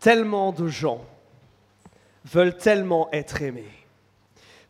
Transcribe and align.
Tellement 0.00 0.52
de 0.52 0.66
gens 0.66 1.04
veulent 2.24 2.56
tellement 2.56 3.08
être 3.12 3.42
aimés. 3.42 3.70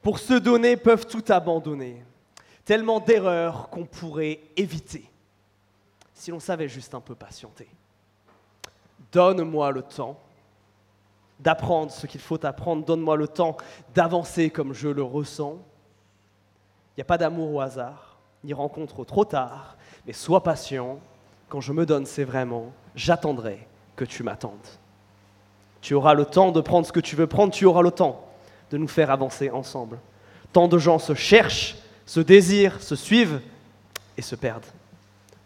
Pour 0.03 0.19
se 0.19 0.35
donner, 0.35 0.77
peuvent 0.77 1.07
tout 1.07 1.25
abandonner. 1.29 2.05
Tellement 2.65 3.01
d'erreurs 3.01 3.71
qu'on 3.71 3.87
pourrait 3.87 4.41
éviter 4.57 5.11
si 6.21 6.31
l'on 6.31 6.41
savait 6.41 6.69
juste 6.69 6.95
un 6.95 7.01
peu 7.01 7.15
patienter. 7.15 7.69
Donne-moi 9.11 9.71
le 9.71 9.83
temps 9.83 10.21
d'apprendre 11.39 11.91
ce 11.91 12.07
qu'il 12.07 12.21
faut 12.21 12.45
apprendre. 12.45 12.85
Donne-moi 12.85 13.17
le 13.17 13.27
temps 13.27 13.57
d'avancer 13.95 14.51
comme 14.51 14.75
je 14.75 14.89
le 14.89 15.03
ressens. 15.03 15.57
Il 16.91 16.99
n'y 16.99 17.03
a 17.03 17.07
pas 17.07 17.17
d'amour 17.17 17.55
au 17.55 17.61
hasard, 17.61 18.19
ni 18.45 18.53
rencontre 18.53 19.05
trop 19.05 19.25
tard, 19.25 19.77
mais 20.07 20.13
sois 20.13 20.43
patient. 20.43 21.01
Quand 21.49 21.63
je 21.63 21.73
me 21.73 21.87
donne, 21.87 22.05
c'est 22.05 22.25
vraiment, 22.25 22.71
j'attendrai 22.95 23.67
que 23.97 24.05
tu 24.05 24.23
m'attendes. 24.23 24.59
Tu 25.81 25.95
auras 25.95 26.15
le 26.15 26.25
temps 26.25 26.53
de 26.53 26.61
prendre 26.61 26.87
ce 26.87 26.93
que 26.93 27.01
tu 27.01 27.17
veux 27.17 27.27
prendre, 27.27 27.53
tu 27.53 27.65
auras 27.65 27.83
le 27.83 27.91
temps 27.91 28.27
de 28.71 28.77
nous 28.79 28.89
faire 28.89 29.11
avancer 29.11 29.51
ensemble. 29.51 29.99
Tant 30.53 30.69
de 30.69 30.79
gens 30.79 30.99
se 30.99 31.15
cherchent, 31.15 31.77
se 32.07 32.21
désirent, 32.21 32.83
se 32.83 32.97
suivent 32.97 33.41
et 34.17 34.23
se 34.23 34.35
perdent. 34.35 34.67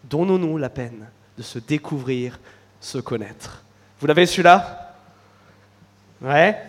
Donnons-nous 0.05 0.59
la 0.59 0.69
peine 0.69 1.09
de 1.37 1.43
se 1.43 1.59
découvrir, 1.59 2.39
se 2.81 2.99
connaître. 2.99 3.63
Vous 4.01 4.07
l'avez 4.07 4.27
celui-là? 4.27 4.95
Ouais 6.21 6.61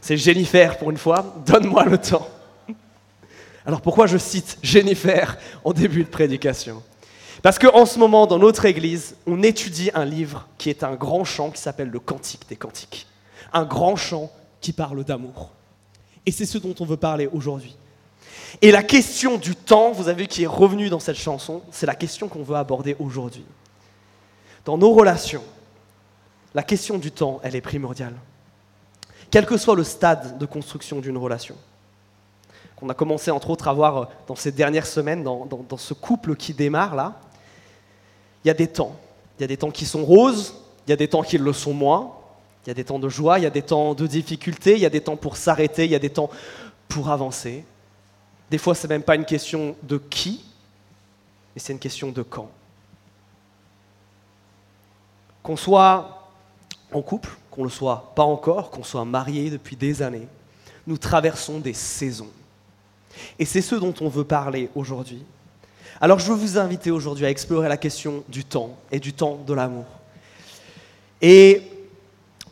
C'est 0.00 0.16
Jennifer 0.16 0.78
pour 0.78 0.90
une 0.90 0.96
fois. 0.96 1.34
Donne-moi 1.46 1.84
le 1.84 1.98
temps. 1.98 2.28
Alors 3.64 3.80
pourquoi 3.80 4.06
je 4.06 4.18
cite 4.18 4.58
Jennifer 4.62 5.36
en 5.64 5.72
début 5.72 6.04
de 6.04 6.08
prédication? 6.08 6.82
Parce 7.42 7.58
qu'en 7.58 7.86
ce 7.86 7.98
moment, 7.98 8.26
dans 8.26 8.38
notre 8.38 8.64
église, 8.64 9.16
on 9.26 9.42
étudie 9.42 9.90
un 9.94 10.04
livre 10.04 10.48
qui 10.58 10.70
est 10.70 10.82
un 10.82 10.94
grand 10.94 11.24
chant 11.24 11.50
qui 11.50 11.60
s'appelle 11.60 11.90
le 11.90 12.00
Cantique 12.00 12.48
des 12.48 12.56
Cantiques. 12.56 13.06
Un 13.52 13.64
grand 13.64 13.96
chant 13.96 14.30
qui 14.60 14.72
parle 14.72 15.04
d'amour. 15.04 15.50
Et 16.24 16.32
c'est 16.32 16.46
ce 16.46 16.58
dont 16.58 16.74
on 16.80 16.84
veut 16.84 16.96
parler 16.96 17.28
aujourd'hui. 17.32 17.76
Et 18.62 18.70
la 18.70 18.82
question 18.82 19.36
du 19.36 19.54
temps, 19.54 19.92
vous 19.92 20.08
avez 20.08 20.22
vu, 20.22 20.28
qui 20.28 20.44
est 20.44 20.48
revenue 20.48 20.88
dans 20.88 20.98
cette 20.98 21.16
chanson, 21.16 21.62
c'est 21.70 21.86
la 21.86 21.94
question 21.94 22.28
qu'on 22.28 22.42
veut 22.42 22.56
aborder 22.56 22.96
aujourd'hui. 22.98 23.44
Dans 24.64 24.78
nos 24.78 24.92
relations, 24.92 25.44
la 26.54 26.62
question 26.62 26.98
du 26.98 27.12
temps, 27.12 27.40
elle 27.42 27.54
est 27.54 27.60
primordiale. 27.60 28.14
Quel 29.30 29.46
que 29.46 29.56
soit 29.56 29.76
le 29.76 29.84
stade 29.84 30.38
de 30.38 30.46
construction 30.46 31.00
d'une 31.00 31.18
relation 31.18 31.56
qu'on 32.76 32.88
a 32.90 32.94
commencé 32.94 33.30
entre 33.30 33.50
autres 33.50 33.68
à 33.68 33.72
voir 33.72 33.96
euh, 33.96 34.04
dans 34.26 34.36
ces 34.36 34.52
dernières 34.52 34.86
semaines, 34.86 35.24
dans, 35.24 35.76
ce 35.78 35.94
couple 35.94 36.36
qui 36.36 36.54
démarre 36.54 36.94
là, 36.94 37.20
il 38.44 38.48
y 38.48 38.50
a 38.50 38.54
des 38.54 38.68
temps. 38.68 38.94
Il 39.38 39.42
y 39.42 39.44
a 39.44 39.48
des 39.48 39.56
temps 39.56 39.70
qui 39.70 39.86
sont 39.86 40.04
roses, 40.04 40.54
il 40.86 40.90
y 40.90 40.92
a 40.92 40.96
des 40.96 41.08
temps 41.08 41.22
qui 41.22 41.38
le 41.38 41.52
sont 41.52 41.72
moins, 41.72 42.12
il 42.64 42.68
y 42.68 42.70
a 42.70 42.74
des 42.74 42.84
temps 42.84 42.98
de 42.98 43.08
joie, 43.08 43.38
il 43.38 43.42
y 43.42 43.46
a 43.46 43.50
des 43.50 43.62
temps 43.62 43.94
de 43.94 44.06
difficulté, 44.06 44.74
il 44.74 44.80
y 44.80 44.86
a 44.86 44.90
des 44.90 45.00
temps 45.00 45.16
pour 45.16 45.36
s'arrêter, 45.36 45.84
il 45.84 45.90
y 45.90 45.94
a 45.94 45.98
des 45.98 46.10
temps 46.10 46.30
pour 46.88 47.10
avancer. 47.10 47.64
Des 48.50 48.58
fois, 48.58 48.74
ce 48.74 48.86
n'est 48.86 48.94
même 48.94 49.02
pas 49.02 49.16
une 49.16 49.24
question 49.24 49.74
de 49.82 49.98
qui, 49.98 50.44
mais 51.54 51.60
c'est 51.60 51.72
une 51.72 51.78
question 51.78 52.12
de 52.12 52.22
quand. 52.22 52.50
Qu'on 55.42 55.56
soit 55.56 56.30
en 56.92 57.02
couple, 57.02 57.30
qu'on 57.50 57.62
ne 57.62 57.66
le 57.66 57.72
soit 57.72 58.12
pas 58.14 58.22
encore, 58.22 58.70
qu'on 58.70 58.84
soit 58.84 59.04
marié 59.04 59.50
depuis 59.50 59.76
des 59.76 60.02
années, 60.02 60.28
nous 60.86 60.98
traversons 60.98 61.58
des 61.58 61.72
saisons. 61.72 62.30
Et 63.38 63.44
c'est 63.44 63.62
ce 63.62 63.74
dont 63.74 63.94
on 64.00 64.08
veut 64.08 64.24
parler 64.24 64.68
aujourd'hui. 64.74 65.24
Alors 66.00 66.18
je 66.18 66.30
veux 66.30 66.36
vous 66.36 66.58
inviter 66.58 66.90
aujourd'hui 66.90 67.24
à 67.26 67.30
explorer 67.30 67.68
la 67.68 67.76
question 67.76 68.22
du 68.28 68.44
temps 68.44 68.76
et 68.92 69.00
du 69.00 69.12
temps 69.12 69.38
de 69.46 69.54
l'amour. 69.54 69.86
Et 71.22 71.62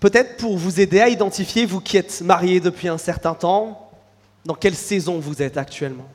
peut-être 0.00 0.36
pour 0.38 0.56
vous 0.56 0.80
aider 0.80 1.00
à 1.00 1.08
identifier, 1.08 1.66
vous 1.66 1.80
qui 1.80 1.96
êtes 1.96 2.22
mariés 2.22 2.60
depuis 2.60 2.88
un 2.88 2.98
certain 2.98 3.34
temps, 3.34 3.90
dans 4.44 4.54
quelle 4.54 4.74
saison 4.74 5.18
vous 5.18 5.42
êtes 5.42 5.56
actuellement. 5.56 6.08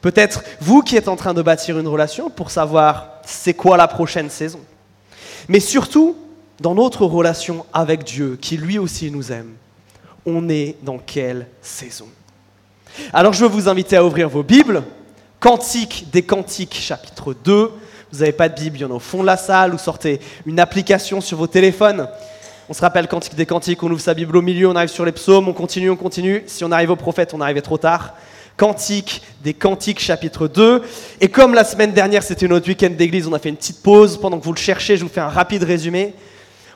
Peut-être 0.00 0.42
vous 0.60 0.82
qui 0.82 0.96
êtes 0.96 1.08
en 1.08 1.16
train 1.16 1.34
de 1.34 1.42
bâtir 1.42 1.78
une 1.78 1.88
relation 1.88 2.30
pour 2.30 2.50
savoir 2.50 3.20
c'est 3.24 3.54
quoi 3.54 3.76
la 3.76 3.88
prochaine 3.88 4.30
saison. 4.30 4.60
Mais 5.48 5.60
surtout, 5.60 6.16
dans 6.60 6.74
notre 6.74 7.04
relation 7.04 7.66
avec 7.72 8.04
Dieu, 8.04 8.38
qui 8.40 8.56
lui 8.56 8.78
aussi 8.78 9.10
nous 9.10 9.32
aime, 9.32 9.52
on 10.26 10.48
est 10.48 10.76
dans 10.82 10.98
quelle 10.98 11.46
saison 11.60 12.08
alors 13.12 13.32
je 13.32 13.40
veux 13.44 13.50
vous 13.50 13.68
inviter 13.68 13.96
à 13.96 14.04
ouvrir 14.04 14.28
vos 14.28 14.42
Bibles. 14.42 14.82
Cantique 15.40 16.06
des 16.12 16.22
Cantiques, 16.22 16.74
chapitre 16.74 17.34
2. 17.44 17.70
Vous 18.12 18.18
n'avez 18.20 18.32
pas 18.32 18.48
de 18.48 18.54
Bible, 18.54 18.78
il 18.78 18.80
y 18.82 18.84
en 18.84 18.90
a 18.90 18.94
au 18.94 19.00
fond 19.00 19.20
de 19.20 19.26
la 19.26 19.36
salle, 19.36 19.74
ou 19.74 19.78
sortez 19.78 20.20
une 20.46 20.60
application 20.60 21.20
sur 21.20 21.36
vos 21.36 21.46
téléphones. 21.46 22.08
On 22.68 22.72
se 22.72 22.80
rappelle 22.80 23.08
Cantique 23.08 23.34
des 23.34 23.44
Cantiques, 23.44 23.82
on 23.82 23.90
ouvre 23.90 24.00
sa 24.00 24.14
Bible 24.14 24.36
au 24.36 24.42
milieu, 24.42 24.68
on 24.68 24.76
arrive 24.76 24.88
sur 24.88 25.04
les 25.04 25.12
psaumes, 25.12 25.48
on 25.48 25.52
continue, 25.52 25.90
on 25.90 25.96
continue. 25.96 26.44
Si 26.46 26.64
on 26.64 26.72
arrive 26.72 26.90
au 26.90 26.96
prophète, 26.96 27.34
on 27.34 27.40
arrivait 27.40 27.60
trop 27.60 27.78
tard. 27.78 28.14
Cantique 28.56 29.22
des 29.42 29.52
Cantiques, 29.52 30.00
chapitre 30.00 30.46
2. 30.46 30.82
Et 31.20 31.28
comme 31.28 31.54
la 31.54 31.64
semaine 31.64 31.92
dernière, 31.92 32.22
c'était 32.22 32.48
notre 32.48 32.68
week-end 32.68 32.90
d'église, 32.90 33.26
on 33.26 33.32
a 33.32 33.38
fait 33.38 33.48
une 33.48 33.56
petite 33.56 33.82
pause. 33.82 34.18
Pendant 34.18 34.38
que 34.38 34.44
vous 34.44 34.52
le 34.52 34.58
cherchez, 34.58 34.96
je 34.96 35.02
vous 35.02 35.10
fais 35.10 35.20
un 35.20 35.28
rapide 35.28 35.64
résumé. 35.64 36.14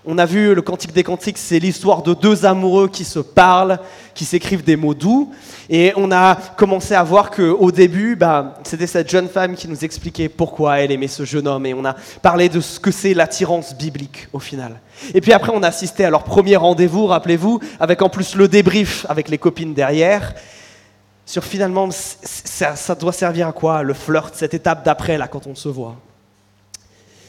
On 0.04 0.16
a 0.16 0.26
vu 0.26 0.54
le 0.54 0.62
Cantique 0.62 0.92
des 0.92 1.02
Cantiques, 1.02 1.38
c'est 1.38 1.58
l'histoire 1.58 2.02
de 2.02 2.14
deux 2.14 2.46
amoureux 2.46 2.88
qui 2.88 3.04
se 3.04 3.18
parlent, 3.18 3.78
qui 4.14 4.24
s'écrivent 4.24 4.64
des 4.64 4.76
mots 4.76 4.94
doux. 4.94 5.32
Et 5.68 5.92
on 5.96 6.12
a 6.12 6.36
commencé 6.56 6.94
à 6.94 7.02
voir 7.02 7.30
qu'au 7.30 7.70
début, 7.72 8.14
bah, 8.14 8.54
c'était 8.62 8.86
cette 8.86 9.10
jeune 9.10 9.28
femme 9.28 9.54
qui 9.54 9.68
nous 9.68 9.84
expliquait 9.84 10.28
pourquoi 10.28 10.80
elle 10.80 10.92
aimait 10.92 11.08
ce 11.08 11.24
jeune 11.24 11.48
homme. 11.48 11.66
Et 11.66 11.74
on 11.74 11.84
a 11.84 11.94
parlé 12.22 12.48
de 12.48 12.60
ce 12.60 12.78
que 12.78 12.90
c'est 12.90 13.12
l'attirance 13.12 13.74
biblique 13.76 14.28
au 14.32 14.38
final. 14.38 14.80
Et 15.14 15.20
puis 15.20 15.32
après, 15.32 15.52
on 15.54 15.62
a 15.62 15.68
assisté 15.68 16.04
à 16.04 16.10
leur 16.10 16.24
premier 16.24 16.56
rendez-vous, 16.56 17.06
rappelez-vous, 17.06 17.60
avec 17.80 18.00
en 18.00 18.08
plus 18.08 18.34
le 18.34 18.48
débrief 18.48 19.04
avec 19.08 19.28
les 19.28 19.38
copines 19.38 19.74
derrière. 19.74 20.34
Sur 21.26 21.44
finalement, 21.44 21.88
ça, 21.90 22.76
ça 22.76 22.94
doit 22.94 23.12
servir 23.12 23.48
à 23.48 23.52
quoi 23.52 23.82
le 23.82 23.92
flirt, 23.92 24.34
cette 24.34 24.54
étape 24.54 24.84
d'après, 24.84 25.18
là, 25.18 25.28
quand 25.28 25.46
on 25.46 25.54
se 25.54 25.68
voit? 25.68 25.96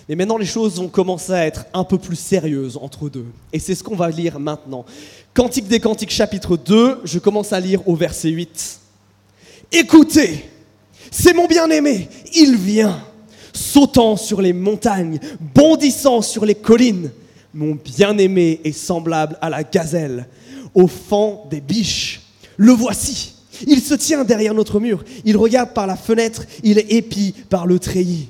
Mais 0.10 0.16
maintenant, 0.16 0.38
les 0.38 0.46
choses 0.48 0.80
ont 0.80 0.88
commencé 0.88 1.32
à 1.32 1.46
être 1.46 1.66
un 1.72 1.84
peu 1.84 2.00
plus 2.00 2.16
sérieuses 2.16 2.80
entre 2.82 3.10
deux. 3.10 3.28
Et 3.54 3.60
c'est 3.60 3.76
ce 3.76 3.84
qu'on 3.84 3.96
va 3.96 4.10
lire 4.10 4.40
maintenant. 4.40 4.84
Cantique 5.36 5.68
des 5.68 5.80
Cantiques, 5.80 6.10
chapitre 6.10 6.58
2, 6.58 7.02
je 7.04 7.20
commence 7.20 7.54
à 7.54 7.60
lire 7.60 7.88
au 7.88 7.96
verset 7.96 8.30
8. 8.30 8.80
Écoutez, 9.72 10.50
c'est 11.12 11.34
mon 11.34 11.46
bien-aimé, 11.46 12.10
il 12.34 12.56
vient, 12.56 13.04
sautant 13.54 14.18
sur 14.18 14.42
les 14.42 14.52
montagnes, 14.52 15.20
bondissant 15.54 16.24
sur 16.24 16.44
les 16.44 16.56
collines. 16.56 17.12
Mon 17.54 17.76
bien-aimé 17.76 18.62
est 18.64 18.72
semblable 18.72 19.38
à 19.42 19.50
la 19.52 19.64
gazelle, 19.64 20.28
au 20.74 20.88
fond 20.88 21.42
des 21.52 21.62
biches. 21.62 22.22
Le 22.58 22.72
voici. 22.72 23.36
Il 23.68 23.80
se 23.80 23.94
tient 23.94 24.24
derrière 24.24 24.56
notre 24.56 24.80
mur. 24.80 25.04
Il 25.24 25.38
regarde 25.38 25.74
par 25.74 25.86
la 25.86 25.96
fenêtre. 25.96 26.46
Il 26.64 26.80
est 26.80 26.92
épi 26.94 27.36
par 27.50 27.68
le 27.68 27.78
treillis. 27.78 28.30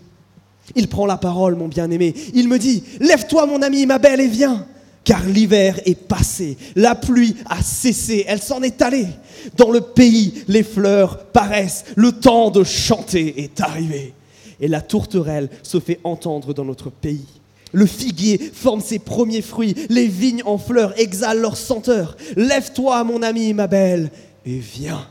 Il 0.75 0.87
prend 0.87 1.05
la 1.05 1.17
parole, 1.17 1.55
mon 1.55 1.67
bien-aimé. 1.67 2.13
Il 2.33 2.47
me 2.47 2.59
dit, 2.59 2.83
lève-toi 2.99 3.45
mon 3.45 3.61
ami, 3.61 3.85
ma 3.85 3.97
belle, 3.97 4.21
et 4.21 4.27
viens. 4.27 4.65
Car 5.03 5.25
l'hiver 5.25 5.79
est 5.85 5.99
passé, 5.99 6.57
la 6.75 6.93
pluie 6.93 7.35
a 7.49 7.63
cessé, 7.63 8.25
elle 8.27 8.41
s'en 8.41 8.61
est 8.61 8.81
allée. 8.81 9.07
Dans 9.57 9.71
le 9.71 9.81
pays, 9.81 10.43
les 10.47 10.61
fleurs 10.61 11.25
paraissent, 11.25 11.85
le 11.95 12.11
temps 12.11 12.51
de 12.51 12.63
chanter 12.63 13.41
est 13.41 13.59
arrivé. 13.61 14.13
Et 14.59 14.67
la 14.67 14.81
tourterelle 14.81 15.49
se 15.63 15.79
fait 15.79 15.99
entendre 16.03 16.53
dans 16.53 16.65
notre 16.65 16.89
pays. 16.91 17.25
Le 17.71 17.85
figuier 17.85 18.37
forme 18.53 18.81
ses 18.81 18.99
premiers 18.99 19.41
fruits, 19.41 19.75
les 19.89 20.07
vignes 20.07 20.43
en 20.45 20.57
fleurs 20.57 20.93
exhalent 20.99 21.41
leur 21.41 21.57
senteur. 21.57 22.17
Lève-toi, 22.35 23.03
mon 23.03 23.21
ami, 23.21 23.53
ma 23.53 23.67
belle, 23.67 24.11
et 24.45 24.59
viens. 24.59 25.07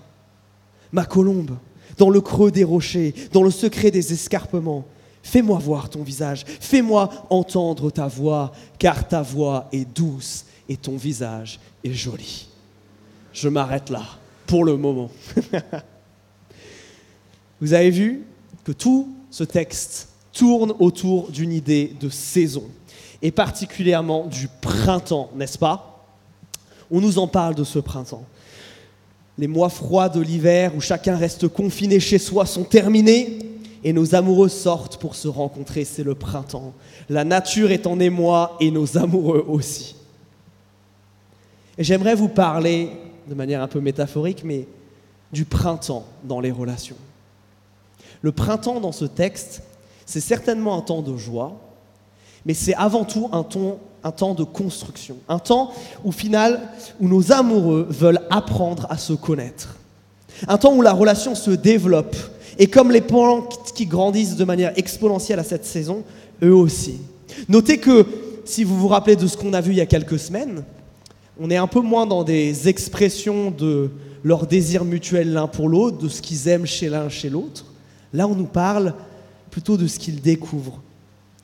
Ma 0.93 1.05
colombe, 1.05 1.57
dans 1.97 2.11
le 2.11 2.21
creux 2.21 2.51
des 2.51 2.65
rochers, 2.65 3.15
dans 3.33 3.43
le 3.43 3.51
secret 3.51 3.91
des 3.91 4.13
escarpements, 4.13 4.85
Fais-moi 5.29 5.59
voir 5.59 5.91
ton 5.91 6.03
visage, 6.03 6.47
fais-moi 6.47 7.11
entendre 7.29 7.91
ta 7.91 8.07
voix, 8.07 8.51
car 8.79 9.07
ta 9.07 9.21
voix 9.21 9.69
est 9.73 9.85
douce 9.85 10.47
et 10.67 10.79
ton 10.79 10.97
visage 10.97 11.61
est 11.85 11.93
joli. 11.93 12.49
Je 13.35 13.51
m'arrête 13.51 13.91
là 13.91 14.05
pour 14.47 14.65
le 14.65 14.79
moment. 14.79 15.11
Vous 17.61 17.75
avez 17.75 17.91
vu 17.91 18.23
que 18.65 18.73
tout 18.73 19.13
ce 19.31 19.45
texte 19.45 20.09
tourne 20.33 20.73
autour 20.79 21.31
d'une 21.31 21.53
idée 21.53 21.95
de 22.01 22.09
saison, 22.09 22.65
et 23.21 23.31
particulièrement 23.31 24.25
du 24.25 24.49
printemps, 24.63 25.29
n'est-ce 25.35 25.59
pas? 25.59 26.07
On 26.91 27.03
nous 27.03 27.19
en 27.19 27.29
parle 27.29 27.55
de 27.55 27.65
ce 27.65 27.81
printemps. 27.81 28.25
Les 29.37 29.47
mois 29.47 29.69
froids 29.69 30.09
de 30.09 30.23
l'hiver 30.23 30.75
où 30.75 30.81
chacun 30.81 31.19
reste 31.19 31.49
confiné 31.49 32.01
chez 32.01 32.19
soi 32.19 32.47
sont 32.47 32.65
terminés 32.65 33.41
et 33.85 33.93
nos 33.93 34.15
amoureux 34.15 34.49
sortent 34.49 34.99
pour 34.99 35.15
se 35.15 35.29
rencontrer, 35.29 35.85
c'est 35.85 36.03
le 36.03 36.15
printemps. 36.15 36.73
La 37.09 37.25
nature 37.25 37.71
est 37.71 37.87
en 37.87 38.01
émoi 38.01 38.57
et 38.61 38.71
nos 38.71 38.99
amoureux 38.99 39.45
aussi. 39.49 39.97
J'aimerais 41.79 42.15
vous 42.15 42.29
parler, 42.29 42.91
de 43.29 43.35
manière 43.35 43.63
un 43.63 43.69
peu 43.69 43.81
métaphorique, 43.81 44.43
mais 44.45 44.67
du 45.33 45.45
printemps 45.45 46.05
dans 46.25 46.41
les 46.41 46.51
relations. 46.51 46.97
Le 48.23 48.33
printemps 48.33 48.81
dans 48.81 48.93
ce 48.93 49.05
texte, 49.05 49.63
c'est 50.07 50.21
certainement 50.21 50.77
un 50.77 50.81
temps 50.81 51.03
de 51.03 51.17
joie, 51.17 51.57
mais 52.45 52.55
c'est 52.55 52.75
avant 52.75 53.05
tout 53.05 53.29
un 53.33 53.43
temps 53.45 53.79
un 54.05 54.13
temps 54.13 54.35
de 54.35 54.45
construction, 54.45 55.17
un 55.29 55.39
temps 55.39 55.73
au 56.05 56.13
final 56.13 56.61
où 57.01 57.09
nos 57.09 57.33
amoureux 57.33 57.87
veulent 57.91 58.21
apprendre 58.31 58.87
à 58.91 58.97
se 58.97 59.13
connaître, 59.13 59.77
un 60.47 60.57
temps 60.57 60.75
où 60.75 60.83
la 60.83 60.93
relation 60.93 61.35
se 61.35 61.51
développe 61.51 62.17
et 62.59 62.67
comme 62.67 62.91
les 62.91 63.01
plantes 63.01 63.73
qui 63.75 63.87
grandissent 63.87 64.37
de 64.37 64.45
manière 64.45 64.73
exponentielle 64.77 65.39
à 65.39 65.45
cette 65.45 65.65
saison, 65.65 66.03
eux 66.43 66.55
aussi. 66.55 66.99
Notez 67.49 67.79
que 67.79 68.05
si 68.45 68.65
vous 68.65 68.79
vous 68.79 68.89
rappelez 68.89 69.17
de 69.17 69.27
ce 69.27 69.37
qu'on 69.37 69.53
a 69.53 69.61
vu 69.61 69.73
il 69.73 69.79
y 69.79 69.81
a 69.81 69.87
quelques 69.87 70.19
semaines, 70.19 70.65
on 71.41 71.51
est 71.51 71.57
un 71.57 71.67
peu 71.69 71.81
moins 71.81 72.07
dans 72.07 72.25
des 72.25 72.69
expressions 72.69 73.51
de 73.51 73.91
leur 74.25 74.47
désir 74.47 74.85
mutuel 74.85 75.33
l'un 75.33 75.47
pour 75.47 75.69
l'autre, 75.69 75.99
de 75.99 76.09
ce 76.09 76.21
qu'ils 76.21 76.49
aiment 76.49 76.67
chez 76.67 76.89
l'un 76.89 77.09
chez 77.09 77.31
l'autre. 77.31 77.67
Là, 78.13 78.27
on 78.27 78.35
nous 78.35 78.47
parle 78.47 78.95
plutôt 79.51 79.77
de 79.77 79.87
ce 79.87 79.99
qu'ils 79.99 80.21
découvrent. 80.21 80.81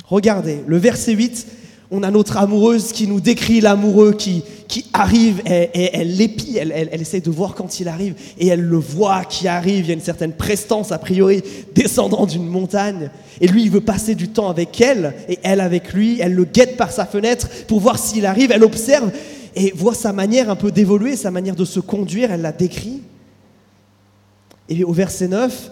Regardez, 0.06 0.61
le 0.66 0.76
verset 0.76 1.12
8, 1.12 1.46
on 1.90 2.02
a 2.02 2.10
notre 2.10 2.36
amoureuse 2.38 2.92
qui 2.92 3.06
nous 3.06 3.20
décrit 3.20 3.60
l'amoureux 3.60 4.12
qui, 4.12 4.42
qui 4.69 4.86
arrive 4.92 5.42
et, 5.46 5.90
elle 5.92 6.16
l'épie, 6.16 6.56
elle, 6.58 6.72
elle, 6.72 7.00
essaie 7.00 7.20
de 7.20 7.31
voir 7.31 7.54
quand 7.54 7.81
il 7.81 7.88
arrive 7.88 8.14
et 8.38 8.48
elle 8.48 8.62
le 8.62 8.78
voit 8.78 9.25
qui 9.25 9.48
arrive, 9.48 9.84
il 9.84 9.88
y 9.88 9.90
a 9.90 9.94
une 9.94 10.00
certaine 10.00 10.32
prestance 10.32 10.92
a 10.92 10.98
priori 10.98 11.42
descendant 11.75 12.26
d'une 12.26 12.46
montagne. 12.46 13.10
Et 13.40 13.46
lui 13.46 13.64
il 13.64 13.70
veut 13.70 13.81
passer 13.81 14.14
du 14.14 14.28
temps 14.28 14.48
avec 14.48 14.81
elle 14.81 15.14
et 15.28 15.38
elle 15.42 15.60
avec 15.60 15.92
lui, 15.92 16.19
elle 16.20 16.34
le 16.34 16.44
guette 16.44 16.76
par 16.76 16.90
sa 16.90 17.06
fenêtre 17.06 17.48
pour 17.69 17.81
voir 17.81 17.98
s'il 17.98 18.26
arrive, 18.26 18.50
elle 18.50 18.64
observe 18.64 19.10
et 19.56 19.72
voit 19.75 19.94
sa 19.94 20.12
manière 20.12 20.50
un 20.50 20.56
peu 20.56 20.72
d'évoluer, 20.72 21.16
sa 21.16 21.30
manière 21.30 21.56
de 21.56 21.64
se 21.64 21.80
conduire, 21.80 22.32
elle 22.32 22.42
la 22.42 22.52
décrit. 22.52 23.02
Et 24.69 24.82
au 24.84 24.92
verset 24.92 25.28
9, 25.28 25.70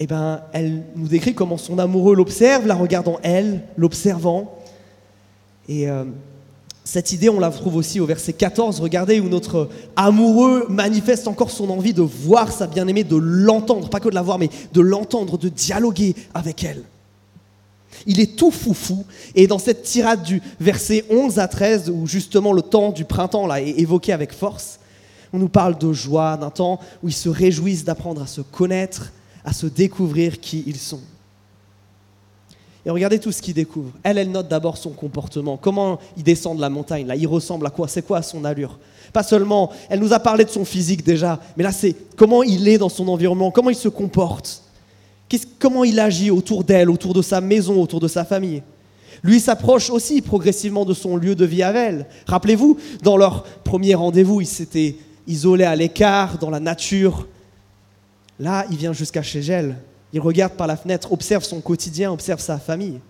eh 0.00 0.06
ben, 0.06 0.42
elle 0.52 0.82
nous 0.96 1.08
décrit 1.08 1.34
comment 1.34 1.56
son 1.56 1.78
amoureux 1.78 2.14
l'observe, 2.14 2.66
la 2.66 2.74
regardant 2.74 3.18
elle, 3.22 3.62
l'observant. 3.76 4.58
Et 5.68 5.88
euh, 5.88 6.04
cette 6.84 7.12
idée, 7.12 7.30
on 7.30 7.40
la 7.40 7.50
trouve 7.50 7.76
aussi 7.76 7.98
au 8.00 8.06
verset 8.06 8.34
14, 8.34 8.80
regardez, 8.80 9.20
où 9.20 9.28
notre 9.28 9.70
amoureux 9.96 10.66
manifeste 10.68 11.26
encore 11.28 11.50
son 11.50 11.70
envie 11.70 11.94
de 11.94 12.02
voir 12.02 12.52
sa 12.52 12.66
bien-aimée, 12.66 13.04
de 13.04 13.16
l'entendre, 13.16 13.88
pas 13.88 14.00
que 14.00 14.08
de 14.08 14.14
la 14.14 14.22
voir, 14.22 14.38
mais 14.38 14.50
de 14.72 14.80
l'entendre, 14.80 15.38
de 15.38 15.48
dialoguer 15.48 16.14
avec 16.34 16.62
elle. 16.62 16.82
Il 18.06 18.20
est 18.20 18.36
tout 18.36 18.50
foufou. 18.50 19.04
Et 19.34 19.46
dans 19.46 19.58
cette 19.58 19.82
tirade 19.82 20.22
du 20.22 20.42
verset 20.60 21.04
11 21.10 21.38
à 21.38 21.48
13, 21.48 21.90
où 21.90 22.06
justement 22.06 22.52
le 22.52 22.62
temps 22.62 22.90
du 22.90 23.04
printemps 23.04 23.46
là, 23.46 23.62
est 23.62 23.78
évoqué 23.78 24.12
avec 24.12 24.32
force, 24.32 24.78
on 25.32 25.38
nous 25.38 25.48
parle 25.48 25.78
de 25.78 25.92
joie, 25.92 26.36
d'un 26.36 26.50
temps 26.50 26.78
où 27.02 27.08
ils 27.08 27.14
se 27.14 27.28
réjouissent 27.28 27.84
d'apprendre 27.84 28.22
à 28.22 28.26
se 28.26 28.40
connaître, 28.40 29.12
à 29.44 29.52
se 29.52 29.66
découvrir 29.66 30.38
qui 30.38 30.64
ils 30.66 30.76
sont. 30.76 31.00
Et 32.86 32.90
regardez 32.90 33.18
tout 33.18 33.32
ce 33.32 33.40
qu'ils 33.40 33.54
découvrent. 33.54 33.92
Elle, 34.02 34.18
elle 34.18 34.30
note 34.30 34.48
d'abord 34.48 34.76
son 34.76 34.90
comportement, 34.90 35.56
comment 35.56 35.98
il 36.16 36.22
descend 36.22 36.56
de 36.56 36.60
la 36.60 36.68
montagne, 36.70 37.06
là, 37.06 37.16
il 37.16 37.26
ressemble 37.26 37.66
à 37.66 37.70
quoi, 37.70 37.88
c'est 37.88 38.02
quoi 38.02 38.20
son 38.22 38.44
allure. 38.44 38.78
Pas 39.12 39.22
seulement, 39.22 39.70
elle 39.88 40.00
nous 40.00 40.12
a 40.12 40.18
parlé 40.18 40.44
de 40.44 40.50
son 40.50 40.64
physique 40.64 41.04
déjà, 41.04 41.40
mais 41.56 41.64
là 41.64 41.72
c'est 41.72 41.94
comment 42.16 42.42
il 42.42 42.68
est 42.68 42.78
dans 42.78 42.88
son 42.88 43.08
environnement, 43.08 43.50
comment 43.50 43.70
il 43.70 43.76
se 43.76 43.88
comporte 43.88 44.64
comment 45.58 45.84
il 45.84 45.98
agit 46.00 46.30
autour 46.30 46.64
d'elle, 46.64 46.90
autour 46.90 47.14
de 47.14 47.22
sa 47.22 47.40
maison, 47.40 47.80
autour 47.80 48.00
de 48.00 48.08
sa 48.08 48.24
famille. 48.24 48.62
Lui 49.22 49.40
s'approche 49.40 49.90
aussi 49.90 50.20
progressivement 50.20 50.84
de 50.84 50.92
son 50.92 51.16
lieu 51.16 51.34
de 51.34 51.44
vie 51.44 51.62
avec 51.62 51.88
elle. 51.88 52.06
Rappelez-vous, 52.26 52.78
dans 53.02 53.16
leur 53.16 53.44
premier 53.64 53.94
rendez-vous, 53.94 54.40
il 54.40 54.46
s'était 54.46 54.96
isolé 55.26 55.64
à 55.64 55.74
l'écart, 55.76 56.38
dans 56.38 56.50
la 56.50 56.60
nature. 56.60 57.26
Là, 58.38 58.66
il 58.70 58.76
vient 58.76 58.92
jusqu'à 58.92 59.22
chez 59.22 59.40
elle. 59.40 59.76
Il 60.14 60.20
regarde 60.20 60.54
par 60.54 60.66
la 60.66 60.78
fenêtre, 60.78 61.12
observe 61.12 61.44
son 61.44 61.60
quotidien, 61.60 62.10
observe 62.10 62.40
sa 62.40 62.58
famille. 62.58 63.00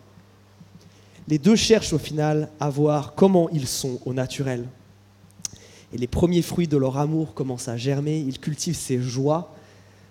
Les 1.28 1.38
deux 1.38 1.54
cherchent 1.54 1.92
au 1.92 1.98
final 1.98 2.48
à 2.58 2.68
voir 2.68 3.14
comment 3.14 3.48
ils 3.50 3.68
sont 3.68 4.00
au 4.04 4.12
naturel. 4.12 4.66
Et 5.92 5.98
les 5.98 6.08
premiers 6.08 6.42
fruits 6.42 6.66
de 6.66 6.76
leur 6.76 6.98
amour 6.98 7.32
commencent 7.32 7.68
à 7.68 7.76
germer. 7.76 8.18
Ils 8.18 8.40
cultivent 8.40 8.74
ces 8.74 9.00
joies 9.00 9.54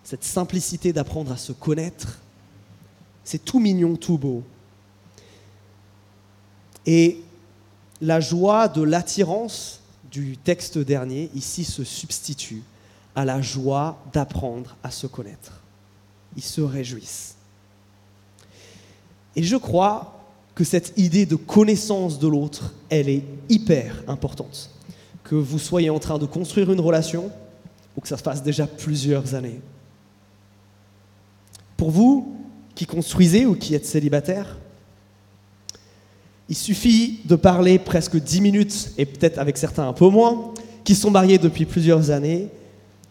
cette 0.03 0.23
simplicité 0.23 0.91
d'apprendre 0.91 1.31
à 1.31 1.37
se 1.37 1.53
connaître, 1.53 2.19
c'est 3.23 3.43
tout 3.43 3.59
mignon, 3.59 3.95
tout 3.95 4.17
beau. 4.17 4.43
Et 6.85 7.21
la 8.01 8.19
joie 8.19 8.67
de 8.67 8.81
l'attirance 8.81 9.79
du 10.11 10.37
texte 10.37 10.77
dernier, 10.77 11.31
ici, 11.33 11.63
se 11.63 11.85
substitue 11.85 12.63
à 13.15 13.23
la 13.23 13.41
joie 13.41 13.97
d'apprendre 14.11 14.75
à 14.83 14.91
se 14.91 15.07
connaître. 15.07 15.62
Ils 16.35 16.43
se 16.43 16.61
réjouissent. 16.61 17.35
Et 19.35 19.43
je 19.43 19.55
crois 19.55 20.19
que 20.55 20.63
cette 20.63 20.93
idée 20.97 21.25
de 21.25 21.35
connaissance 21.35 22.19
de 22.19 22.27
l'autre, 22.27 22.73
elle 22.89 23.09
est 23.09 23.23
hyper 23.49 24.03
importante. 24.07 24.69
Que 25.23 25.35
vous 25.35 25.59
soyez 25.59 25.89
en 25.89 25.99
train 25.99 26.19
de 26.19 26.25
construire 26.25 26.71
une 26.71 26.79
relation 26.79 27.31
ou 27.97 28.01
que 28.01 28.07
ça 28.07 28.17
se 28.17 28.23
passe 28.23 28.43
déjà 28.43 28.67
plusieurs 28.67 29.33
années. 29.35 29.61
Pour 31.77 31.91
vous 31.91 32.37
qui 32.75 32.85
construisez 32.85 33.45
ou 33.45 33.55
qui 33.55 33.75
êtes 33.75 33.85
célibataire, 33.85 34.57
il 36.49 36.55
suffit 36.55 37.19
de 37.25 37.35
parler 37.35 37.79
presque 37.79 38.17
dix 38.17 38.41
minutes, 38.41 38.91
et 38.97 39.05
peut-être 39.05 39.37
avec 39.37 39.57
certains 39.57 39.87
un 39.87 39.93
peu 39.93 40.07
moins, 40.09 40.53
qui 40.83 40.93
sont 40.93 41.09
mariés 41.09 41.37
depuis 41.37 41.65
plusieurs 41.65 42.11
années, 42.11 42.49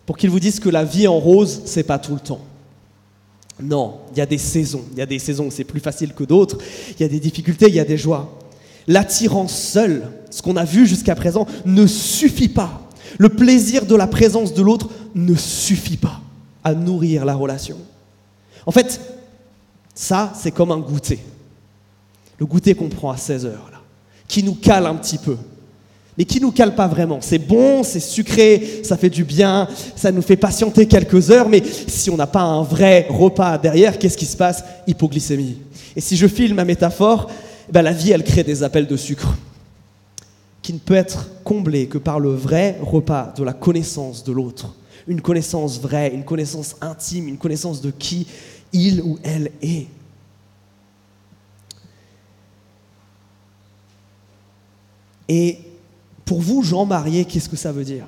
pour 0.04 0.16
qu'ils 0.16 0.30
vous 0.30 0.40
disent 0.40 0.60
que 0.60 0.68
la 0.68 0.84
vie 0.84 1.08
en 1.08 1.18
rose, 1.18 1.62
c'est 1.64 1.82
pas 1.82 1.98
tout 1.98 2.14
le 2.14 2.20
temps. 2.20 2.44
Non, 3.60 4.00
il 4.12 4.18
y 4.18 4.20
a 4.20 4.26
des 4.26 4.38
saisons. 4.38 4.84
Il 4.92 4.98
y 4.98 5.02
a 5.02 5.06
des 5.06 5.18
saisons 5.18 5.46
où 5.46 5.50
c'est 5.50 5.64
plus 5.64 5.80
facile 5.80 6.14
que 6.14 6.24
d'autres. 6.24 6.58
Il 6.90 7.02
y 7.02 7.04
a 7.04 7.08
des 7.08 7.20
difficultés, 7.20 7.68
il 7.68 7.74
y 7.74 7.80
a 7.80 7.84
des 7.84 7.98
joies. 7.98 8.38
L'attirance 8.88 9.54
seule, 9.54 10.10
ce 10.30 10.42
qu'on 10.42 10.56
a 10.56 10.64
vu 10.64 10.86
jusqu'à 10.86 11.14
présent, 11.14 11.46
ne 11.64 11.86
suffit 11.86 12.48
pas. 12.48 12.88
Le 13.18 13.28
plaisir 13.28 13.86
de 13.86 13.94
la 13.94 14.06
présence 14.06 14.54
de 14.54 14.62
l'autre 14.62 14.88
ne 15.14 15.34
suffit 15.34 15.96
pas 15.96 16.20
à 16.64 16.74
nourrir 16.74 17.24
la 17.24 17.34
relation. 17.34 17.78
En 18.66 18.72
fait, 18.72 19.00
ça, 19.94 20.32
c'est 20.36 20.50
comme 20.50 20.70
un 20.70 20.78
goûter. 20.78 21.20
Le 22.38 22.46
goûter 22.46 22.74
qu'on 22.74 22.88
prend 22.88 23.10
à 23.10 23.16
16 23.16 23.46
heures, 23.46 23.68
là, 23.70 23.80
qui 24.26 24.42
nous 24.42 24.54
cale 24.54 24.86
un 24.86 24.94
petit 24.94 25.18
peu, 25.18 25.36
mais 26.16 26.24
qui 26.24 26.40
nous 26.40 26.52
cale 26.52 26.74
pas 26.74 26.86
vraiment. 26.88 27.18
C'est 27.20 27.38
bon, 27.38 27.82
c'est 27.82 28.00
sucré, 28.00 28.82
ça 28.84 28.96
fait 28.96 29.10
du 29.10 29.24
bien, 29.24 29.68
ça 29.96 30.12
nous 30.12 30.22
fait 30.22 30.36
patienter 30.36 30.86
quelques 30.86 31.30
heures, 31.30 31.48
mais 31.48 31.62
si 31.64 32.10
on 32.10 32.16
n'a 32.16 32.26
pas 32.26 32.42
un 32.42 32.62
vrai 32.62 33.06
repas 33.08 33.58
derrière, 33.58 33.98
qu'est-ce 33.98 34.18
qui 34.18 34.26
se 34.26 34.36
passe? 34.36 34.64
Hypoglycémie. 34.86 35.58
Et 35.96 36.00
si 36.00 36.16
je 36.16 36.26
file 36.26 36.54
ma 36.54 36.64
métaphore, 36.64 37.30
eh 37.68 37.72
ben 37.72 37.82
la 37.82 37.92
vie, 37.92 38.10
elle 38.10 38.24
crée 38.24 38.44
des 38.44 38.62
appels 38.62 38.86
de 38.86 38.96
sucre 38.96 39.34
qui 40.60 40.72
ne 40.72 40.78
peut 40.78 40.94
être 40.94 41.28
comblé 41.42 41.86
que 41.86 41.98
par 41.98 42.20
le 42.20 42.32
vrai 42.32 42.78
repas 42.80 43.34
de 43.36 43.42
la 43.42 43.52
connaissance 43.52 44.22
de 44.22 44.32
l'autre. 44.32 44.74
Une 45.08 45.20
connaissance 45.20 45.80
vraie, 45.80 46.12
une 46.14 46.24
connaissance 46.24 46.76
intime, 46.80 47.26
une 47.26 47.38
connaissance 47.38 47.80
de 47.80 47.90
qui 47.90 48.28
il 48.72 49.02
ou 49.02 49.18
elle 49.24 49.50
est. 49.60 49.88
Et 55.28 55.58
pour 56.24 56.40
vous, 56.40 56.62
gens 56.62 56.84
mariés, 56.84 57.24
qu'est-ce 57.24 57.48
que 57.48 57.56
ça 57.56 57.72
veut 57.72 57.84
dire? 57.84 58.06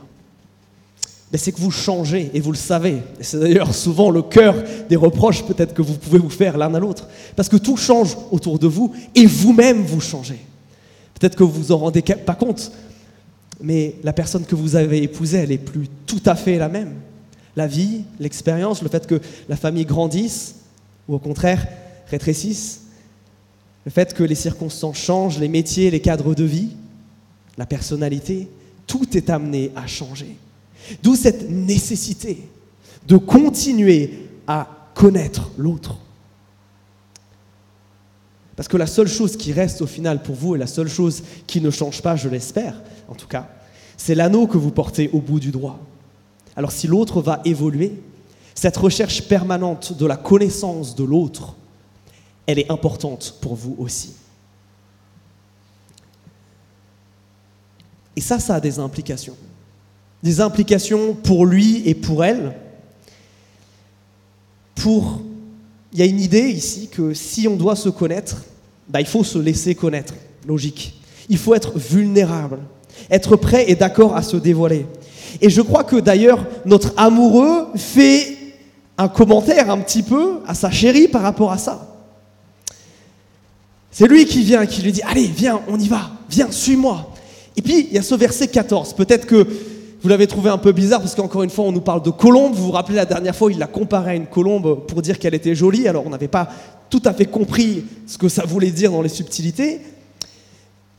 Ben, 1.32 1.38
C'est 1.38 1.52
que 1.52 1.60
vous 1.60 1.70
changez, 1.70 2.30
et 2.34 2.40
vous 2.40 2.52
le 2.52 2.58
savez. 2.58 2.98
C'est 3.20 3.38
d'ailleurs 3.38 3.74
souvent 3.74 4.10
le 4.10 4.22
cœur 4.22 4.54
des 4.88 4.96
reproches 4.96 5.44
peut-être 5.44 5.74
que 5.74 5.82
vous 5.82 5.94
pouvez 5.94 6.18
vous 6.18 6.30
faire 6.30 6.56
l'un 6.56 6.74
à 6.74 6.78
l'autre. 6.78 7.08
Parce 7.36 7.48
que 7.48 7.56
tout 7.56 7.76
change 7.76 8.16
autour 8.30 8.58
de 8.58 8.66
vous, 8.66 8.92
et 9.14 9.26
vous-même 9.26 9.82
vous 9.82 10.00
changez. 10.00 10.40
Peut-être 11.18 11.36
que 11.36 11.44
vous 11.44 11.52
vous 11.52 11.72
en 11.72 11.78
rendez 11.78 12.02
pas 12.02 12.34
compte, 12.34 12.72
mais 13.60 13.96
la 14.02 14.12
personne 14.12 14.44
que 14.44 14.54
vous 14.54 14.76
avez 14.76 15.02
épousée, 15.02 15.38
elle 15.38 15.48
n'est 15.50 15.58
plus 15.58 15.88
tout 16.06 16.22
à 16.26 16.34
fait 16.34 16.58
la 16.58 16.68
même 16.68 16.94
la 17.56 17.66
vie, 17.66 18.02
l'expérience, 18.18 18.82
le 18.82 18.88
fait 18.88 19.06
que 19.06 19.20
la 19.48 19.56
famille 19.56 19.84
grandisse, 19.84 20.56
ou 21.08 21.14
au 21.14 21.18
contraire 21.18 21.66
rétrécisse, 22.08 22.80
le 23.84 23.90
fait 23.90 24.14
que 24.14 24.22
les 24.22 24.34
circonstances 24.34 24.98
changent, 24.98 25.38
les 25.38 25.48
métiers, 25.48 25.90
les 25.90 26.00
cadres 26.00 26.34
de 26.34 26.44
vie, 26.44 26.70
la 27.56 27.66
personnalité, 27.66 28.48
tout 28.86 29.16
est 29.16 29.30
amené 29.30 29.70
à 29.76 29.86
changer. 29.86 30.36
D'où 31.02 31.16
cette 31.16 31.50
nécessité 31.50 32.48
de 33.06 33.16
continuer 33.16 34.28
à 34.46 34.68
connaître 34.94 35.50
l'autre. 35.56 35.98
Parce 38.56 38.68
que 38.68 38.76
la 38.76 38.86
seule 38.86 39.08
chose 39.08 39.36
qui 39.36 39.52
reste 39.52 39.82
au 39.82 39.86
final 39.86 40.22
pour 40.22 40.34
vous, 40.34 40.54
et 40.54 40.58
la 40.58 40.66
seule 40.66 40.88
chose 40.88 41.22
qui 41.46 41.60
ne 41.60 41.70
change 41.70 42.02
pas, 42.02 42.16
je 42.16 42.28
l'espère 42.28 42.80
en 43.08 43.14
tout 43.14 43.26
cas, 43.26 43.48
c'est 43.96 44.14
l'anneau 44.14 44.46
que 44.46 44.58
vous 44.58 44.70
portez 44.70 45.10
au 45.12 45.20
bout 45.20 45.40
du 45.40 45.50
droit. 45.50 45.78
Alors 46.56 46.72
si 46.72 46.86
l'autre 46.86 47.20
va 47.20 47.40
évoluer, 47.44 47.92
cette 48.54 48.76
recherche 48.76 49.22
permanente 49.22 49.96
de 49.96 50.06
la 50.06 50.16
connaissance 50.16 50.94
de 50.94 51.04
l'autre, 51.04 51.54
elle 52.46 52.58
est 52.58 52.70
importante 52.70 53.36
pour 53.40 53.54
vous 53.54 53.74
aussi. 53.78 54.14
Et 58.16 58.20
ça, 58.20 58.38
ça 58.38 58.56
a 58.56 58.60
des 58.60 58.78
implications. 58.78 59.36
Des 60.22 60.40
implications 60.40 61.14
pour 61.14 61.46
lui 61.46 61.82
et 61.86 61.94
pour 61.94 62.24
elle. 62.24 62.54
Pour, 64.74 65.20
il 65.92 65.98
y 65.98 66.02
a 66.02 66.06
une 66.06 66.20
idée 66.20 66.48
ici 66.48 66.88
que 66.88 67.14
si 67.14 67.46
on 67.48 67.56
doit 67.56 67.76
se 67.76 67.88
connaître, 67.88 68.42
bah, 68.88 69.00
il 69.00 69.06
faut 69.06 69.24
se 69.24 69.38
laisser 69.38 69.74
connaître. 69.74 70.14
Logique. 70.46 71.00
Il 71.28 71.38
faut 71.38 71.54
être 71.54 71.78
vulnérable, 71.78 72.58
être 73.10 73.36
prêt 73.36 73.64
et 73.68 73.74
d'accord 73.74 74.14
à 74.14 74.22
se 74.22 74.36
dévoiler. 74.36 74.86
Et 75.40 75.50
je 75.50 75.62
crois 75.62 75.84
que 75.84 75.96
d'ailleurs, 75.96 76.46
notre 76.64 76.92
amoureux 76.96 77.68
fait 77.76 78.36
un 78.98 79.08
commentaire 79.08 79.70
un 79.70 79.78
petit 79.78 80.02
peu 80.02 80.40
à 80.46 80.54
sa 80.54 80.70
chérie 80.70 81.08
par 81.08 81.22
rapport 81.22 81.50
à 81.50 81.58
ça. 81.58 81.96
C'est 83.90 84.06
lui 84.06 84.26
qui 84.26 84.42
vient, 84.42 84.66
qui 84.66 84.82
lui 84.82 84.92
dit, 84.92 85.02
allez, 85.02 85.26
viens, 85.26 85.60
on 85.68 85.78
y 85.78 85.88
va, 85.88 86.10
viens, 86.28 86.50
suis-moi. 86.50 87.13
Et 87.56 87.62
puis, 87.62 87.86
il 87.90 87.94
y 87.94 87.98
a 87.98 88.02
ce 88.02 88.14
verset 88.14 88.48
14. 88.48 88.94
Peut-être 88.94 89.26
que 89.26 89.46
vous 90.02 90.08
l'avez 90.08 90.26
trouvé 90.26 90.50
un 90.50 90.58
peu 90.58 90.72
bizarre 90.72 91.00
parce 91.00 91.14
qu'encore 91.14 91.42
une 91.44 91.50
fois, 91.50 91.64
on 91.64 91.72
nous 91.72 91.80
parle 91.80 92.02
de 92.02 92.10
colombe. 92.10 92.54
Vous 92.54 92.66
vous 92.66 92.72
rappelez 92.72 92.96
la 92.96 93.06
dernière 93.06 93.34
fois, 93.34 93.50
il 93.50 93.58
l'a 93.58 93.66
comparé 93.66 94.10
à 94.10 94.14
une 94.14 94.26
colombe 94.26 94.86
pour 94.86 95.00
dire 95.02 95.18
qu'elle 95.18 95.34
était 95.34 95.54
jolie. 95.54 95.88
Alors, 95.88 96.06
on 96.06 96.10
n'avait 96.10 96.28
pas 96.28 96.48
tout 96.90 97.02
à 97.04 97.12
fait 97.12 97.26
compris 97.26 97.84
ce 98.06 98.18
que 98.18 98.28
ça 98.28 98.44
voulait 98.44 98.70
dire 98.70 98.90
dans 98.90 99.02
les 99.02 99.08
subtilités. 99.08 99.80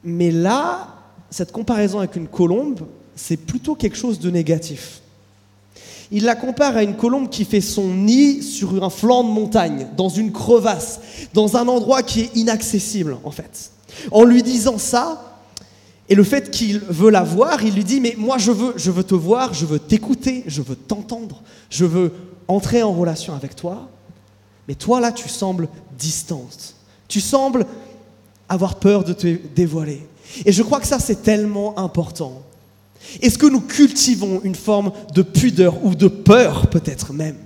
Mais 0.03 0.31
là, 0.31 0.87
cette 1.29 1.51
comparaison 1.51 1.99
avec 1.99 2.15
une 2.15 2.27
colombe, 2.27 2.79
c'est 3.15 3.37
plutôt 3.37 3.75
quelque 3.75 3.97
chose 3.97 4.19
de 4.19 4.29
négatif. 4.29 5.01
Il 6.11 6.25
la 6.25 6.35
compare 6.35 6.77
à 6.77 6.83
une 6.83 6.95
colombe 6.95 7.29
qui 7.29 7.45
fait 7.45 7.61
son 7.61 7.87
nid 7.87 8.43
sur 8.43 8.83
un 8.83 8.89
flanc 8.89 9.23
de 9.23 9.29
montagne, 9.29 9.87
dans 9.97 10.09
une 10.09 10.31
crevasse, 10.31 10.99
dans 11.33 11.57
un 11.57 11.67
endroit 11.67 12.03
qui 12.03 12.21
est 12.21 12.35
inaccessible 12.35 13.17
en 13.23 13.31
fait. 13.31 13.71
En 14.11 14.23
lui 14.23 14.43
disant 14.43 14.77
ça, 14.77 15.34
et 16.07 16.15
le 16.15 16.23
fait 16.23 16.51
qu'il 16.51 16.79
veut 16.79 17.09
la 17.09 17.23
voir, 17.23 17.63
il 17.63 17.73
lui 17.73 17.83
dit 17.83 17.99
mais 17.99 18.15
moi 18.17 18.37
je 18.37 18.51
veux 18.51 18.73
je 18.75 18.91
veux 18.91 19.03
te 19.03 19.15
voir, 19.15 19.53
je 19.53 19.65
veux 19.65 19.79
t'écouter, 19.79 20.43
je 20.47 20.61
veux 20.61 20.75
t'entendre, 20.75 21.41
je 21.69 21.85
veux 21.85 22.11
entrer 22.47 22.83
en 22.83 22.93
relation 22.93 23.33
avec 23.33 23.55
toi. 23.55 23.89
Mais 24.67 24.75
toi 24.75 24.99
là 24.99 25.11
tu 25.11 25.29
sembles 25.29 25.67
distante. 25.97 26.75
Tu 27.07 27.21
sembles 27.21 27.65
avoir 28.49 28.75
peur 28.75 29.03
de 29.03 29.13
te 29.13 29.27
dévoiler. 29.55 30.05
Et 30.45 30.51
je 30.51 30.63
crois 30.63 30.79
que 30.79 30.87
ça 30.87 30.99
c'est 30.99 31.23
tellement 31.23 31.77
important. 31.79 32.43
Est-ce 33.21 33.37
que 33.37 33.45
nous 33.45 33.61
cultivons 33.61 34.41
une 34.43 34.55
forme 34.55 34.91
de 35.13 35.21
pudeur 35.21 35.83
ou 35.85 35.95
de 35.95 36.07
peur 36.07 36.67
peut-être 36.67 37.13
même? 37.13 37.37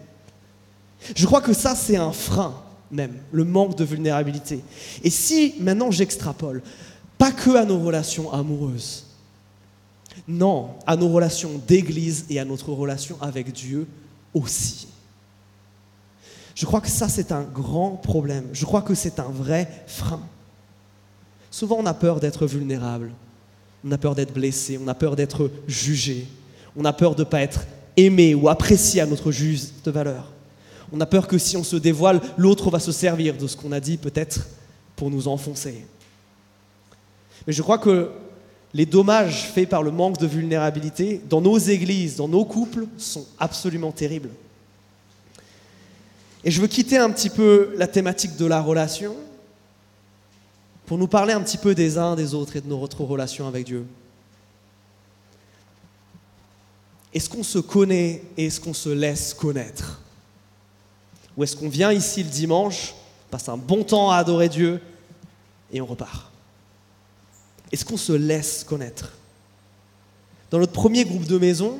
Je 1.15 1.25
crois 1.25 1.41
que 1.41 1.53
ça, 1.53 1.75
c'est 1.75 1.97
un 1.97 2.11
frein 2.11 2.53
même, 2.91 3.13
le 3.31 3.43
manque 3.43 3.77
de 3.77 3.83
vulnérabilité. 3.83 4.61
Et 5.03 5.09
si 5.09 5.53
maintenant 5.59 5.91
j'extrapole, 5.91 6.63
pas 7.19 7.31
que 7.31 7.55
à 7.55 7.65
nos 7.65 7.77
relations 7.77 8.33
amoureuses, 8.33 9.05
non, 10.27 10.71
à 10.87 10.95
nos 10.95 11.09
relations 11.09 11.61
d'église 11.67 12.25
et 12.29 12.39
à 12.39 12.45
notre 12.45 12.71
relation 12.71 13.17
avec 13.21 13.51
Dieu 13.51 13.85
aussi. 14.33 14.87
Je 16.55 16.65
crois 16.65 16.81
que 16.81 16.87
ça, 16.87 17.09
c'est 17.09 17.31
un 17.31 17.43
grand 17.43 17.91
problème. 17.91 18.45
Je 18.53 18.65
crois 18.65 18.81
que 18.81 18.95
c'est 18.95 19.19
un 19.19 19.29
vrai 19.29 19.69
frein. 19.85 20.21
Souvent, 21.51 21.77
on 21.79 21.85
a 21.85 21.93
peur 21.93 22.19
d'être 22.19 22.47
vulnérable. 22.47 23.11
On 23.85 23.91
a 23.91 23.97
peur 23.97 24.15
d'être 24.15 24.33
blessé, 24.33 24.79
on 24.81 24.87
a 24.87 24.93
peur 24.93 25.15
d'être 25.15 25.51
jugé, 25.67 26.27
on 26.75 26.83
a 26.83 26.91
peur 26.91 27.15
de 27.15 27.21
ne 27.23 27.29
pas 27.29 27.41
être 27.41 27.65
aimé 27.95 28.35
ou 28.35 28.49
apprécié 28.49 29.01
à 29.01 29.05
notre 29.05 29.31
juste 29.31 29.87
valeur. 29.87 30.31
On 30.91 30.99
a 30.99 31.05
peur 31.05 31.27
que 31.27 31.37
si 31.37 31.55
on 31.55 31.63
se 31.63 31.75
dévoile, 31.75 32.21
l'autre 32.37 32.69
va 32.69 32.79
se 32.79 32.91
servir 32.91 33.37
de 33.37 33.47
ce 33.47 33.55
qu'on 33.55 33.71
a 33.71 33.79
dit 33.79 33.97
peut-être 33.97 34.47
pour 34.95 35.09
nous 35.09 35.27
enfoncer. 35.27 35.85
Mais 37.47 37.53
je 37.53 37.61
crois 37.61 37.77
que 37.77 38.11
les 38.73 38.85
dommages 38.85 39.49
faits 39.49 39.69
par 39.69 39.83
le 39.83 39.91
manque 39.91 40.17
de 40.17 40.27
vulnérabilité 40.27 41.21
dans 41.29 41.41
nos 41.41 41.57
églises, 41.57 42.15
dans 42.15 42.27
nos 42.27 42.45
couples, 42.45 42.85
sont 42.97 43.25
absolument 43.39 43.91
terribles. 43.91 44.29
Et 46.43 46.51
je 46.51 46.61
veux 46.61 46.67
quitter 46.67 46.97
un 46.97 47.09
petit 47.09 47.29
peu 47.29 47.73
la 47.75 47.87
thématique 47.87 48.37
de 48.37 48.45
la 48.45 48.61
relation 48.61 49.15
pour 50.85 50.97
nous 50.97 51.07
parler 51.07 51.33
un 51.33 51.41
petit 51.41 51.57
peu 51.57 51.75
des 51.75 51.97
uns 51.97 52.15
des 52.15 52.33
autres 52.33 52.55
et 52.55 52.61
de 52.61 52.67
notre 52.67 53.03
relation 53.03 53.47
avec 53.47 53.65
Dieu. 53.65 53.85
Est-ce 57.13 57.29
qu'on 57.29 57.43
se 57.43 57.59
connaît 57.59 58.23
et 58.37 58.45
est-ce 58.45 58.59
qu'on 58.59 58.73
se 58.73 58.89
laisse 58.89 59.33
connaître? 59.33 60.01
Ou 61.35 61.43
est-ce 61.43 61.55
qu'on 61.55 61.69
vient 61.69 61.91
ici 61.91 62.23
le 62.23 62.29
dimanche, 62.29 62.93
passe 63.31 63.49
un 63.49 63.57
bon 63.57 63.83
temps 63.83 64.11
à 64.11 64.17
adorer 64.17 64.49
Dieu 64.49 64.81
et 65.71 65.81
on 65.81 65.85
repart? 65.85 66.31
Est-ce 67.71 67.85
qu'on 67.85 67.97
se 67.97 68.13
laisse 68.13 68.63
connaître? 68.63 69.13
Dans 70.51 70.59
notre 70.59 70.73
premier 70.73 71.05
groupe 71.05 71.25
de 71.25 71.37
maison, 71.37 71.79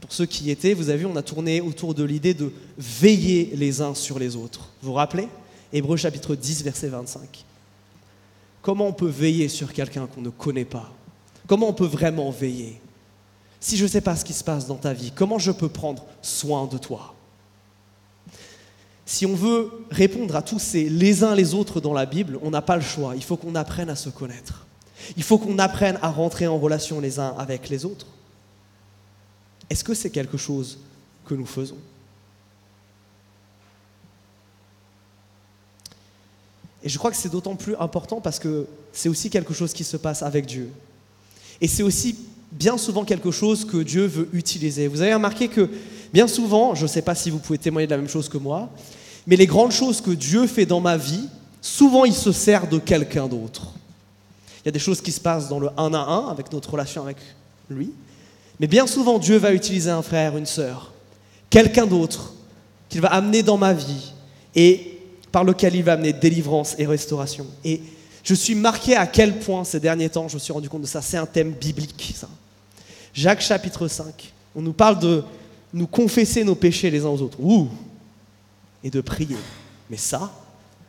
pour 0.00 0.12
ceux 0.12 0.26
qui 0.26 0.44
y 0.44 0.50
étaient, 0.50 0.72
vous 0.72 0.88
avez 0.88 1.00
vu, 1.00 1.06
on 1.06 1.16
a 1.16 1.22
tourné 1.22 1.60
autour 1.60 1.94
de 1.94 2.02
l'idée 2.02 2.32
de 2.32 2.52
veiller 2.78 3.52
les 3.54 3.82
uns 3.82 3.94
sur 3.94 4.18
les 4.18 4.36
autres. 4.36 4.70
Vous 4.82 4.88
vous 4.88 4.94
rappelez? 4.94 5.28
Hébreu 5.72 5.96
chapitre 5.96 6.34
10, 6.34 6.64
verset 6.64 6.88
25. 6.88 7.44
Comment 8.62 8.88
on 8.88 8.92
peut 8.92 9.08
veiller 9.08 9.48
sur 9.48 9.72
quelqu'un 9.72 10.06
qu'on 10.06 10.22
ne 10.22 10.30
connaît 10.30 10.64
pas? 10.64 10.90
Comment 11.46 11.68
on 11.68 11.74
peut 11.74 11.86
vraiment 11.86 12.30
veiller? 12.30 12.80
Si 13.60 13.76
je 13.76 13.84
ne 13.84 13.88
sais 13.88 14.00
pas 14.00 14.16
ce 14.16 14.24
qui 14.24 14.32
se 14.32 14.42
passe 14.42 14.66
dans 14.66 14.76
ta 14.76 14.94
vie, 14.94 15.12
comment 15.14 15.38
je 15.38 15.52
peux 15.52 15.68
prendre 15.68 16.04
soin 16.22 16.66
de 16.66 16.78
toi? 16.78 17.14
Si 19.04 19.26
on 19.26 19.34
veut 19.34 19.70
répondre 19.90 20.34
à 20.36 20.42
tous 20.42 20.60
ces 20.60 20.88
les 20.88 21.24
uns 21.24 21.34
les 21.34 21.52
autres 21.52 21.80
dans 21.80 21.92
la 21.92 22.06
Bible, 22.06 22.38
on 22.42 22.50
n'a 22.50 22.62
pas 22.62 22.76
le 22.76 22.82
choix. 22.82 23.16
Il 23.16 23.24
faut 23.24 23.36
qu'on 23.36 23.54
apprenne 23.54 23.90
à 23.90 23.96
se 23.96 24.08
connaître. 24.08 24.66
Il 25.16 25.22
faut 25.22 25.38
qu'on 25.38 25.58
apprenne 25.58 25.98
à 26.02 26.10
rentrer 26.10 26.46
en 26.46 26.58
relation 26.58 27.00
les 27.00 27.18
uns 27.18 27.34
avec 27.38 27.68
les 27.68 27.84
autres. 27.84 28.06
Est-ce 29.68 29.84
que 29.84 29.94
c'est 29.94 30.10
quelque 30.10 30.36
chose 30.36 30.78
que 31.24 31.34
nous 31.34 31.46
faisons? 31.46 31.78
Et 36.82 36.88
je 36.88 36.98
crois 36.98 37.10
que 37.10 37.16
c'est 37.16 37.28
d'autant 37.28 37.56
plus 37.56 37.76
important 37.76 38.20
parce 38.20 38.38
que 38.38 38.66
c'est 38.92 39.08
aussi 39.08 39.30
quelque 39.30 39.54
chose 39.54 39.72
qui 39.72 39.84
se 39.84 39.96
passe 39.96 40.22
avec 40.22 40.46
Dieu. 40.46 40.70
Et 41.60 41.68
c'est 41.68 41.82
aussi 41.82 42.16
bien 42.50 42.78
souvent 42.78 43.04
quelque 43.04 43.30
chose 43.30 43.64
que 43.64 43.76
Dieu 43.78 44.06
veut 44.06 44.28
utiliser. 44.32 44.88
Vous 44.88 45.02
avez 45.02 45.14
remarqué 45.14 45.48
que 45.48 45.68
bien 46.12 46.26
souvent, 46.26 46.74
je 46.74 46.82
ne 46.82 46.88
sais 46.88 47.02
pas 47.02 47.14
si 47.14 47.30
vous 47.30 47.38
pouvez 47.38 47.58
témoigner 47.58 47.86
de 47.86 47.92
la 47.92 47.98
même 47.98 48.08
chose 48.08 48.28
que 48.28 48.38
moi, 48.38 48.70
mais 49.26 49.36
les 49.36 49.46
grandes 49.46 49.72
choses 49.72 50.00
que 50.00 50.10
Dieu 50.10 50.46
fait 50.46 50.66
dans 50.66 50.80
ma 50.80 50.96
vie, 50.96 51.28
souvent 51.60 52.04
il 52.04 52.14
se 52.14 52.32
sert 52.32 52.66
de 52.68 52.78
quelqu'un 52.78 53.28
d'autre. 53.28 53.74
Il 54.60 54.66
y 54.66 54.68
a 54.68 54.72
des 54.72 54.78
choses 54.78 55.00
qui 55.00 55.12
se 55.12 55.20
passent 55.20 55.48
dans 55.48 55.58
le 55.58 55.70
un 55.76 55.94
à 55.94 55.98
un 55.98 56.28
avec 56.28 56.52
notre 56.52 56.70
relation 56.70 57.02
avec 57.02 57.16
lui, 57.68 57.92
mais 58.58 58.66
bien 58.66 58.86
souvent 58.86 59.18
Dieu 59.18 59.36
va 59.36 59.52
utiliser 59.52 59.90
un 59.90 60.02
frère, 60.02 60.36
une 60.36 60.46
sœur, 60.46 60.92
quelqu'un 61.48 61.86
d'autre 61.86 62.34
qu'il 62.88 63.00
va 63.00 63.08
amener 63.08 63.42
dans 63.42 63.56
ma 63.56 63.72
vie. 63.72 64.12
Et 64.54 64.90
par 65.32 65.44
lequel 65.44 65.74
il 65.76 65.82
va 65.82 65.94
amener 65.94 66.12
délivrance 66.12 66.74
et 66.78 66.86
restauration. 66.86 67.46
Et 67.64 67.80
je 68.22 68.34
suis 68.34 68.54
marqué 68.54 68.96
à 68.96 69.06
quel 69.06 69.38
point 69.38 69.64
ces 69.64 69.80
derniers 69.80 70.10
temps, 70.10 70.28
je 70.28 70.34
me 70.34 70.40
suis 70.40 70.52
rendu 70.52 70.68
compte 70.68 70.82
de 70.82 70.86
ça, 70.86 71.02
c'est 71.02 71.16
un 71.16 71.26
thème 71.26 71.52
biblique, 71.52 72.12
ça. 72.16 72.28
Jacques 73.12 73.40
chapitre 73.40 73.88
5, 73.88 74.32
on 74.54 74.62
nous 74.62 74.72
parle 74.72 74.98
de 74.98 75.24
nous 75.72 75.86
confesser 75.86 76.44
nos 76.44 76.54
péchés 76.54 76.90
les 76.90 77.04
uns 77.04 77.08
aux 77.08 77.22
autres, 77.22 77.38
ouh, 77.40 77.68
et 78.84 78.90
de 78.90 79.00
prier. 79.00 79.36
Mais 79.88 79.96
ça, 79.96 80.32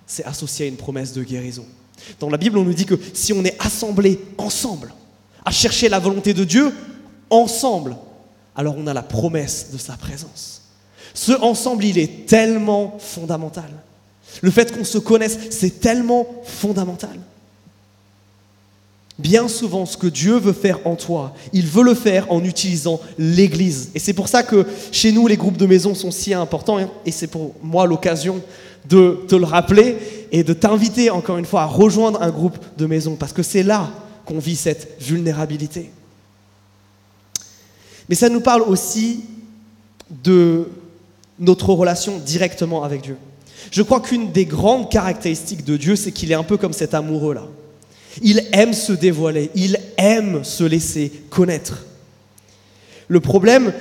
c'est 0.06 0.26
associé 0.26 0.66
à 0.66 0.70
une 0.70 0.76
promesse 0.76 1.14
de 1.14 1.24
guérison. 1.24 1.66
Dans 2.20 2.30
la 2.30 2.38
Bible, 2.38 2.58
on 2.58 2.64
nous 2.64 2.74
dit 2.74 2.86
que 2.86 3.00
si 3.14 3.34
on 3.34 3.44
est 3.44 3.56
assemblés 3.60 4.20
ensemble, 4.38 4.94
à 5.44 5.52
chercher 5.52 5.90
la 5.90 6.00
volonté 6.00 6.34
de 6.34 6.44
Dieu, 6.44 6.74
ensemble, 7.30 7.96
alors 8.56 8.76
on 8.78 8.88
a 8.88 8.94
la 8.94 9.02
promesse 9.02 9.70
de 9.72 9.78
sa 9.78 9.94
présence. 9.94 10.62
Ce 11.14 11.32
ensemble, 11.42 11.84
il 11.86 11.98
est 11.98 12.26
tellement 12.28 12.98
fondamental. 13.00 13.70
Le 14.42 14.52
fait 14.52 14.72
qu'on 14.72 14.86
se 14.86 14.98
connaisse, 14.98 15.38
c'est 15.50 15.82
tellement 15.82 16.26
fondamental. 16.46 17.20
Bien 19.20 19.48
souvent, 19.48 19.86
ce 19.86 19.98
que 19.98 20.08
Dieu 20.08 20.38
veut 20.38 20.54
faire 20.54 20.80
en 20.86 20.96
toi, 20.96 21.36
il 21.54 21.68
veut 21.68 21.84
le 21.84 21.94
faire 21.94 22.32
en 22.32 22.44
utilisant 22.44 23.00
l'Église. 23.20 23.92
Et 23.94 24.00
c'est 24.00 24.14
pour 24.14 24.28
ça 24.28 24.42
que 24.42 24.66
chez 24.92 25.12
nous, 25.12 25.28
les 25.28 25.38
groupes 25.38 25.58
de 25.58 25.66
maison 25.66 25.94
sont 25.94 26.12
si 26.12 26.34
importants. 26.34 26.80
Et 27.06 27.12
c'est 27.12 27.28
pour 27.28 27.54
moi 27.62 27.86
l'occasion 27.86 28.42
de 28.90 29.20
te 29.28 29.36
le 29.36 29.46
rappeler 29.46 29.98
et 30.32 30.44
de 30.44 30.54
t'inviter 30.54 31.10
encore 31.10 31.38
une 31.38 31.46
fois 31.46 31.64
à 31.64 31.66
rejoindre 31.66 32.22
un 32.22 32.30
groupe 32.30 32.58
de 32.78 32.86
maison. 32.86 33.16
Parce 33.16 33.34
que 33.34 33.44
c'est 33.44 33.64
là 33.64 33.90
qu'on 34.26 34.40
vit 34.40 34.56
cette 34.56 35.02
vulnérabilité. 35.02 35.92
Mais 38.10 38.16
ça 38.16 38.30
nous 38.30 38.42
parle 38.42 38.62
aussi 38.64 39.24
de 40.24 40.68
notre 41.40 41.74
relation 41.74 42.18
directement 42.20 42.84
avec 42.84 43.02
Dieu. 43.02 43.18
Je 43.72 43.82
crois 43.82 44.02
qu'une 44.02 44.32
des 44.32 44.46
grandes 44.46 44.90
caractéristiques 44.90 45.64
de 45.64 45.78
Dieu, 45.78 45.96
c'est 45.96 46.12
qu'il 46.12 46.32
est 46.32 46.36
un 46.36 46.44
peu 46.44 46.58
comme 46.58 46.74
cet 46.74 46.94
amoureux-là. 46.94 47.44
Il 48.22 48.46
aime 48.52 48.74
se 48.74 48.92
dévoiler, 48.92 49.50
il 49.56 49.80
aime 49.98 50.44
se 50.44 50.64
laisser 50.64 51.12
connaître. 51.30 51.86
Le 53.08 53.20
problème, 53.20 53.74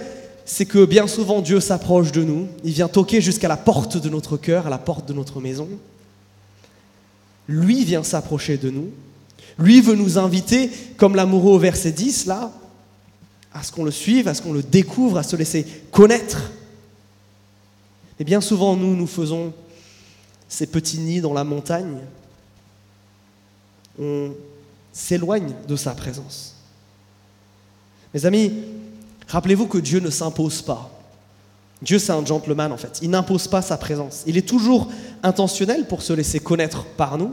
c'est 0.44 0.66
que 0.66 0.85
bien 0.85 1.06
souvent 1.06 1.40
Dieu 1.40 1.61
s'approche 1.61 2.12
de 2.12 2.25
nous, 2.25 2.49
il 2.64 2.73
vient 2.73 2.88
toquer 2.88 3.20
jusqu'à 3.20 3.49
la 3.49 3.56
porte 3.56 3.97
de 3.97 4.09
notre 4.09 4.37
cœur, 4.37 4.66
à 4.66 4.70
la 4.70 4.78
porte 4.78 5.06
de 5.06 5.12
notre 5.12 5.40
maison. 5.40 5.68
Lui 7.49 7.85
vient 7.85 8.02
s'approcher 8.02 8.56
de 8.56 8.70
nous. 8.70 8.90
Lui 9.59 9.80
veut 9.80 9.94
nous 9.94 10.18
inviter, 10.18 10.70
comme 10.97 11.14
l'amoureux 11.14 11.52
au 11.52 11.59
verset 11.59 11.92
10, 11.92 12.26
là, 12.26 12.52
à 13.52 13.62
ce 13.62 13.73
qu'on 13.73 13.85
le 13.85 13.90
suive, 13.90 14.28
à 14.28 14.35
ce 14.35 14.42
qu'on 14.42 14.52
le 14.52 14.62
découvre, 14.62 15.18
à 15.18 15.23
se 15.23 15.37
laisser 15.37 15.66
connaître. 15.90 16.50
Et 18.18 18.25
bien 18.25 18.40
souvent, 18.40 18.76
nous, 18.76 18.94
nous 18.94 19.06
faisons 19.06 19.52
ces 20.49 20.66
petits 20.66 20.99
nids 20.99 21.20
dans 21.20 21.32
la 21.32 21.44
montagne. 21.44 21.99
On 23.99 24.32
s'éloigne 24.92 25.52
de 25.68 25.76
sa 25.76 25.92
présence. 25.92 26.56
Mes 28.12 28.26
amis, 28.26 28.52
rappelez-vous 29.30 29.66
que 29.66 29.78
Dieu 29.78 30.00
ne 30.00 30.10
s'impose 30.10 30.62
pas. 30.62 30.90
Dieu, 31.82 31.99
c'est 31.99 32.12
un 32.12 32.25
gentleman 32.25 32.72
en 32.72 32.76
fait. 32.76 32.99
Il 33.02 33.10
n'impose 33.10 33.49
pas 33.49 33.62
sa 33.62 33.78
présence. 33.78 34.22
Il 34.26 34.37
est 34.37 34.46
toujours 34.46 34.90
intentionnel 35.22 35.87
pour 35.87 36.02
se 36.02 36.12
laisser 36.12 36.40
connaître 36.40 36.84
par 36.84 37.16
nous, 37.16 37.32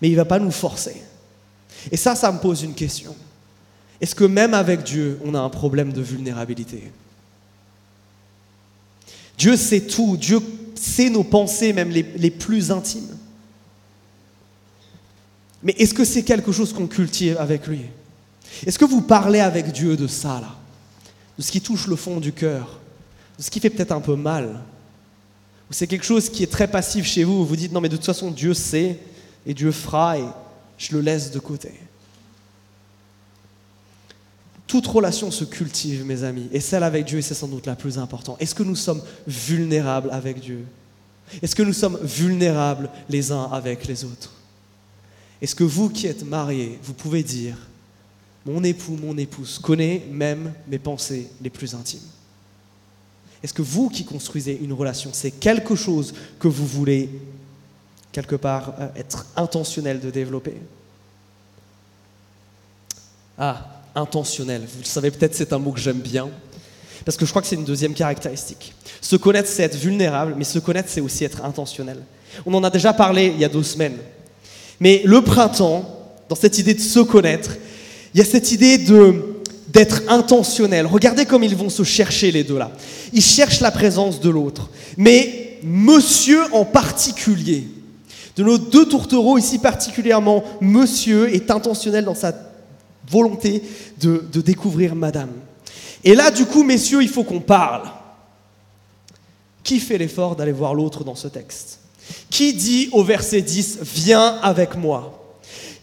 mais 0.00 0.08
il 0.08 0.12
ne 0.12 0.16
va 0.16 0.24
pas 0.24 0.38
nous 0.38 0.50
forcer. 0.50 1.02
Et 1.90 1.96
ça, 1.96 2.14
ça 2.14 2.32
me 2.32 2.38
pose 2.38 2.62
une 2.62 2.74
question. 2.74 3.14
Est-ce 4.00 4.14
que 4.14 4.24
même 4.24 4.54
avec 4.54 4.82
Dieu, 4.82 5.20
on 5.24 5.34
a 5.34 5.40
un 5.40 5.50
problème 5.50 5.92
de 5.92 6.00
vulnérabilité? 6.00 6.90
Dieu 9.36 9.56
sait 9.56 9.82
tout, 9.82 10.16
Dieu 10.16 10.40
sait 10.74 11.10
nos 11.10 11.24
pensées, 11.24 11.72
même 11.72 11.90
les, 11.90 12.30
plus 12.30 12.70
intimes. 12.70 13.16
Mais 15.62 15.74
est-ce 15.78 15.94
que 15.94 16.04
c'est 16.04 16.22
quelque 16.22 16.52
chose 16.52 16.72
qu'on 16.72 16.86
cultive 16.86 17.36
avec 17.38 17.66
lui? 17.66 17.82
Est-ce 18.64 18.78
que 18.78 18.84
vous 18.84 19.02
parlez 19.02 19.40
avec 19.40 19.72
Dieu 19.72 19.96
de 19.96 20.06
ça, 20.06 20.40
là? 20.40 20.57
De 21.38 21.42
ce 21.42 21.52
qui 21.52 21.60
touche 21.60 21.86
le 21.86 21.96
fond 21.96 22.18
du 22.18 22.32
cœur. 22.32 22.80
De 23.38 23.42
ce 23.42 23.50
qui 23.50 23.60
fait 23.60 23.70
peut-être 23.70 23.92
un 23.92 24.00
peu 24.00 24.16
mal. 24.16 24.60
Ou 25.70 25.72
c'est 25.72 25.86
quelque 25.86 26.04
chose 26.04 26.28
qui 26.28 26.42
est 26.42 26.50
très 26.50 26.68
passif 26.68 27.06
chez 27.06 27.24
vous, 27.24 27.46
vous 27.46 27.56
dites 27.56 27.72
non 27.72 27.80
mais 27.80 27.88
de 27.88 27.96
toute 27.96 28.06
façon 28.06 28.30
Dieu 28.30 28.54
sait, 28.54 28.98
et 29.46 29.54
Dieu 29.54 29.70
fera, 29.70 30.18
et 30.18 30.24
je 30.78 30.94
le 30.94 31.00
laisse 31.00 31.30
de 31.30 31.38
côté. 31.38 31.72
Toute 34.66 34.86
relation 34.86 35.30
se 35.30 35.44
cultive, 35.44 36.04
mes 36.04 36.24
amis, 36.24 36.48
et 36.52 36.60
celle 36.60 36.82
avec 36.82 37.04
Dieu, 37.06 37.22
c'est 37.22 37.34
sans 37.34 37.48
doute 37.48 37.66
la 37.66 37.76
plus 37.76 37.98
importante. 37.98 38.36
Est-ce 38.40 38.54
que 38.54 38.62
nous 38.62 38.76
sommes 38.76 39.02
vulnérables 39.26 40.10
avec 40.10 40.40
Dieu? 40.40 40.64
Est-ce 41.42 41.54
que 41.54 41.62
nous 41.62 41.72
sommes 41.72 41.98
vulnérables 42.02 42.90
les 43.08 43.32
uns 43.32 43.44
avec 43.52 43.86
les 43.86 44.04
autres? 44.04 44.32
Est-ce 45.40 45.54
que 45.54 45.64
vous 45.64 45.88
qui 45.88 46.06
êtes 46.06 46.24
mariés, 46.24 46.78
vous 46.82 46.94
pouvez 46.94 47.22
dire, 47.22 47.56
mon 48.46 48.62
époux, 48.64 48.96
mon 49.02 49.16
épouse 49.18 49.58
connaît 49.58 50.02
même 50.10 50.52
mes 50.68 50.78
pensées 50.78 51.28
les 51.42 51.50
plus 51.50 51.74
intimes 51.74 52.06
Est-ce 53.42 53.52
que 53.52 53.62
vous 53.62 53.88
qui 53.88 54.04
construisez 54.04 54.58
une 54.62 54.72
relation, 54.72 55.10
c'est 55.12 55.32
quelque 55.32 55.74
chose 55.74 56.14
que 56.38 56.48
vous 56.48 56.66
voulez 56.66 57.10
quelque 58.12 58.36
part 58.36 58.74
euh, 58.78 58.88
être 58.96 59.26
intentionnel 59.36 60.00
de 60.00 60.10
développer? 60.10 60.54
Ah, 63.36 63.82
intentionnel. 63.94 64.62
Vous 64.62 64.80
le 64.80 64.84
savez 64.84 65.10
peut-être, 65.10 65.34
c'est 65.34 65.52
un 65.52 65.58
mot 65.58 65.72
que 65.72 65.80
j'aime 65.80 66.00
bien, 66.00 66.28
parce 67.04 67.16
que 67.16 67.24
je 67.24 67.30
crois 67.30 67.42
que 67.42 67.48
c'est 67.48 67.56
une 67.56 67.64
deuxième 67.64 67.94
caractéristique. 67.94 68.74
Se 69.00 69.16
connaître, 69.16 69.48
c'est 69.48 69.62
être 69.62 69.76
vulnérable, 69.76 70.34
mais 70.36 70.44
se 70.44 70.58
connaître, 70.58 70.88
c'est 70.88 71.00
aussi 71.00 71.24
être 71.24 71.44
intentionnel. 71.44 72.02
On 72.44 72.54
en 72.54 72.64
a 72.64 72.70
déjà 72.70 72.92
parlé 72.92 73.26
il 73.26 73.38
y 73.38 73.44
a 73.44 73.48
deux 73.48 73.62
semaines. 73.62 73.98
Mais 74.80 75.02
le 75.04 75.22
printemps, 75.22 75.84
dans 76.28 76.36
cette 76.36 76.58
idée 76.58 76.74
de 76.74 76.80
se 76.80 77.00
connaître, 77.00 77.56
il 78.14 78.18
y 78.18 78.20
a 78.22 78.24
cette 78.24 78.52
idée 78.52 78.78
de 78.78 79.38
d'être 79.68 80.02
intentionnel. 80.08 80.86
Regardez 80.86 81.26
comme 81.26 81.44
ils 81.44 81.56
vont 81.56 81.68
se 81.68 81.82
chercher 81.82 82.30
les 82.30 82.42
deux 82.42 82.58
là. 82.58 82.72
Ils 83.12 83.22
cherchent 83.22 83.60
la 83.60 83.70
présence 83.70 84.20
de 84.20 84.30
l'autre. 84.30 84.70
Mais 84.96 85.58
monsieur 85.62 86.42
en 86.54 86.64
particulier, 86.64 87.68
de 88.36 88.42
nos 88.42 88.58
deux 88.58 88.86
tourtereaux 88.86 89.38
ici 89.38 89.58
particulièrement, 89.58 90.42
monsieur 90.60 91.34
est 91.34 91.50
intentionnel 91.50 92.04
dans 92.04 92.14
sa 92.14 92.32
volonté 93.10 93.62
de, 94.00 94.40
découvrir 94.40 94.94
Madame. 94.94 95.30
Et 96.04 96.14
là, 96.14 96.30
du 96.30 96.44
coup, 96.44 96.62
messieurs, 96.62 97.02
il 97.02 97.08
faut 97.08 97.24
qu'on 97.24 97.40
parle. 97.40 97.90
Qui 99.64 99.80
fait 99.80 99.98
l'effort 99.98 100.36
d'aller 100.36 100.52
voir 100.52 100.74
l'autre 100.74 101.04
dans 101.04 101.14
ce 101.14 101.28
texte? 101.28 101.80
Qui 102.30 102.54
dit 102.54 102.88
au 102.92 103.02
verset 103.02 103.42
10, 103.42 103.80
viens 103.82 104.38
avec 104.42 104.76
moi 104.76 105.36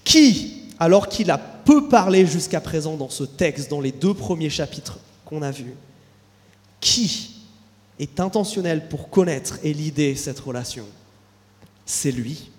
Qui, 0.03 0.63
alors 0.79 1.07
qu'il 1.07 1.29
a 1.29 1.54
peu 1.65 1.89
parlé 1.89 2.25
jusqu'à 2.25 2.61
présent 2.61 2.95
dans 2.95 3.09
ce 3.09 3.23
texte, 3.23 3.69
dans 3.69 3.81
les 3.81 3.91
deux 3.91 4.13
premiers 4.13 4.49
chapitres 4.49 4.99
qu'on 5.25 5.41
a 5.41 5.51
vus, 5.51 5.75
qui 6.79 7.31
est 7.99 8.19
intentionnel 8.19 8.87
pour 8.87 9.09
connaître 9.09 9.59
et 9.63 9.73
l'idée 9.73 10.15
cette 10.15 10.39
relation? 10.39 10.85
C'est 11.85 12.11
lui. 12.11 12.49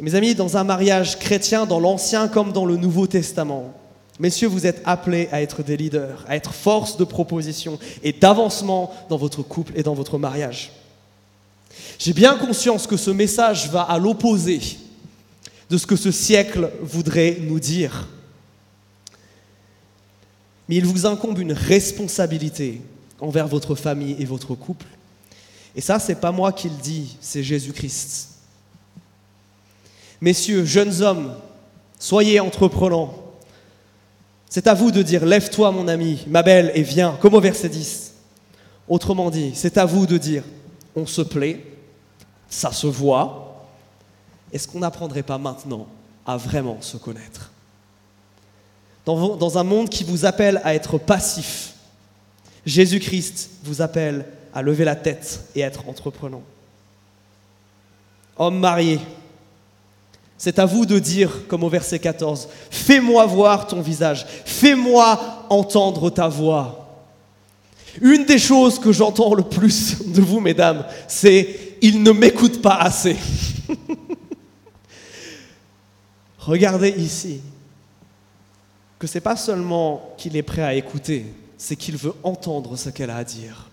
Mes 0.00 0.14
amis, 0.14 0.34
dans 0.34 0.56
un 0.56 0.64
mariage 0.64 1.18
chrétien, 1.18 1.64
dans 1.66 1.80
l'Ancien 1.80 2.28
comme 2.28 2.52
dans 2.52 2.66
le 2.66 2.76
Nouveau 2.76 3.06
Testament, 3.06 3.72
messieurs, 4.18 4.48
vous 4.48 4.66
êtes 4.66 4.82
appelés 4.84 5.28
à 5.32 5.40
être 5.40 5.62
des 5.62 5.76
leaders, 5.76 6.24
à 6.28 6.36
être 6.36 6.52
force 6.52 6.96
de 6.96 7.04
proposition 7.04 7.78
et 8.02 8.12
d'avancement 8.12 8.92
dans 9.08 9.16
votre 9.16 9.42
couple 9.42 9.72
et 9.74 9.82
dans 9.82 9.94
votre 9.94 10.18
mariage. 10.18 10.72
J'ai 11.98 12.12
bien 12.12 12.36
conscience 12.36 12.86
que 12.86 12.96
ce 12.96 13.10
message 13.10 13.70
va 13.70 13.82
à 13.82 13.98
l'opposé 13.98 14.60
de 15.70 15.78
ce 15.78 15.86
que 15.86 15.96
ce 15.96 16.10
siècle 16.10 16.70
voudrait 16.80 17.38
nous 17.40 17.60
dire. 17.60 18.08
Mais 20.68 20.76
il 20.76 20.86
vous 20.86 21.06
incombe 21.06 21.38
une 21.38 21.52
responsabilité 21.52 22.80
envers 23.20 23.48
votre 23.48 23.74
famille 23.74 24.16
et 24.18 24.24
votre 24.24 24.54
couple. 24.54 24.86
Et 25.74 25.80
ça, 25.80 25.98
c'est 25.98 26.20
pas 26.20 26.32
moi 26.32 26.52
qui 26.52 26.68
le 26.68 26.76
dis, 26.76 27.16
c'est 27.20 27.42
Jésus-Christ. 27.42 28.30
Messieurs, 30.20 30.64
jeunes 30.64 31.02
hommes, 31.02 31.34
soyez 31.98 32.40
entreprenants. 32.40 33.14
C'est 34.48 34.66
à 34.66 34.74
vous 34.74 34.90
de 34.90 35.02
dire 35.02 35.26
Lève-toi, 35.26 35.70
mon 35.70 35.88
ami, 35.88 36.24
ma 36.26 36.42
belle, 36.42 36.72
et 36.74 36.82
viens, 36.82 37.18
comme 37.20 37.34
au 37.34 37.40
verset 37.40 37.68
10. 37.68 38.14
Autrement 38.88 39.30
dit, 39.30 39.52
c'est 39.54 39.76
à 39.76 39.84
vous 39.84 40.06
de 40.06 40.16
dire 40.16 40.42
On 40.94 41.06
se 41.06 41.22
plaît, 41.22 41.62
ça 42.48 42.72
se 42.72 42.86
voit. 42.86 43.45
Est-ce 44.52 44.68
qu'on 44.68 44.80
n'apprendrait 44.80 45.22
pas 45.22 45.38
maintenant 45.38 45.86
à 46.24 46.36
vraiment 46.36 46.78
se 46.80 46.96
connaître? 46.96 47.50
Dans, 49.04 49.58
un 49.58 49.62
monde 49.62 49.88
qui 49.88 50.02
vous 50.02 50.24
appelle 50.24 50.60
à 50.64 50.74
être 50.74 50.98
passif, 50.98 51.74
Jésus-Christ 52.64 53.50
vous 53.62 53.80
appelle 53.80 54.26
à 54.52 54.62
lever 54.62 54.84
la 54.84 54.96
tête 54.96 55.44
et 55.54 55.60
être 55.60 55.88
entreprenant. 55.88 56.42
Homme 58.36 58.58
marié, 58.58 58.98
c'est 60.36 60.58
à 60.58 60.66
vous 60.66 60.86
de 60.86 60.98
dire, 60.98 61.46
comme 61.46 61.62
au 61.62 61.68
verset 61.68 62.00
14, 62.00 62.48
Fais-moi 62.70 63.24
voir 63.26 63.68
ton 63.68 63.80
visage, 63.80 64.26
fais-moi 64.44 65.46
entendre 65.48 66.10
ta 66.10 66.26
voix. 66.26 66.86
Une 68.00 68.24
des 68.24 68.38
choses 68.38 68.78
que 68.78 68.92
j'entends 68.92 69.34
le 69.34 69.44
plus 69.44 70.04
de 70.06 70.20
vous, 70.20 70.40
mesdames, 70.40 70.84
c'est 71.08 71.76
Il 71.80 72.02
ne 72.02 72.10
m'écoute 72.10 72.60
pas 72.60 72.76
assez. 72.76 73.16
Regardez 76.46 76.90
ici 76.90 77.40
que 79.00 79.08
c'est 79.08 79.20
pas 79.20 79.34
seulement 79.36 80.14
qu'il 80.16 80.36
est 80.36 80.44
prêt 80.44 80.62
à 80.62 80.74
écouter, 80.74 81.26
c'est 81.58 81.74
qu'il 81.74 81.96
veut 81.96 82.14
entendre 82.22 82.76
ce 82.76 82.88
qu'elle 82.88 83.10
a 83.10 83.16
à 83.16 83.24
dire. 83.24 83.68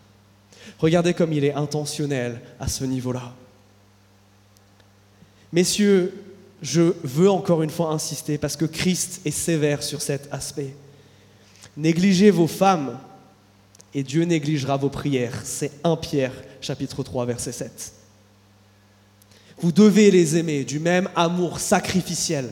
Regardez 0.80 1.14
comme 1.14 1.32
il 1.34 1.46
est 1.46 1.54
intentionnel 1.54 2.42
à 2.60 2.68
ce 2.68 2.84
niveau-là. 2.84 3.32
Messieurs, 5.52 6.20
je 6.64 6.96
veux 7.04 7.30
encore 7.30 7.62
une 7.62 7.70
fois 7.70 7.92
insister 7.92 8.40
parce 8.40 8.58
que 8.58 8.66
Christ 8.66 9.22
est 9.24 9.32
sévère 9.32 9.84
sur 9.84 10.02
cet 10.02 10.28
aspect. 10.34 10.74
Négligez 11.78 12.32
vos 12.32 12.48
femmes 12.48 12.98
et 13.94 14.02
Dieu 14.02 14.24
négligera 14.24 14.78
vos 14.78 14.90
prières. 14.90 15.42
C'est 15.44 15.72
1 15.84 15.96
Pierre 15.98 16.34
chapitre 16.60 17.04
3 17.04 17.28
verset 17.28 17.52
7. 17.52 17.94
Vous 19.60 19.72
devez 19.72 20.10
les 20.10 20.38
aimer 20.38 20.64
du 20.64 20.80
même 20.80 21.08
amour 21.16 21.60
sacrificiel 21.60 22.52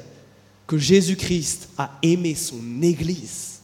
que 0.71 0.77
Jésus-Christ 0.77 1.67
a 1.77 1.99
aimé 2.01 2.33
son 2.33 2.81
Église. 2.81 3.59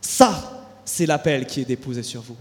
Ça, 0.00 0.66
c'est 0.84 1.06
l'appel 1.06 1.46
qui 1.46 1.60
est 1.60 1.64
déposé 1.64 2.02
sur 2.02 2.20
vous. 2.20 2.36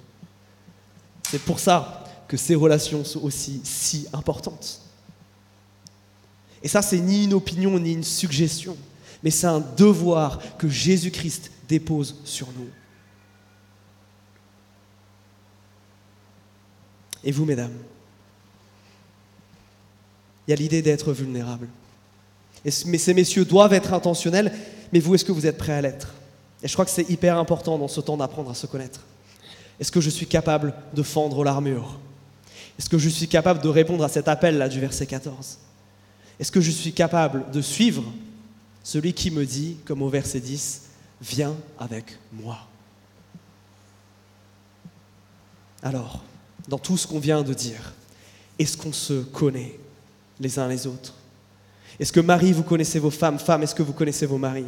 C'est 1.29 1.43
pour 1.43 1.59
ça 1.59 2.03
que 2.27 2.35
ces 2.35 2.55
relations 2.55 3.03
sont 3.03 3.21
aussi 3.21 3.61
si 3.63 4.07
importantes. 4.11 4.81
Et 6.63 6.67
ça, 6.67 6.81
c'est 6.81 6.97
ni 6.97 7.25
une 7.25 7.35
opinion 7.35 7.77
ni 7.77 7.93
une 7.93 8.03
suggestion, 8.03 8.75
mais 9.21 9.29
c'est 9.29 9.45
un 9.45 9.59
devoir 9.59 10.39
que 10.57 10.67
Jésus-Christ 10.67 11.51
dépose 11.69 12.21
sur 12.25 12.47
nous. 12.53 12.69
Et 17.23 17.31
vous, 17.31 17.45
mesdames, 17.45 17.77
il 20.47 20.51
y 20.51 20.53
a 20.55 20.57
l'idée 20.57 20.81
d'être 20.81 21.13
vulnérable. 21.13 21.67
Et 22.65 22.71
ces 22.71 23.13
messieurs 23.13 23.45
doivent 23.45 23.73
être 23.73 23.93
intentionnels, 23.93 24.51
mais 24.91 24.99
vous, 24.99 25.15
est-ce 25.15 25.25
que 25.25 25.31
vous 25.31 25.45
êtes 25.45 25.57
prêts 25.57 25.73
à 25.73 25.81
l'être? 25.81 26.13
Et 26.63 26.67
je 26.67 26.73
crois 26.73 26.85
que 26.85 26.91
c'est 26.91 27.09
hyper 27.09 27.37
important 27.37 27.77
dans 27.77 27.87
ce 27.87 28.01
temps 28.01 28.17
d'apprendre 28.17 28.49
à 28.49 28.55
se 28.55 28.65
connaître. 28.65 29.01
Est-ce 29.79 29.91
que 29.91 30.01
je 30.01 30.09
suis 30.09 30.25
capable 30.25 30.73
de 30.93 31.03
fendre 31.03 31.43
l'armure? 31.43 31.99
Est-ce 32.79 32.89
que 32.89 32.97
je 32.97 33.07
suis 33.07 33.27
capable 33.27 33.61
de 33.61 33.69
répondre 33.69 34.03
à 34.03 34.09
cet 34.09 34.27
appel-là 34.27 34.67
du 34.67 34.79
verset 34.79 35.05
14 35.05 35.59
est-ce 36.39 36.51
que 36.51 36.61
je 36.61 36.71
suis 36.71 36.93
capable 36.93 37.49
de 37.51 37.61
suivre 37.61 38.03
celui 38.83 39.13
qui 39.13 39.31
me 39.31 39.45
dit, 39.45 39.77
comme 39.85 40.01
au 40.01 40.09
verset 40.09 40.39
10, 40.39 40.81
viens 41.21 41.55
avec 41.79 42.17
moi 42.33 42.67
Alors, 45.81 46.23
dans 46.67 46.77
tout 46.77 46.97
ce 46.97 47.07
qu'on 47.07 47.19
vient 47.19 47.43
de 47.43 47.53
dire, 47.53 47.93
est-ce 48.59 48.77
qu'on 48.77 48.93
se 48.93 49.21
connaît 49.23 49.79
les 50.39 50.59
uns 50.59 50.67
les 50.67 50.87
autres? 50.87 51.13
Est-ce 51.99 52.11
que 52.11 52.19
Marie, 52.19 52.51
vous 52.51 52.63
connaissez 52.63 52.99
vos 52.99 53.11
femmes? 53.11 53.39
Femmes, 53.39 53.63
est-ce 53.63 53.75
que 53.75 53.83
vous 53.83 53.93
connaissez 53.93 54.25
vos 54.25 54.37
maris? 54.37 54.65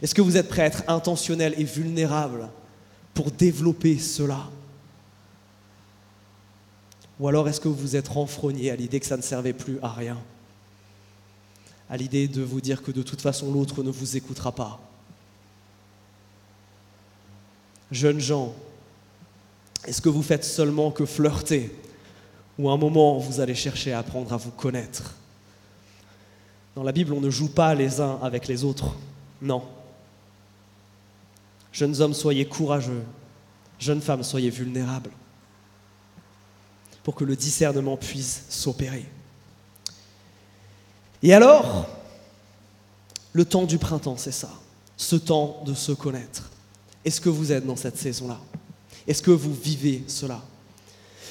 Est-ce 0.00 0.14
que 0.14 0.22
vous 0.22 0.36
êtes 0.36 0.48
prêts 0.48 0.62
à 0.62 0.66
être 0.66 0.82
intentionnel 0.88 1.54
et 1.58 1.64
vulnérable 1.64 2.48
pour 3.12 3.30
développer 3.30 3.98
cela? 3.98 4.48
Ou 7.20 7.28
alors 7.28 7.48
est-ce 7.48 7.60
que 7.60 7.68
vous 7.68 7.96
êtes 7.96 8.08
renfrogné 8.08 8.70
à 8.70 8.76
l'idée 8.76 8.98
que 8.98 9.06
ça 9.06 9.16
ne 9.16 9.22
servait 9.22 9.52
plus 9.52 9.78
à 9.82 9.88
rien? 9.88 10.18
À 11.88 11.96
l'idée 11.96 12.28
de 12.28 12.42
vous 12.42 12.60
dire 12.60 12.82
que 12.82 12.90
de 12.90 13.02
toute 13.02 13.20
façon 13.20 13.52
l'autre 13.52 13.82
ne 13.82 13.90
vous 13.90 14.16
écoutera 14.16 14.52
pas? 14.52 14.80
Jeunes 17.92 18.20
gens, 18.20 18.54
est-ce 19.86 20.00
que 20.00 20.08
vous 20.08 20.22
faites 20.22 20.44
seulement 20.44 20.90
que 20.90 21.04
flirter? 21.04 21.72
Ou 22.58 22.70
un 22.70 22.76
moment 22.76 23.18
vous 23.18 23.40
allez 23.40 23.54
chercher 23.54 23.92
à 23.92 23.98
apprendre 23.98 24.32
à 24.32 24.36
vous 24.38 24.50
connaître? 24.50 25.14
Dans 26.74 26.82
la 26.82 26.92
Bible, 26.92 27.12
on 27.12 27.20
ne 27.20 27.30
joue 27.30 27.48
pas 27.48 27.74
les 27.74 28.00
uns 28.00 28.18
avec 28.22 28.48
les 28.48 28.64
autres. 28.64 28.96
Non. 29.40 29.62
Jeunes 31.72 32.00
hommes, 32.00 32.14
soyez 32.14 32.46
courageux. 32.46 33.04
Jeunes 33.78 34.00
femmes, 34.00 34.22
soyez 34.22 34.50
vulnérables. 34.50 35.10
Pour 37.02 37.14
que 37.14 37.24
le 37.24 37.36
discernement 37.36 37.96
puisse 37.96 38.44
s'opérer. 38.48 39.06
Et 41.22 41.32
alors, 41.32 41.88
le 43.32 43.44
temps 43.44 43.64
du 43.64 43.78
printemps, 43.78 44.16
c'est 44.16 44.32
ça. 44.32 44.50
Ce 44.96 45.16
temps 45.16 45.62
de 45.66 45.74
se 45.74 45.92
connaître. 45.92 46.50
Est-ce 47.04 47.20
que 47.20 47.28
vous 47.28 47.52
êtes 47.52 47.66
dans 47.66 47.76
cette 47.76 47.98
saison-là? 47.98 48.40
Est-ce 49.06 49.22
que 49.22 49.30
vous 49.30 49.54
vivez 49.54 50.04
cela? 50.06 50.42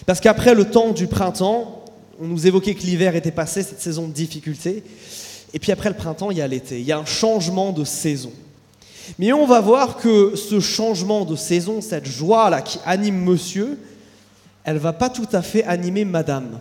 Parce 0.05 0.19
qu'après 0.19 0.53
le 0.53 0.69
temps 0.69 0.91
du 0.91 1.07
printemps, 1.07 1.83
on 2.19 2.27
nous 2.27 2.45
évoquait 2.45 2.75
que 2.75 2.83
l'hiver 2.83 3.15
était 3.15 3.31
passé, 3.31 3.63
cette 3.63 3.81
saison 3.81 4.07
de 4.07 4.13
difficulté. 4.13 4.83
Et 5.53 5.59
puis 5.59 5.71
après 5.71 5.89
le 5.89 5.95
printemps, 5.95 6.31
il 6.31 6.37
y 6.37 6.41
a 6.41 6.47
l'été. 6.47 6.79
Il 6.79 6.85
y 6.85 6.91
a 6.91 6.97
un 6.97 7.05
changement 7.05 7.71
de 7.71 7.83
saison. 7.83 8.31
Mais 9.19 9.33
on 9.33 9.45
va 9.45 9.61
voir 9.61 9.97
que 9.97 10.35
ce 10.35 10.59
changement 10.59 11.25
de 11.25 11.35
saison, 11.35 11.81
cette 11.81 12.07
joie-là 12.07 12.61
qui 12.61 12.79
anime 12.85 13.21
monsieur, 13.21 13.77
elle 14.63 14.77
va 14.77 14.93
pas 14.93 15.09
tout 15.09 15.27
à 15.31 15.41
fait 15.41 15.63
animer 15.65 16.05
madame. 16.05 16.59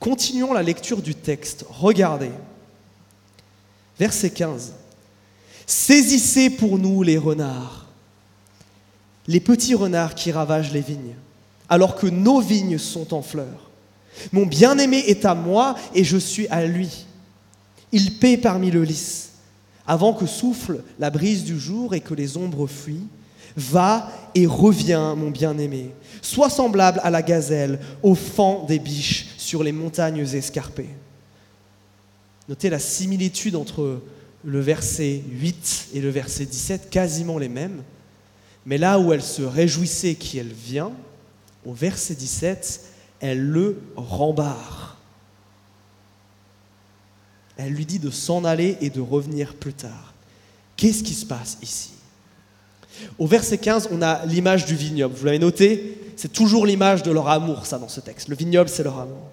Continuons 0.00 0.52
la 0.52 0.62
lecture 0.62 1.00
du 1.00 1.14
texte. 1.14 1.64
Regardez. 1.70 2.32
Verset 3.98 4.30
15. 4.30 4.72
Saisissez 5.64 6.50
pour 6.50 6.76
nous 6.76 7.02
les 7.02 7.16
renards, 7.16 7.86
les 9.28 9.40
petits 9.40 9.74
renards 9.74 10.16
qui 10.16 10.32
ravagent 10.32 10.72
les 10.72 10.80
vignes, 10.80 11.14
alors 11.68 11.94
que 11.94 12.08
nos 12.08 12.40
vignes 12.40 12.78
sont 12.78 13.14
en 13.14 13.22
fleurs. 13.22 13.70
Mon 14.32 14.44
bien-aimé 14.44 15.04
est 15.06 15.24
à 15.24 15.34
moi 15.34 15.76
et 15.94 16.02
je 16.04 16.16
suis 16.16 16.48
à 16.48 16.66
lui. 16.66 17.06
Il 17.92 18.18
paie 18.18 18.36
parmi 18.36 18.70
le 18.70 18.82
lys 18.82 19.30
avant 19.86 20.12
que 20.12 20.26
souffle 20.26 20.82
la 20.98 21.10
brise 21.10 21.44
du 21.44 21.58
jour 21.58 21.94
et 21.94 22.00
que 22.00 22.14
les 22.14 22.36
ombres 22.36 22.66
fuient. 22.66 23.06
Va 23.56 24.10
et 24.34 24.46
reviens, 24.46 25.14
mon 25.14 25.30
bien-aimé. 25.30 25.90
Sois 26.22 26.48
semblable 26.48 27.00
à 27.02 27.10
la 27.10 27.20
gazelle, 27.20 27.78
au 28.02 28.14
fond 28.14 28.64
des 28.64 28.78
biches 28.78 29.26
sur 29.36 29.62
les 29.62 29.72
montagnes 29.72 30.20
escarpées. 30.20 30.88
Notez 32.48 32.70
la 32.70 32.78
similitude 32.78 33.56
entre 33.56 34.00
le 34.44 34.60
verset 34.60 35.22
8 35.30 35.88
et 35.94 36.00
le 36.00 36.08
verset 36.08 36.46
17, 36.46 36.90
quasiment 36.90 37.38
les 37.38 37.48
mêmes. 37.48 37.82
Mais 38.64 38.78
là 38.78 38.98
où 38.98 39.12
elle 39.12 39.22
se 39.22 39.42
réjouissait 39.42 40.14
qu'elle 40.14 40.52
vient, 40.52 40.92
au 41.66 41.72
verset 41.72 42.14
17, 42.14 42.80
elle 43.20 43.40
le 43.40 43.80
rembarre. 43.96 44.91
Elle 47.56 47.72
lui 47.72 47.86
dit 47.86 47.98
de 47.98 48.10
s'en 48.10 48.44
aller 48.44 48.76
et 48.80 48.90
de 48.90 49.00
revenir 49.00 49.54
plus 49.54 49.74
tard. 49.74 50.14
Qu'est-ce 50.76 51.02
qui 51.02 51.14
se 51.14 51.26
passe 51.26 51.58
ici? 51.62 51.90
Au 53.18 53.26
verset 53.26 53.58
15, 53.58 53.88
on 53.92 54.02
a 54.02 54.24
l'image 54.26 54.64
du 54.64 54.74
vignoble. 54.74 55.14
Vous 55.16 55.24
l'avez 55.24 55.38
noté? 55.38 55.98
C'est 56.16 56.32
toujours 56.32 56.66
l'image 56.66 57.02
de 57.02 57.10
leur 57.10 57.28
amour, 57.28 57.66
ça, 57.66 57.78
dans 57.78 57.88
ce 57.88 58.00
texte. 58.00 58.28
Le 58.28 58.36
vignoble, 58.36 58.68
c'est 58.68 58.82
leur 58.82 58.98
amour. 58.98 59.30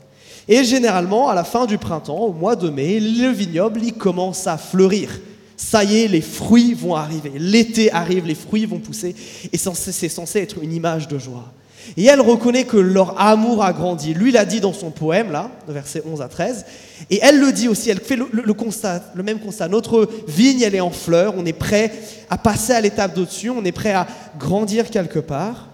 Et 0.47 0.63
généralement, 0.63 1.29
à 1.29 1.36
la 1.36 1.43
fin 1.43 1.65
du 1.65 1.77
printemps, 1.77 2.19
au 2.19 2.34
mois 2.34 2.55
de 2.55 2.69
mai, 2.69 2.99
le 2.99 3.29
vignoble, 3.29 3.82
il 3.84 3.93
commence 3.93 4.47
à 4.47 4.58
fleurir. 4.58 5.19
Ça 5.55 5.84
y 5.84 5.97
est, 5.97 6.08
les 6.08 6.21
fruits 6.21 6.73
vont 6.73 6.95
arriver. 6.95 7.34
L'été 7.38 7.91
arrive, 7.91 8.25
les 8.25 8.36
fruits 8.36 8.65
vont 8.65 8.79
pousser. 8.79 9.15
Et 9.51 9.58
c'est 9.58 10.10
censé 10.10 10.39
être 10.39 10.63
une 10.63 10.73
image 10.73 11.08
de 11.08 11.19
joie. 11.19 11.51
Et 11.97 12.06
elle 12.06 12.21
reconnaît 12.21 12.65
que 12.65 12.78
leur 12.78 13.19
amour 13.19 13.63
a 13.63 13.73
grandi. 13.73 14.13
Lui 14.13 14.32
l'a 14.32 14.45
dit 14.45 14.60
dans 14.60 14.73
son 14.73 14.91
poème, 14.91 15.32
là, 15.32 15.52
versets 15.67 16.04
11 16.06 16.21
à 16.21 16.28
13. 16.28 16.65
Et 17.10 17.19
elle 17.21 17.39
le 17.39 17.52
dit 17.52 17.67
aussi, 17.67 17.89
elle 17.89 17.99
fait 17.99 18.15
le 18.15 19.23
même 19.23 19.39
constat. 19.39 19.67
Notre 19.67 20.10
vigne, 20.28 20.62
elle 20.62 20.75
est 20.75 20.82
en 20.82 20.91
fleurs, 20.91 21.34
on 21.38 21.45
est 21.45 21.54
prêt 21.54 21.91
à 22.30 22.38
passer 22.38 22.73
à 22.73 22.82
l'étape 22.82 23.15
d'au-dessus, 23.15 23.49
on 23.49 23.63
est 23.65 23.71
prêt 23.71 23.93
à 23.93 24.08
grandir 24.38 24.89
quelque 24.89 25.19
part. 25.19 25.67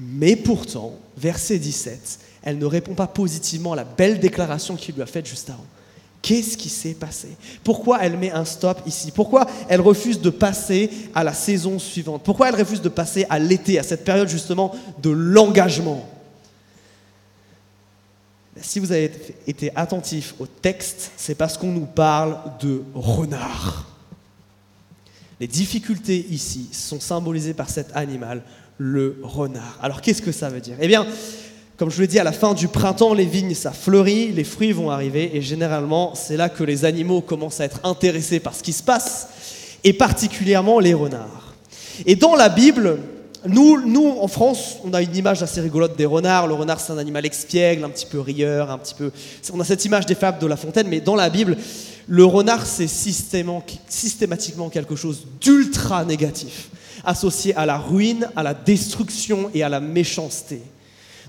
Mais 0.00 0.36
pourtant, 0.36 0.92
verset 1.16 1.58
17, 1.58 2.18
elle 2.42 2.58
ne 2.58 2.66
répond 2.66 2.94
pas 2.94 3.06
positivement 3.06 3.72
à 3.72 3.76
la 3.76 3.84
belle 3.84 4.18
déclaration 4.18 4.76
qu'il 4.76 4.94
lui 4.94 5.02
a 5.02 5.06
faite 5.06 5.26
juste 5.26 5.48
avant. 5.50 5.64
Qu'est-ce 6.24 6.56
qui 6.56 6.70
s'est 6.70 6.94
passé? 6.94 7.28
Pourquoi 7.62 7.98
elle 8.00 8.16
met 8.16 8.30
un 8.30 8.46
stop 8.46 8.80
ici? 8.86 9.10
Pourquoi 9.10 9.46
elle 9.68 9.82
refuse 9.82 10.18
de 10.22 10.30
passer 10.30 10.88
à 11.14 11.22
la 11.22 11.34
saison 11.34 11.78
suivante? 11.78 12.22
Pourquoi 12.24 12.48
elle 12.48 12.54
refuse 12.54 12.80
de 12.80 12.88
passer 12.88 13.26
à 13.28 13.38
l'été, 13.38 13.78
à 13.78 13.82
cette 13.82 14.06
période 14.06 14.26
justement 14.26 14.74
de 15.02 15.10
l'engagement? 15.10 16.08
Si 18.58 18.78
vous 18.78 18.90
avez 18.90 19.12
été 19.46 19.70
attentif 19.76 20.34
au 20.38 20.46
texte, 20.46 21.10
c'est 21.18 21.34
parce 21.34 21.58
qu'on 21.58 21.72
nous 21.72 21.84
parle 21.84 22.38
de 22.58 22.82
renard. 22.94 23.86
Les 25.40 25.46
difficultés 25.46 26.26
ici 26.30 26.70
sont 26.72 27.00
symbolisées 27.00 27.52
par 27.52 27.68
cet 27.68 27.94
animal, 27.94 28.42
le 28.78 29.18
renard. 29.22 29.78
Alors 29.82 30.00
qu'est-ce 30.00 30.22
que 30.22 30.32
ça 30.32 30.48
veut 30.48 30.62
dire? 30.62 30.78
Eh 30.80 30.88
bien, 30.88 31.06
comme 31.76 31.90
je 31.90 31.96
vous 31.96 32.02
l'ai 32.02 32.06
dit, 32.06 32.18
à 32.18 32.24
la 32.24 32.32
fin 32.32 32.54
du 32.54 32.68
printemps, 32.68 33.14
les 33.14 33.24
vignes, 33.24 33.54
ça 33.54 33.72
fleurit, 33.72 34.32
les 34.32 34.44
fruits 34.44 34.72
vont 34.72 34.90
arriver, 34.90 35.36
et 35.36 35.42
généralement, 35.42 36.14
c'est 36.14 36.36
là 36.36 36.48
que 36.48 36.62
les 36.62 36.84
animaux 36.84 37.20
commencent 37.20 37.60
à 37.60 37.64
être 37.64 37.80
intéressés 37.82 38.38
par 38.38 38.54
ce 38.54 38.62
qui 38.62 38.72
se 38.72 38.82
passe, 38.82 39.28
et 39.82 39.92
particulièrement 39.92 40.78
les 40.78 40.94
renards. 40.94 41.54
Et 42.06 42.16
dans 42.16 42.36
la 42.36 42.48
Bible, 42.48 42.98
nous, 43.46 44.16
en 44.20 44.28
France, 44.28 44.76
on 44.84 44.94
a 44.94 45.02
une 45.02 45.14
image 45.14 45.42
assez 45.42 45.60
rigolote 45.60 45.96
des 45.96 46.06
renards. 46.06 46.46
Le 46.46 46.54
renard, 46.54 46.80
c'est 46.80 46.92
un 46.92 46.98
animal 46.98 47.26
expiègle, 47.26 47.84
un 47.84 47.90
petit 47.90 48.06
peu 48.06 48.18
rieur, 48.18 48.70
un 48.70 48.78
petit 48.78 48.94
peu. 48.94 49.12
On 49.52 49.60
a 49.60 49.64
cette 49.64 49.84
image 49.84 50.06
des 50.06 50.14
fables 50.14 50.38
de 50.38 50.46
La 50.46 50.56
Fontaine, 50.56 50.88
mais 50.88 51.00
dans 51.00 51.14
la 51.14 51.28
Bible, 51.28 51.56
le 52.06 52.24
renard, 52.24 52.64
c'est 52.66 52.88
systématiquement 52.88 54.70
quelque 54.70 54.96
chose 54.96 55.26
d'ultra 55.40 56.04
négatif, 56.04 56.70
associé 57.04 57.54
à 57.54 57.66
la 57.66 57.78
ruine, 57.78 58.30
à 58.34 58.42
la 58.42 58.54
destruction 58.54 59.50
et 59.52 59.62
à 59.62 59.68
la 59.68 59.80
méchanceté. 59.80 60.62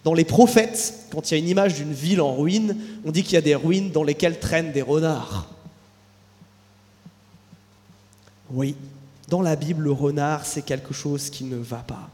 Dans 0.06 0.13
les 0.13 0.24
prophètes, 0.24 0.94
quand 1.10 1.32
il 1.32 1.34
y 1.34 1.38
a 1.38 1.39
une 1.39 1.50
image 1.50 1.74
d'une 1.74 1.91
ville 1.91 2.22
en 2.22 2.36
ruine, 2.36 2.78
on 3.06 3.12
dit 3.12 3.24
qu'il 3.24 3.34
y 3.34 3.38
a 3.38 3.41
des 3.41 3.56
ruines 3.56 3.89
dans 3.89 4.04
lesquelles 4.04 4.39
traînent 4.39 4.72
des 4.72 4.84
renards. 4.84 5.50
Oui, 8.52 8.76
dans 9.30 9.41
la 9.41 9.56
Bible, 9.56 9.82
le 9.82 9.91
renard, 9.91 10.46
c'est 10.46 10.62
quelque 10.62 10.94
chose 10.94 11.32
qui 11.32 11.44
ne 11.44 11.58
va 11.58 11.78
pas. 11.78 12.08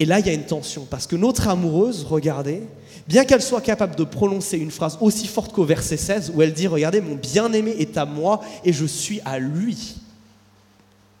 Et 0.00 0.04
là, 0.04 0.18
il 0.18 0.26
y 0.26 0.30
a 0.30 0.32
une 0.32 0.44
tension, 0.44 0.84
parce 0.84 1.06
que 1.06 1.14
notre 1.14 1.46
amoureuse, 1.46 2.02
regardez, 2.02 2.64
bien 3.06 3.24
qu'elle 3.24 3.42
soit 3.42 3.60
capable 3.60 3.94
de 3.94 4.02
prononcer 4.02 4.58
une 4.58 4.72
phrase 4.72 4.98
aussi 5.00 5.28
forte 5.28 5.52
qu'au 5.52 5.64
verset 5.64 5.96
16, 5.96 6.32
où 6.34 6.42
elle 6.42 6.52
dit, 6.52 6.66
regardez, 6.66 7.00
mon 7.00 7.14
bien-aimé 7.14 7.76
est 7.78 7.96
à 7.96 8.04
moi 8.04 8.40
et 8.64 8.72
je 8.72 8.86
suis 8.86 9.20
à 9.24 9.38
lui. 9.38 9.98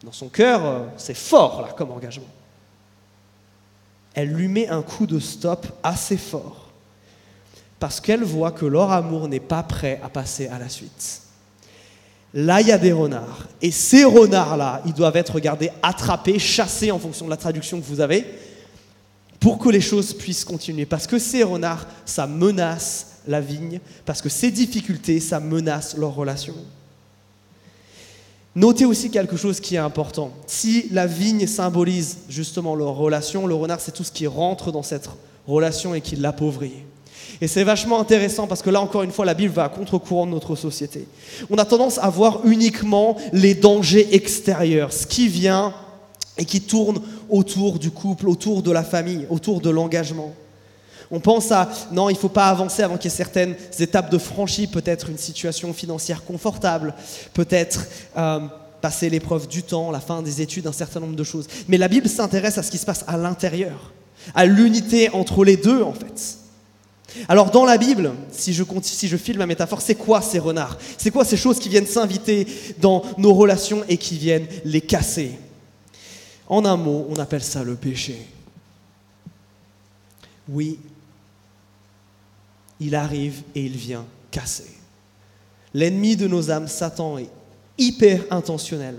Dans 0.02 0.10
son 0.10 0.28
cœur, 0.28 0.66
euh, 0.66 0.86
c'est 0.96 1.14
fort, 1.14 1.62
là, 1.62 1.68
comme 1.78 1.92
engagement 1.92 2.26
elle 4.14 4.32
lui 4.32 4.48
met 4.48 4.68
un 4.68 4.82
coup 4.82 5.06
de 5.06 5.18
stop 5.18 5.66
assez 5.82 6.16
fort, 6.16 6.70
parce 7.78 8.00
qu'elle 8.00 8.22
voit 8.22 8.52
que 8.52 8.66
leur 8.66 8.92
amour 8.92 9.28
n'est 9.28 9.40
pas 9.40 9.62
prêt 9.62 10.00
à 10.04 10.08
passer 10.08 10.48
à 10.48 10.58
la 10.58 10.68
suite. 10.68 11.22
Là, 12.34 12.60
il 12.60 12.68
y 12.68 12.72
a 12.72 12.78
des 12.78 12.92
renards, 12.92 13.46
et 13.60 13.70
ces 13.70 14.04
renards-là, 14.04 14.82
ils 14.86 14.94
doivent 14.94 15.16
être 15.16 15.34
regardés, 15.34 15.70
attrapés, 15.82 16.38
chassés 16.38 16.90
en 16.90 16.98
fonction 16.98 17.26
de 17.26 17.30
la 17.30 17.36
traduction 17.36 17.80
que 17.80 17.86
vous 17.86 18.00
avez, 18.00 18.24
pour 19.38 19.58
que 19.58 19.68
les 19.68 19.80
choses 19.80 20.14
puissent 20.14 20.44
continuer. 20.44 20.86
Parce 20.86 21.06
que 21.06 21.18
ces 21.18 21.42
renards, 21.42 21.86
ça 22.06 22.26
menace 22.26 23.18
la 23.26 23.40
vigne, 23.40 23.80
parce 24.06 24.22
que 24.22 24.28
ces 24.28 24.50
difficultés, 24.50 25.20
ça 25.20 25.40
menace 25.40 25.96
leur 25.96 26.14
relation. 26.14 26.54
Notez 28.54 28.84
aussi 28.84 29.10
quelque 29.10 29.36
chose 29.36 29.60
qui 29.60 29.76
est 29.76 29.78
important. 29.78 30.30
Si 30.46 30.88
la 30.90 31.06
vigne 31.06 31.46
symbolise 31.46 32.18
justement 32.28 32.74
leur 32.74 32.94
relation, 32.94 33.46
le 33.46 33.54
renard, 33.54 33.80
c'est 33.80 33.92
tout 33.92 34.04
ce 34.04 34.12
qui 34.12 34.26
rentre 34.26 34.72
dans 34.72 34.82
cette 34.82 35.08
relation 35.46 35.94
et 35.94 36.02
qui 36.02 36.16
l'appauvrit. 36.16 36.84
Et 37.40 37.48
c'est 37.48 37.64
vachement 37.64 37.98
intéressant 37.98 38.46
parce 38.46 38.62
que 38.62 38.70
là, 38.70 38.80
encore 38.80 39.02
une 39.02 39.10
fois, 39.10 39.24
la 39.24 39.34
Bible 39.34 39.54
va 39.54 39.64
à 39.64 39.68
contre-courant 39.68 40.26
de 40.26 40.32
notre 40.32 40.54
société. 40.54 41.06
On 41.50 41.56
a 41.56 41.64
tendance 41.64 41.98
à 41.98 42.10
voir 42.10 42.40
uniquement 42.44 43.16
les 43.32 43.54
dangers 43.54 44.14
extérieurs, 44.14 44.92
ce 44.92 45.06
qui 45.06 45.28
vient 45.28 45.74
et 46.36 46.44
qui 46.44 46.60
tourne 46.60 47.00
autour 47.30 47.78
du 47.78 47.90
couple, 47.90 48.28
autour 48.28 48.62
de 48.62 48.70
la 48.70 48.84
famille, 48.84 49.26
autour 49.30 49.60
de 49.60 49.70
l'engagement. 49.70 50.34
On 51.12 51.20
pense 51.20 51.52
à 51.52 51.68
non, 51.92 52.08
il 52.08 52.14
ne 52.14 52.18
faut 52.18 52.30
pas 52.30 52.48
avancer 52.48 52.82
avant 52.82 52.96
qu'il 52.96 53.10
y 53.10 53.14
ait 53.14 53.16
certaines 53.16 53.54
étapes 53.78 54.10
de 54.10 54.16
franchie, 54.16 54.66
peut-être 54.66 55.10
une 55.10 55.18
situation 55.18 55.74
financière 55.74 56.24
confortable, 56.24 56.94
peut-être 57.34 57.86
euh, 58.16 58.40
passer 58.80 59.10
l'épreuve 59.10 59.46
du 59.46 59.62
temps, 59.62 59.90
la 59.90 60.00
fin 60.00 60.22
des 60.22 60.40
études, 60.40 60.66
un 60.66 60.72
certain 60.72 61.00
nombre 61.00 61.14
de 61.14 61.22
choses. 61.22 61.46
Mais 61.68 61.76
la 61.76 61.88
Bible 61.88 62.08
s'intéresse 62.08 62.56
à 62.56 62.62
ce 62.62 62.70
qui 62.70 62.78
se 62.78 62.86
passe 62.86 63.04
à 63.06 63.18
l'intérieur, 63.18 63.92
à 64.34 64.46
l'unité 64.46 65.10
entre 65.10 65.44
les 65.44 65.58
deux 65.58 65.82
en 65.82 65.92
fait. 65.92 66.38
Alors 67.28 67.50
dans 67.50 67.66
la 67.66 67.76
Bible, 67.76 68.12
si 68.30 68.54
je, 68.54 68.64
si 68.80 69.06
je 69.06 69.16
file 69.18 69.36
ma 69.36 69.44
métaphore, 69.44 69.82
c'est 69.82 69.94
quoi 69.94 70.22
ces 70.22 70.38
renards? 70.38 70.78
C'est 70.96 71.10
quoi 71.10 71.26
ces 71.26 71.36
choses 71.36 71.58
qui 71.58 71.68
viennent 71.68 71.86
s'inviter 71.86 72.46
dans 72.80 73.02
nos 73.18 73.34
relations 73.34 73.84
et 73.86 73.98
qui 73.98 74.16
viennent 74.16 74.46
les 74.64 74.80
casser? 74.80 75.38
En 76.48 76.64
un 76.64 76.78
mot, 76.78 77.06
on 77.10 77.16
appelle 77.16 77.42
ça 77.42 77.62
le 77.62 77.74
péché. 77.74 78.26
Oui, 80.48 80.78
il 82.82 82.94
arrive 82.94 83.42
et 83.54 83.64
il 83.64 83.76
vient 83.76 84.04
casser. 84.30 84.70
L'ennemi 85.74 86.16
de 86.16 86.26
nos 86.26 86.50
âmes, 86.50 86.68
Satan, 86.68 87.18
est 87.18 87.30
hyper 87.78 88.24
intentionnel 88.30 88.96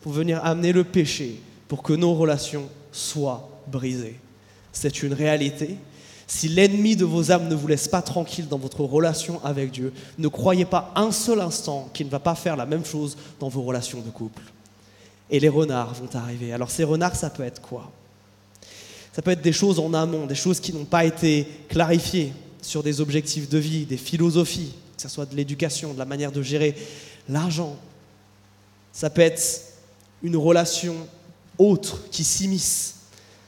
pour 0.00 0.12
venir 0.12 0.44
amener 0.44 0.72
le 0.72 0.84
péché 0.84 1.40
pour 1.68 1.82
que 1.82 1.92
nos 1.92 2.14
relations 2.14 2.68
soient 2.92 3.48
brisées. 3.66 4.18
C'est 4.72 5.02
une 5.02 5.12
réalité. 5.12 5.76
Si 6.26 6.48
l'ennemi 6.48 6.96
de 6.96 7.04
vos 7.04 7.30
âmes 7.30 7.48
ne 7.48 7.54
vous 7.54 7.66
laisse 7.66 7.88
pas 7.88 8.02
tranquille 8.02 8.48
dans 8.48 8.58
votre 8.58 8.82
relation 8.82 9.44
avec 9.44 9.70
Dieu, 9.70 9.92
ne 10.18 10.28
croyez 10.28 10.64
pas 10.64 10.92
un 10.96 11.12
seul 11.12 11.40
instant 11.40 11.88
qu'il 11.92 12.06
ne 12.06 12.10
va 12.10 12.18
pas 12.18 12.34
faire 12.34 12.56
la 12.56 12.66
même 12.66 12.84
chose 12.84 13.16
dans 13.38 13.48
vos 13.48 13.62
relations 13.62 14.00
de 14.00 14.10
couple. 14.10 14.42
Et 15.30 15.40
les 15.40 15.48
renards 15.48 15.94
vont 15.94 16.18
arriver. 16.18 16.52
Alors 16.52 16.70
ces 16.70 16.84
renards, 16.84 17.16
ça 17.16 17.30
peut 17.30 17.42
être 17.42 17.60
quoi? 17.60 17.90
Ça 19.12 19.22
peut 19.22 19.30
être 19.30 19.42
des 19.42 19.52
choses 19.52 19.78
en 19.78 19.92
amont, 19.94 20.26
des 20.26 20.34
choses 20.34 20.60
qui 20.60 20.72
n'ont 20.72 20.84
pas 20.84 21.04
été 21.04 21.46
clarifiées 21.68 22.32
sur 22.62 22.82
des 22.82 23.00
objectifs 23.00 23.48
de 23.48 23.58
vie, 23.58 23.84
des 23.86 23.96
philosophies, 23.96 24.72
que 24.96 25.02
ce 25.02 25.08
soit 25.08 25.26
de 25.26 25.36
l'éducation, 25.36 25.92
de 25.92 25.98
la 25.98 26.04
manière 26.04 26.32
de 26.32 26.42
gérer 26.42 26.74
l'argent. 27.28 27.76
Ça 28.92 29.10
peut 29.10 29.22
être 29.22 29.62
une 30.22 30.36
relation 30.36 30.94
autre 31.58 32.08
qui 32.10 32.24
s'immisce. 32.24 32.94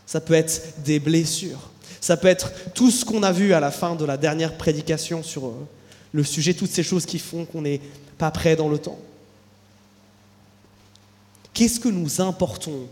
Ça 0.07 0.21
peut 0.21 0.35
être 0.35 0.83
des 0.85 1.01
blessures. 1.01 1.71
Ça 2.01 2.17
peut 2.17 2.29
être 2.29 2.53
tout 2.75 2.91
ce 2.91 3.05
qu'on 3.05 3.23
a 3.23 3.33
vu 3.33 3.53
à 3.53 3.61
la 3.61 3.71
fin 3.71 3.95
de 3.95 4.05
la 4.05 4.17
dernière 4.17 4.57
prédication 4.57 5.23
sur 5.23 5.47
euh, 5.47 5.67
le 6.13 6.25
sujet, 6.25 6.55
toutes 6.55 6.71
ces 6.71 6.83
choses 6.83 7.07
qui 7.07 7.19
font 7.19 7.45
qu'on 7.45 7.63
n'est 7.63 7.81
pas 8.17 8.31
prêt 8.31 8.57
dans 8.57 8.69
le 8.69 8.79
temps. 8.79 8.99
Qu'est-ce 11.53 11.81
que 11.81 11.89
nous 11.89 12.21
importons 12.21 12.87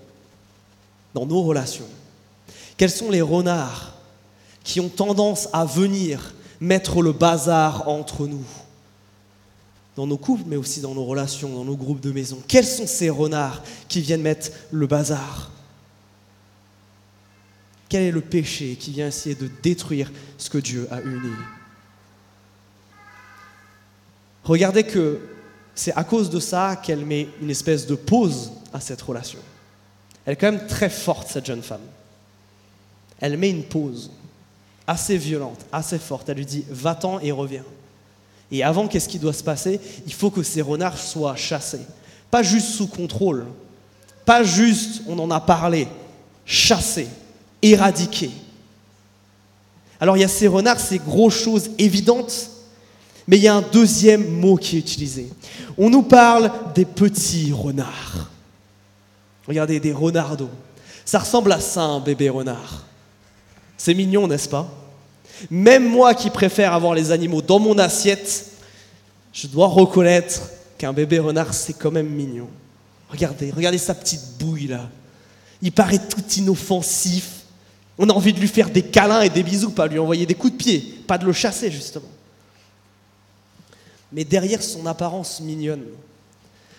dans 1.15 1.25
nos 1.25 1.43
relations? 1.43 1.89
Quels 2.77 2.91
sont 2.91 3.11
les 3.11 3.23
renards 3.23 3.96
qui 4.67 4.81
ont 4.81 4.89
tendance 4.89 5.49
à 5.53 5.65
venir 5.65 6.35
mettre 6.61 7.01
le 7.01 7.13
bazar 7.13 7.89
entre 7.89 8.27
nous 8.27 8.45
dans 9.95 10.09
nos 10.09 10.19
couples, 10.19 10.43
mais 10.47 10.57
aussi 10.57 10.81
dans 10.81 10.93
nos 10.93 11.05
relations, 11.05 11.55
dans 11.55 11.65
nos 11.65 11.77
groupes 11.77 12.01
de 12.01 12.11
maison. 12.11 12.43
Quels 12.49 12.67
sont 12.67 12.87
ces 12.87 13.09
renards 13.09 13.63
qui 13.89 14.01
viennent 14.01 14.23
mettre 14.23 14.51
le 14.73 14.89
bazar? 14.89 15.53
Quel 17.89 18.03
est 18.03 18.11
le 18.11 18.21
péché 18.21 18.75
qui 18.75 18.91
vient 18.91 19.07
essayer 19.07 19.37
de 19.37 19.49
détruire 19.63 20.11
ce 20.37 20.51
que 20.51 20.59
Dieu 20.59 20.89
a 20.91 21.01
uni? 21.01 21.33
Regardez 24.43 24.83
que 24.83 25.21
c'est 25.77 25.95
à 25.95 26.03
cause 26.03 26.29
de 26.29 26.41
ça 26.41 26.75
qu'elle 26.75 27.07
met 27.07 27.29
une 27.41 27.51
espèce 27.51 27.87
de 27.87 27.95
pause 27.95 28.51
à 28.73 28.81
cette 28.81 29.01
relation. 29.01 29.39
Elle 30.25 30.33
est 30.33 30.37
quand 30.37 30.51
même 30.51 30.67
très 30.67 30.91
forte, 30.91 31.29
cette 31.29 31.47
jeune 31.47 31.63
femme. 31.63 31.87
Elle 33.21 33.39
met 33.39 33.51
une 33.51 33.65
pause 33.65 34.11
assez 34.87 35.17
violente, 35.17 35.61
assez 35.73 35.99
forte. 35.99 36.29
Elle 36.29 36.39
lui 36.39 36.47
dit 36.47 36.65
Va-t'en 36.69 37.21
et 37.21 37.33
reviens. 37.33 37.65
Et 38.51 38.63
avant, 38.63 38.87
qu'est-ce 38.87 39.09
qui 39.09 39.19
doit 39.19 39.33
se 39.33 39.43
passer? 39.43 39.81
Il 40.07 40.13
faut 40.13 40.31
que 40.31 40.43
ces 40.43 40.63
renards 40.63 40.99
soient 40.99 41.37
chassés. 41.37 41.81
Pas 42.31 42.43
juste 42.43 42.69
sous 42.69 42.87
contrôle, 42.87 43.47
pas 44.25 44.43
juste 44.43 45.03
on 45.07 45.19
en 45.19 45.31
a 45.31 45.41
parlé, 45.41 45.89
chassés, 46.45 47.09
éradiqués. 47.63 48.31
Alors 50.01 50.17
il 50.17 50.21
y 50.21 50.25
a 50.25 50.29
ces 50.29 50.49
renards, 50.49 50.81
ces 50.81 50.99
grosses 50.99 51.41
choses 51.41 51.71
évidentes, 51.79 52.51
mais 53.27 53.37
il 53.39 53.43
y 53.43 53.49
a 53.49 53.55
un 53.55 53.63
deuxième 53.63 54.29
mot 54.29 54.57
qui 54.57 54.77
est 54.77 54.81
utilisé. 54.81 55.29
On 55.79 55.91
nous 55.91 56.03
parle 56.03 56.51
des 56.75 56.85
petits 56.85 57.53
renards. 57.53 58.31
Regardez, 59.47 59.81
des 59.81 59.93
renardos. 59.93 60.51
Ça 61.05 61.21
ressemble 61.21 61.53
à 61.53 61.61
ça, 61.61 61.83
un 61.83 62.01
bébé 62.01 62.29
renard. 62.29 62.85
C'est 63.77 63.95
mignon, 63.95 64.27
n'est-ce 64.27 64.49
pas? 64.49 64.69
Même 65.51 65.89
moi 65.89 66.15
qui 66.15 66.31
préfère 66.31 66.73
avoir 66.73 66.95
les 66.95 67.11
animaux 67.11 67.43
dans 67.43 67.59
mon 67.59 67.79
assiette, 67.79 68.47
je 69.33 69.47
dois 69.47 69.67
reconnaître 69.67 70.43
qu'un 70.79 70.93
bébé 70.93 71.19
renard, 71.19 71.53
c'est 71.53 71.75
quand 71.75 71.91
même 71.91 72.09
mignon. 72.09 72.49
Regardez, 73.11 73.51
regardez 73.51 73.79
sa 73.79 73.95
petite 73.95 74.39
bouille 74.39 74.69
là. 74.69 74.89
Il 75.63 75.73
paraît 75.73 75.99
tout 75.99 76.25
inoffensif. 76.37 77.43
On 77.99 78.09
a 78.09 78.13
envie 78.13 78.33
de 78.33 78.41
lui 78.41 78.49
faire 78.49 78.71
des 78.71 78.83
câlins 78.83 79.23
et 79.23 79.31
des 79.31 79.43
bisous, 79.43 79.71
pas 79.71 79.87
lui 79.87 79.99
envoyer 79.99 80.27
des 80.27 80.35
coups 80.35 80.53
de 80.53 80.59
pied, 80.59 80.79
pas 81.07 81.19
de 81.19 81.25
le 81.25 81.33
chasser 81.33 81.71
justement. 81.71 82.09
Mais 84.13 84.25
derrière 84.25 84.63
son 84.63 84.87
apparence 84.87 85.41
mignonne 85.41 85.85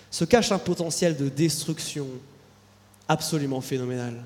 se 0.09 0.25
cache 0.25 0.51
un 0.51 0.59
potentiel 0.59 1.15
de 1.15 1.29
destruction 1.29 2.07
absolument 3.07 3.61
phénoménal. 3.61 4.23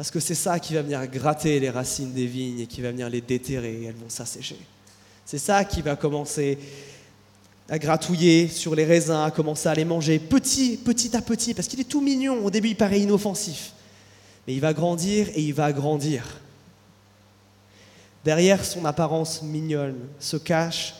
Parce 0.00 0.10
que 0.10 0.18
c'est 0.18 0.34
ça 0.34 0.58
qui 0.58 0.72
va 0.72 0.80
venir 0.80 1.06
gratter 1.08 1.60
les 1.60 1.68
racines 1.68 2.14
des 2.14 2.24
vignes 2.24 2.60
et 2.60 2.66
qui 2.66 2.80
va 2.80 2.90
venir 2.90 3.10
les 3.10 3.20
déterrer 3.20 3.82
et 3.82 3.84
elles 3.84 3.96
vont 3.96 4.08
s'assécher. 4.08 4.56
C'est 5.26 5.36
ça 5.36 5.62
qui 5.66 5.82
va 5.82 5.94
commencer 5.94 6.58
à 7.68 7.78
gratouiller 7.78 8.48
sur 8.48 8.74
les 8.74 8.86
raisins, 8.86 9.22
à 9.26 9.30
commencer 9.30 9.68
à 9.68 9.74
les 9.74 9.84
manger 9.84 10.18
petit, 10.18 10.78
petit 10.78 11.14
à 11.14 11.20
petit, 11.20 11.52
parce 11.52 11.68
qu'il 11.68 11.80
est 11.80 11.84
tout 11.84 12.00
mignon. 12.00 12.42
Au 12.42 12.50
début, 12.50 12.68
il 12.68 12.76
paraît 12.76 13.00
inoffensif. 13.00 13.74
Mais 14.46 14.54
il 14.54 14.60
va 14.60 14.72
grandir 14.72 15.28
et 15.34 15.42
il 15.42 15.52
va 15.52 15.70
grandir. 15.70 16.24
Derrière 18.24 18.64
son 18.64 18.86
apparence 18.86 19.42
mignonne 19.42 19.98
se 20.18 20.38
cache 20.38 20.94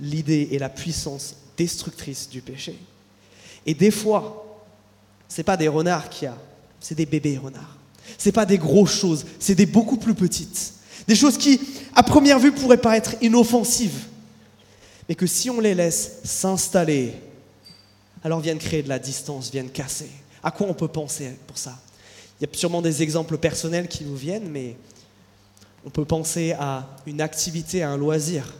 l'idée 0.00 0.48
et 0.50 0.58
la 0.58 0.70
puissance 0.70 1.36
destructrice 1.56 2.28
du 2.28 2.42
péché. 2.42 2.76
Et 3.64 3.74
des 3.74 3.92
fois, 3.92 4.60
ce 5.28 5.36
n'est 5.36 5.44
pas 5.44 5.56
des 5.56 5.68
renards 5.68 6.10
qui 6.10 6.26
a 6.26 6.36
c'est 6.80 6.94
des 6.94 7.06
bébés 7.06 7.38
renards. 7.38 7.76
Ce 8.18 8.28
n'est 8.28 8.32
pas 8.32 8.46
des 8.46 8.58
grosses 8.58 8.98
choses, 8.98 9.24
c'est 9.38 9.54
des 9.54 9.66
beaucoup 9.66 9.96
plus 9.96 10.14
petites. 10.14 10.74
Des 11.06 11.14
choses 11.14 11.38
qui, 11.38 11.60
à 11.94 12.02
première 12.02 12.38
vue, 12.38 12.52
pourraient 12.52 12.76
paraître 12.76 13.14
inoffensives, 13.20 14.06
mais 15.08 15.14
que 15.14 15.26
si 15.26 15.50
on 15.50 15.60
les 15.60 15.74
laisse 15.74 16.20
s'installer, 16.24 17.14
alors 18.22 18.40
viennent 18.40 18.58
créer 18.58 18.82
de 18.82 18.88
la 18.88 18.98
distance, 18.98 19.50
viennent 19.50 19.70
casser. 19.70 20.10
À 20.42 20.50
quoi 20.50 20.66
on 20.66 20.74
peut 20.74 20.88
penser 20.88 21.32
pour 21.46 21.58
ça? 21.58 21.78
Il 22.40 22.46
y 22.46 22.50
a 22.50 22.56
sûrement 22.56 22.82
des 22.82 23.02
exemples 23.02 23.38
personnels 23.38 23.88
qui 23.88 24.04
nous 24.04 24.16
viennent, 24.16 24.48
mais 24.48 24.76
on 25.84 25.90
peut 25.90 26.04
penser 26.04 26.52
à 26.52 26.88
une 27.06 27.20
activité, 27.20 27.82
à 27.82 27.90
un 27.90 27.96
loisir, 27.96 28.54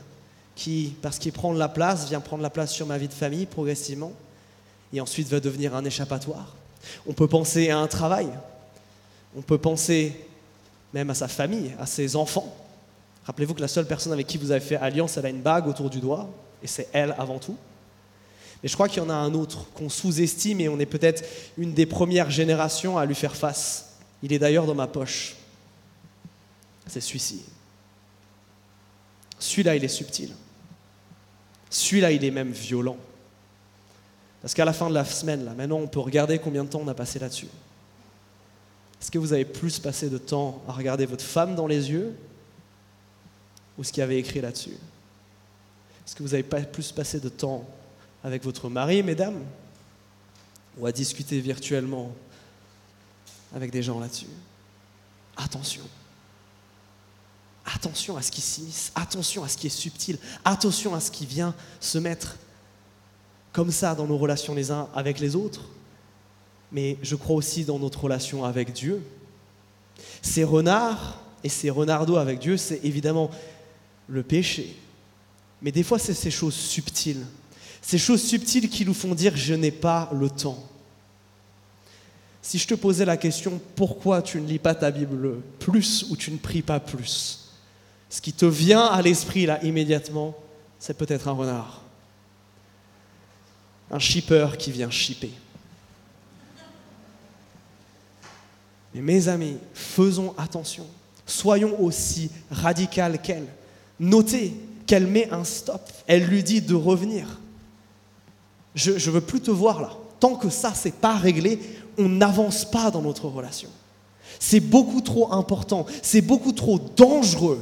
qui, 0.55 0.95
parce 1.01 1.19
qu'il 1.19 1.31
prend 1.31 1.53
de 1.53 1.59
la 1.59 1.69
place, 1.69 2.09
vient 2.09 2.19
prendre 2.19 2.43
la 2.43 2.49
place 2.49 2.71
sur 2.71 2.85
ma 2.85 2.97
vie 2.97 3.07
de 3.07 3.13
famille 3.13 3.45
progressivement, 3.45 4.11
et 4.93 4.99
ensuite 4.99 5.27
va 5.29 5.39
devenir 5.39 5.75
un 5.75 5.85
échappatoire. 5.85 6.55
On 7.07 7.13
peut 7.13 7.27
penser 7.27 7.69
à 7.69 7.77
un 7.77 7.87
travail. 7.87 8.27
On 9.35 9.41
peut 9.41 9.57
penser 9.57 10.13
même 10.93 11.09
à 11.09 11.15
sa 11.15 11.27
famille, 11.27 11.71
à 11.79 11.85
ses 11.85 12.15
enfants. 12.15 12.55
Rappelez-vous 13.25 13.53
que 13.53 13.61
la 13.61 13.67
seule 13.67 13.87
personne 13.87 14.13
avec 14.13 14.27
qui 14.27 14.37
vous 14.37 14.51
avez 14.51 14.59
fait 14.59 14.75
alliance, 14.75 15.17
elle 15.17 15.25
a 15.25 15.29
une 15.29 15.41
bague 15.41 15.67
autour 15.67 15.89
du 15.89 15.99
doigt, 15.99 16.29
et 16.63 16.67
c'est 16.67 16.89
elle 16.91 17.15
avant 17.17 17.39
tout. 17.39 17.55
Mais 18.61 18.69
je 18.69 18.73
crois 18.73 18.87
qu'il 18.87 19.01
y 19.01 19.05
en 19.05 19.09
a 19.09 19.13
un 19.13 19.33
autre 19.33 19.65
qu'on 19.73 19.89
sous-estime 19.89 20.61
et 20.61 20.69
on 20.69 20.79
est 20.79 20.85
peut-être 20.85 21.23
une 21.57 21.73
des 21.73 21.85
premières 21.85 22.29
générations 22.29 22.97
à 22.97 23.05
lui 23.05 23.15
faire 23.15 23.35
face. 23.35 23.93
Il 24.21 24.33
est 24.33 24.39
d'ailleurs 24.39 24.67
dans 24.67 24.75
ma 24.75 24.87
poche. 24.87 25.35
C'est 26.85 27.01
celui-ci. 27.01 27.41
Celui-là, 29.39 29.75
il 29.75 29.83
est 29.83 29.87
subtil. 29.87 30.31
Celui-là, 31.71 32.11
il 32.11 32.23
est 32.23 32.31
même 32.31 32.51
violent. 32.51 32.97
Parce 34.41 34.53
qu'à 34.53 34.65
la 34.65 34.73
fin 34.73 34.89
de 34.89 34.93
la 34.93 35.05
semaine, 35.05 35.45
là, 35.45 35.53
maintenant, 35.53 35.77
on 35.77 35.87
peut 35.87 35.99
regarder 35.99 36.39
combien 36.39 36.63
de 36.63 36.69
temps 36.69 36.81
on 36.81 36.87
a 36.87 36.93
passé 36.93 37.19
là-dessus. 37.19 37.47
Est-ce 38.99 39.11
que 39.11 39.19
vous 39.19 39.33
avez 39.33 39.45
plus 39.45 39.79
passé 39.79 40.09
de 40.09 40.17
temps 40.17 40.61
à 40.67 40.73
regarder 40.73 41.05
votre 41.05 41.23
femme 41.23 41.55
dans 41.55 41.67
les 41.67 41.91
yeux 41.91 42.15
ou 43.77 43.83
ce 43.83 43.91
qu'il 43.91 44.01
y 44.01 44.03
avait 44.03 44.19
écrit 44.19 44.41
là-dessus? 44.41 44.77
Est-ce 46.05 46.15
que 46.15 46.23
vous 46.23 46.33
avez 46.33 46.43
pas 46.43 46.61
plus 46.61 46.91
passé 46.91 47.19
de 47.19 47.29
temps 47.29 47.67
avec 48.23 48.43
votre 48.43 48.69
mari, 48.69 49.01
mesdames 49.03 49.41
Ou 50.77 50.85
à 50.85 50.91
discuter 50.91 51.39
virtuellement 51.39 52.13
avec 53.55 53.71
des 53.71 53.83
gens 53.83 53.99
là-dessus? 53.99 54.27
Attention. 55.37 55.83
Attention 57.65 58.17
à 58.17 58.21
ce 58.21 58.31
qui 58.31 58.41
s'immisce, 58.41 58.91
attention 58.95 59.43
à 59.43 59.47
ce 59.47 59.57
qui 59.57 59.67
est 59.67 59.71
subtil, 59.71 60.17
attention 60.43 60.95
à 60.95 60.99
ce 60.99 61.11
qui 61.11 61.25
vient 61.25 61.53
se 61.79 61.99
mettre 61.99 62.37
comme 63.51 63.71
ça 63.71 63.95
dans 63.95 64.07
nos 64.07 64.17
relations 64.17 64.55
les 64.55 64.71
uns 64.71 64.87
avec 64.95 65.19
les 65.19 65.35
autres, 65.35 65.69
mais 66.71 66.97
je 67.01 67.15
crois 67.15 67.35
aussi 67.35 67.65
dans 67.65 67.79
notre 67.79 68.03
relation 68.03 68.45
avec 68.45 68.71
Dieu. 68.73 69.03
Ces 70.21 70.43
renards, 70.43 71.21
et 71.43 71.49
ces 71.49 71.69
renardeaux 71.69 72.17
avec 72.17 72.39
Dieu, 72.39 72.57
c'est 72.57 72.81
évidemment 72.83 73.29
le 74.07 74.23
péché. 74.23 74.75
Mais 75.61 75.71
des 75.71 75.83
fois, 75.83 75.99
c'est 75.99 76.13
ces 76.13 76.31
choses 76.31 76.55
subtiles. 76.55 77.25
Ces 77.81 77.97
choses 77.97 78.21
subtiles 78.21 78.69
qui 78.69 78.85
nous 78.85 78.93
font 78.93 79.15
dire 79.15 79.35
je 79.35 79.53
n'ai 79.53 79.71
pas 79.71 80.09
le 80.13 80.29
temps. 80.29 80.63
Si 82.43 82.57
je 82.57 82.67
te 82.67 82.73
posais 82.73 83.05
la 83.05 83.17
question 83.17 83.59
pourquoi 83.75 84.21
tu 84.21 84.41
ne 84.41 84.47
lis 84.47 84.59
pas 84.59 84.75
ta 84.75 84.91
Bible 84.91 85.41
plus 85.59 86.07
ou 86.09 86.15
tu 86.15 86.31
ne 86.31 86.37
pries 86.37 86.63
pas 86.63 86.79
plus, 86.79 87.51
ce 88.09 88.19
qui 88.19 88.33
te 88.33 88.45
vient 88.45 88.85
à 88.85 89.01
l'esprit 89.01 89.45
là 89.45 89.63
immédiatement, 89.63 90.35
c'est 90.79 90.97
peut-être 90.97 91.27
un 91.27 91.33
renard. 91.33 91.80
Un 93.91 93.99
shipper 93.99 94.47
qui 94.57 94.71
vient 94.71 94.89
shipper. 94.89 95.31
Mais 98.93 99.01
mes 99.01 99.27
amis, 99.27 99.57
faisons 99.73 100.33
attention. 100.37 100.87
Soyons 101.25 101.79
aussi 101.81 102.31
radicales 102.49 103.21
qu'elle. 103.21 103.47
Notez 103.99 104.53
qu'elle 104.87 105.07
met 105.07 105.29
un 105.31 105.43
stop. 105.43 105.81
Elle 106.07 106.25
lui 106.25 106.43
dit 106.43 106.61
de 106.61 106.73
revenir. 106.73 107.39
Je 108.75 108.91
ne 108.91 109.13
veux 109.13 109.21
plus 109.21 109.41
te 109.41 109.51
voir 109.51 109.81
là. 109.81 109.91
Tant 110.19 110.35
que 110.35 110.49
ça, 110.49 110.73
c'est 110.73 110.93
pas 110.93 111.17
réglé, 111.17 111.59
on 111.97 112.07
n'avance 112.07 112.69
pas 112.69 112.91
dans 112.91 113.01
notre 113.01 113.27
relation. 113.27 113.69
C'est 114.39 114.59
beaucoup 114.59 115.01
trop 115.01 115.31
important, 115.33 115.85
c'est 116.01 116.21
beaucoup 116.21 116.51
trop 116.51 116.79
dangereux 116.79 117.61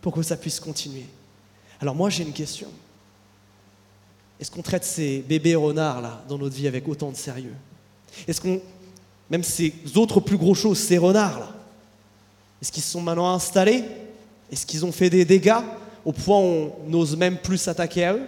pour 0.00 0.12
que 0.12 0.22
ça 0.22 0.36
puisse 0.36 0.60
continuer. 0.60 1.06
Alors 1.80 1.94
moi 1.94 2.10
j'ai 2.10 2.24
une 2.24 2.32
question. 2.32 2.68
Est-ce 4.42 4.50
qu'on 4.50 4.62
traite 4.62 4.82
ces 4.82 5.18
bébés 5.20 5.54
renards 5.54 6.00
là 6.00 6.24
dans 6.28 6.36
notre 6.36 6.56
vie 6.56 6.66
avec 6.66 6.88
autant 6.88 7.12
de 7.12 7.16
sérieux? 7.16 7.54
Est-ce 8.26 8.40
qu'on, 8.40 8.60
même 9.30 9.44
ces 9.44 9.72
autres 9.94 10.18
plus 10.18 10.36
gros 10.36 10.56
choses, 10.56 10.80
ces 10.80 10.98
renards 10.98 11.38
là, 11.38 11.52
est-ce 12.60 12.72
qu'ils 12.72 12.82
sont 12.82 13.00
maintenant 13.00 13.32
installés? 13.32 13.84
Est-ce 14.50 14.66
qu'ils 14.66 14.84
ont 14.84 14.90
fait 14.90 15.10
des 15.10 15.24
dégâts 15.24 15.62
au 16.04 16.10
point 16.10 16.40
où 16.40 16.72
on 16.84 16.88
n'ose 16.88 17.16
même 17.16 17.36
plus 17.36 17.56
s'attaquer 17.56 18.04
à 18.04 18.14
eux? 18.14 18.26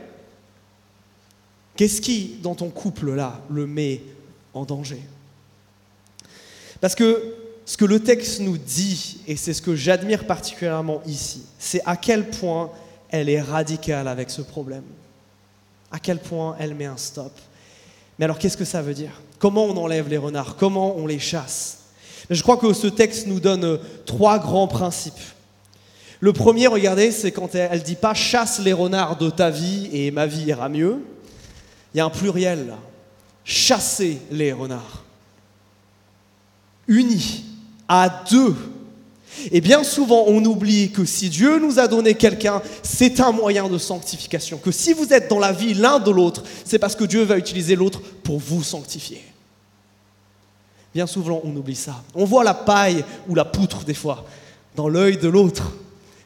Qu'est-ce 1.75 2.01
qui, 2.01 2.37
dans 2.41 2.55
ton 2.55 2.71
couple 2.71 3.11
là, 3.11 3.41
le 3.51 3.67
met 3.67 4.01
en 4.53 4.65
danger? 4.65 5.03
Parce 6.81 6.95
que 6.95 7.35
ce 7.67 7.77
que 7.77 7.87
le 7.87 7.99
texte 7.99 8.39
nous 8.39 8.57
dit, 8.57 9.19
et 9.27 9.35
c'est 9.35 9.53
ce 9.53 9.63
que 9.63 9.75
j'admire 9.75 10.29
particulièrement 10.29 11.03
ici, 11.07 11.43
c'est 11.59 11.83
à 11.85 11.97
quel 11.97 12.31
point 12.31 12.71
elle 13.09 13.29
est 13.29 13.41
radicale 13.41 14.07
avec 14.07 14.31
ce 14.31 14.43
problème. 14.43 14.85
À 15.95 16.01
quel 16.01 16.19
point 16.19 16.57
elle 16.59 16.75
met 16.75 16.87
un 16.87 16.97
stop. 16.97 17.31
Mais 18.19 18.25
alors 18.25 18.41
qu'est-ce 18.41 18.57
que 18.57 18.65
ça 18.65 18.83
veut 18.83 18.95
dire? 18.95 19.13
Comment 19.39 19.67
on 19.67 19.77
enlève 19.77 20.09
les 20.09 20.17
renards? 20.17 20.57
Comment 20.57 20.97
on 20.97 21.07
les 21.07 21.21
chasse? 21.21 21.83
Je 22.29 22.43
crois 22.43 22.57
que 22.57 22.73
ce 22.73 22.89
texte 22.89 23.29
nous 23.29 23.39
donne 23.39 23.79
trois 24.05 24.41
grands 24.41 24.67
principes. 24.67 25.15
Le 26.19 26.33
premier, 26.33 26.67
regardez, 26.67 27.13
c'est 27.13 27.31
quand 27.31 27.55
elle 27.55 27.79
ne 27.79 27.85
dit 27.85 27.95
pas 27.95 28.13
chasse 28.13 28.59
les 28.59 28.73
renards 28.73 29.19
de 29.19 29.31
ta 29.31 29.51
vie 29.51 29.89
et 29.93 30.11
ma 30.11 30.27
vie 30.27 30.47
ira 30.47 30.69
mieux. 30.69 30.99
Il 31.95 31.99
y 31.99 32.01
a 32.01 32.07
un 32.07 32.11
pluriel 32.11 32.67
là 32.67 32.79
chasser 33.45 34.19
les 34.33 34.53
renards. 34.53 35.05
Unis, 36.89 37.45
à 37.87 38.25
deux. 38.29 38.57
Et 39.51 39.61
bien 39.61 39.85
souvent, 39.85 40.25
on 40.27 40.45
oublie 40.45 40.91
que 40.91 41.05
si 41.05 41.29
Dieu 41.29 41.59
nous 41.59 41.79
a 41.79 41.89
donné 41.89 42.15
quelqu'un, 42.15 42.63
c'est 42.83 43.21
un 43.21 43.33
moyen 43.33 43.69
de 43.69 43.79
sanctification. 43.79 44.59
Que 44.59 44.71
si 44.71 44.93
vous 44.93 45.13
êtes 45.13 45.29
dans 45.29 45.39
la 45.39 45.53
vie 45.53 45.75
l'un 45.75 45.99
de 45.99 46.11
l'autre, 46.11 46.43
c'est 46.65 46.79
parce 46.79 46.97
que 46.97 47.05
Dieu 47.05 47.23
va 47.23 47.39
utiliser 47.39 47.77
l'autre 47.77 48.01
pour 48.23 48.39
vous 48.39 48.63
sanctifier. 48.63 49.23
Bien 50.95 51.07
souvent, 51.07 51.41
on 51.45 51.55
oublie 51.57 51.75
ça. 51.75 52.05
On 52.15 52.25
voit 52.25 52.45
la 52.45 52.55
paille 52.55 53.05
ou 53.29 53.35
la 53.35 53.45
poutre 53.45 53.85
des 53.85 53.95
fois 53.95 54.25
dans 54.77 54.89
l'œil 54.89 55.17
de 55.19 55.29
l'autre. 55.29 55.73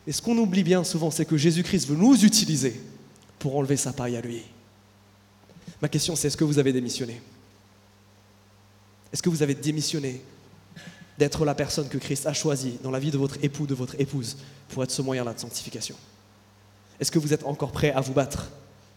Et 0.07 0.13
ce 0.13 0.23
qu'on 0.23 0.37
oublie 0.37 0.63
bien 0.63 0.85
souvent, 0.85 1.11
c'est 1.11 1.25
que 1.25 1.37
Jésus-Christ 1.37 1.89
veut 1.89 1.97
nous 1.97 2.25
utiliser 2.25 2.81
pour 3.39 3.57
enlever 3.57 3.77
sa 3.77 3.93
paille 3.93 4.17
à 4.17 4.21
lui. 4.21 4.43
Ma 5.81 5.89
question, 5.89 6.17
c'est 6.17 6.29
est-ce 6.29 6.37
que 6.37 6.45
vous 6.45 6.59
avez 6.59 6.73
démissionné? 6.73 7.21
Est-ce 9.13 9.23
que 9.23 9.31
vous 9.31 9.43
avez 9.43 9.55
démissionné 9.55 10.21
d'être 11.19 11.45
la 11.45 11.55
personne 11.55 11.89
que 11.89 11.99
Christ 11.99 12.27
a 12.27 12.33
choisie 12.33 12.79
dans 12.83 12.91
la 12.91 13.01
vie 13.01 13.11
de 13.11 13.19
votre 13.19 13.37
époux, 13.43 13.67
de 13.67 13.75
votre 13.75 14.01
épouse, 14.01 14.37
pour 14.69 14.85
être 14.85 14.93
ce 14.93 15.03
moyen-là 15.03 15.35
de 15.35 15.41
sanctification 15.41 15.97
Est-ce 17.01 17.11
que 17.11 17.19
vous 17.19 17.33
êtes 17.33 17.45
encore 17.45 17.73
prêt 17.73 17.91
à 17.91 18.01
vous 18.01 18.13
battre 18.13 18.49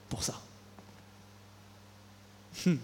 pour 0.07 0.23
ça 0.23 0.35
hmm. 2.65 2.75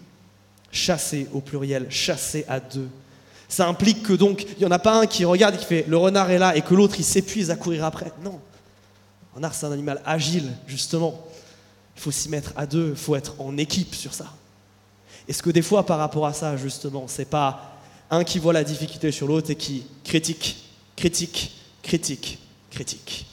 Chasser 0.72 1.28
au 1.32 1.40
pluriel, 1.40 1.86
chasser 1.90 2.44
à 2.48 2.60
deux. 2.60 2.88
Ça 3.48 3.66
implique 3.66 4.02
que 4.02 4.12
donc, 4.12 4.42
il 4.42 4.58
n'y 4.58 4.66
en 4.66 4.70
a 4.70 4.78
pas 4.78 5.00
un 5.00 5.06
qui 5.06 5.24
regarde 5.24 5.54
et 5.54 5.58
qui 5.58 5.64
fait 5.64 5.84
le 5.88 5.96
renard 5.96 6.30
est 6.30 6.38
là 6.38 6.56
et 6.56 6.60
que 6.60 6.74
l'autre 6.74 6.96
il 6.98 7.04
s'épuise 7.04 7.50
à 7.50 7.56
courir 7.56 7.84
après. 7.84 8.12
Non. 8.22 8.40
Le 9.32 9.36
renard 9.36 9.54
c'est 9.54 9.66
un 9.66 9.72
animal 9.72 10.02
agile, 10.04 10.52
justement. 10.66 11.24
Il 11.96 12.02
faut 12.02 12.10
s'y 12.10 12.28
mettre 12.28 12.52
à 12.56 12.66
deux, 12.66 12.90
il 12.90 12.96
faut 12.96 13.16
être 13.16 13.40
en 13.40 13.56
équipe 13.56 13.94
sur 13.94 14.12
ça. 14.12 14.26
Est-ce 15.28 15.42
que 15.42 15.50
des 15.50 15.62
fois, 15.62 15.84
par 15.84 15.98
rapport 15.98 16.26
à 16.26 16.32
ça, 16.32 16.56
justement, 16.56 17.06
c'est 17.06 17.26
pas 17.26 17.77
un 18.10 18.24
qui 18.24 18.38
voit 18.38 18.52
la 18.52 18.64
difficulté 18.64 19.12
sur 19.12 19.26
l'autre 19.26 19.50
et 19.50 19.56
qui 19.56 19.84
critique, 20.04 20.64
critique, 20.96 21.52
critique, 21.82 22.38
critique, 22.70 23.26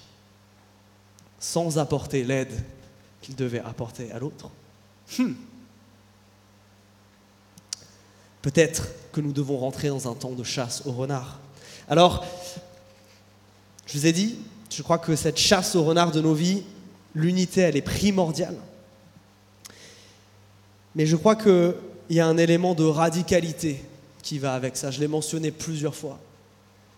sans 1.39 1.77
apporter 1.77 2.23
l'aide 2.23 2.53
qu'il 3.21 3.35
devait 3.35 3.61
apporter 3.61 4.11
à 4.11 4.19
l'autre 4.19 4.49
hmm. 5.17 5.33
Peut-être 8.41 8.89
que 9.11 9.21
nous 9.21 9.31
devons 9.31 9.57
rentrer 9.57 9.87
dans 9.87 10.11
un 10.11 10.13
temps 10.13 10.33
de 10.33 10.43
chasse 10.43 10.83
au 10.85 10.91
renard. 10.91 11.39
Alors, 11.89 12.23
je 13.87 13.97
vous 13.97 14.05
ai 14.05 14.11
dit, 14.11 14.37
je 14.69 14.83
crois 14.83 14.99
que 14.99 15.15
cette 15.15 15.37
chasse 15.37 15.75
au 15.75 15.83
renard 15.83 16.11
de 16.11 16.21
nos 16.21 16.35
vies, 16.35 16.63
l'unité, 17.15 17.61
elle 17.61 17.75
est 17.75 17.81
primordiale. 17.81 18.57
Mais 20.93 21.07
je 21.07 21.15
crois 21.15 21.35
qu'il 21.35 21.73
y 22.11 22.19
a 22.19 22.27
un 22.27 22.37
élément 22.37 22.75
de 22.75 22.83
radicalité 22.83 23.83
qui 24.25 24.39
va 24.39 24.55
avec 24.55 24.75
ça. 24.75 24.89
Je 24.89 24.99
l'ai 24.99 25.07
mentionné 25.07 25.51
plusieurs 25.51 25.95
fois. 25.95 26.19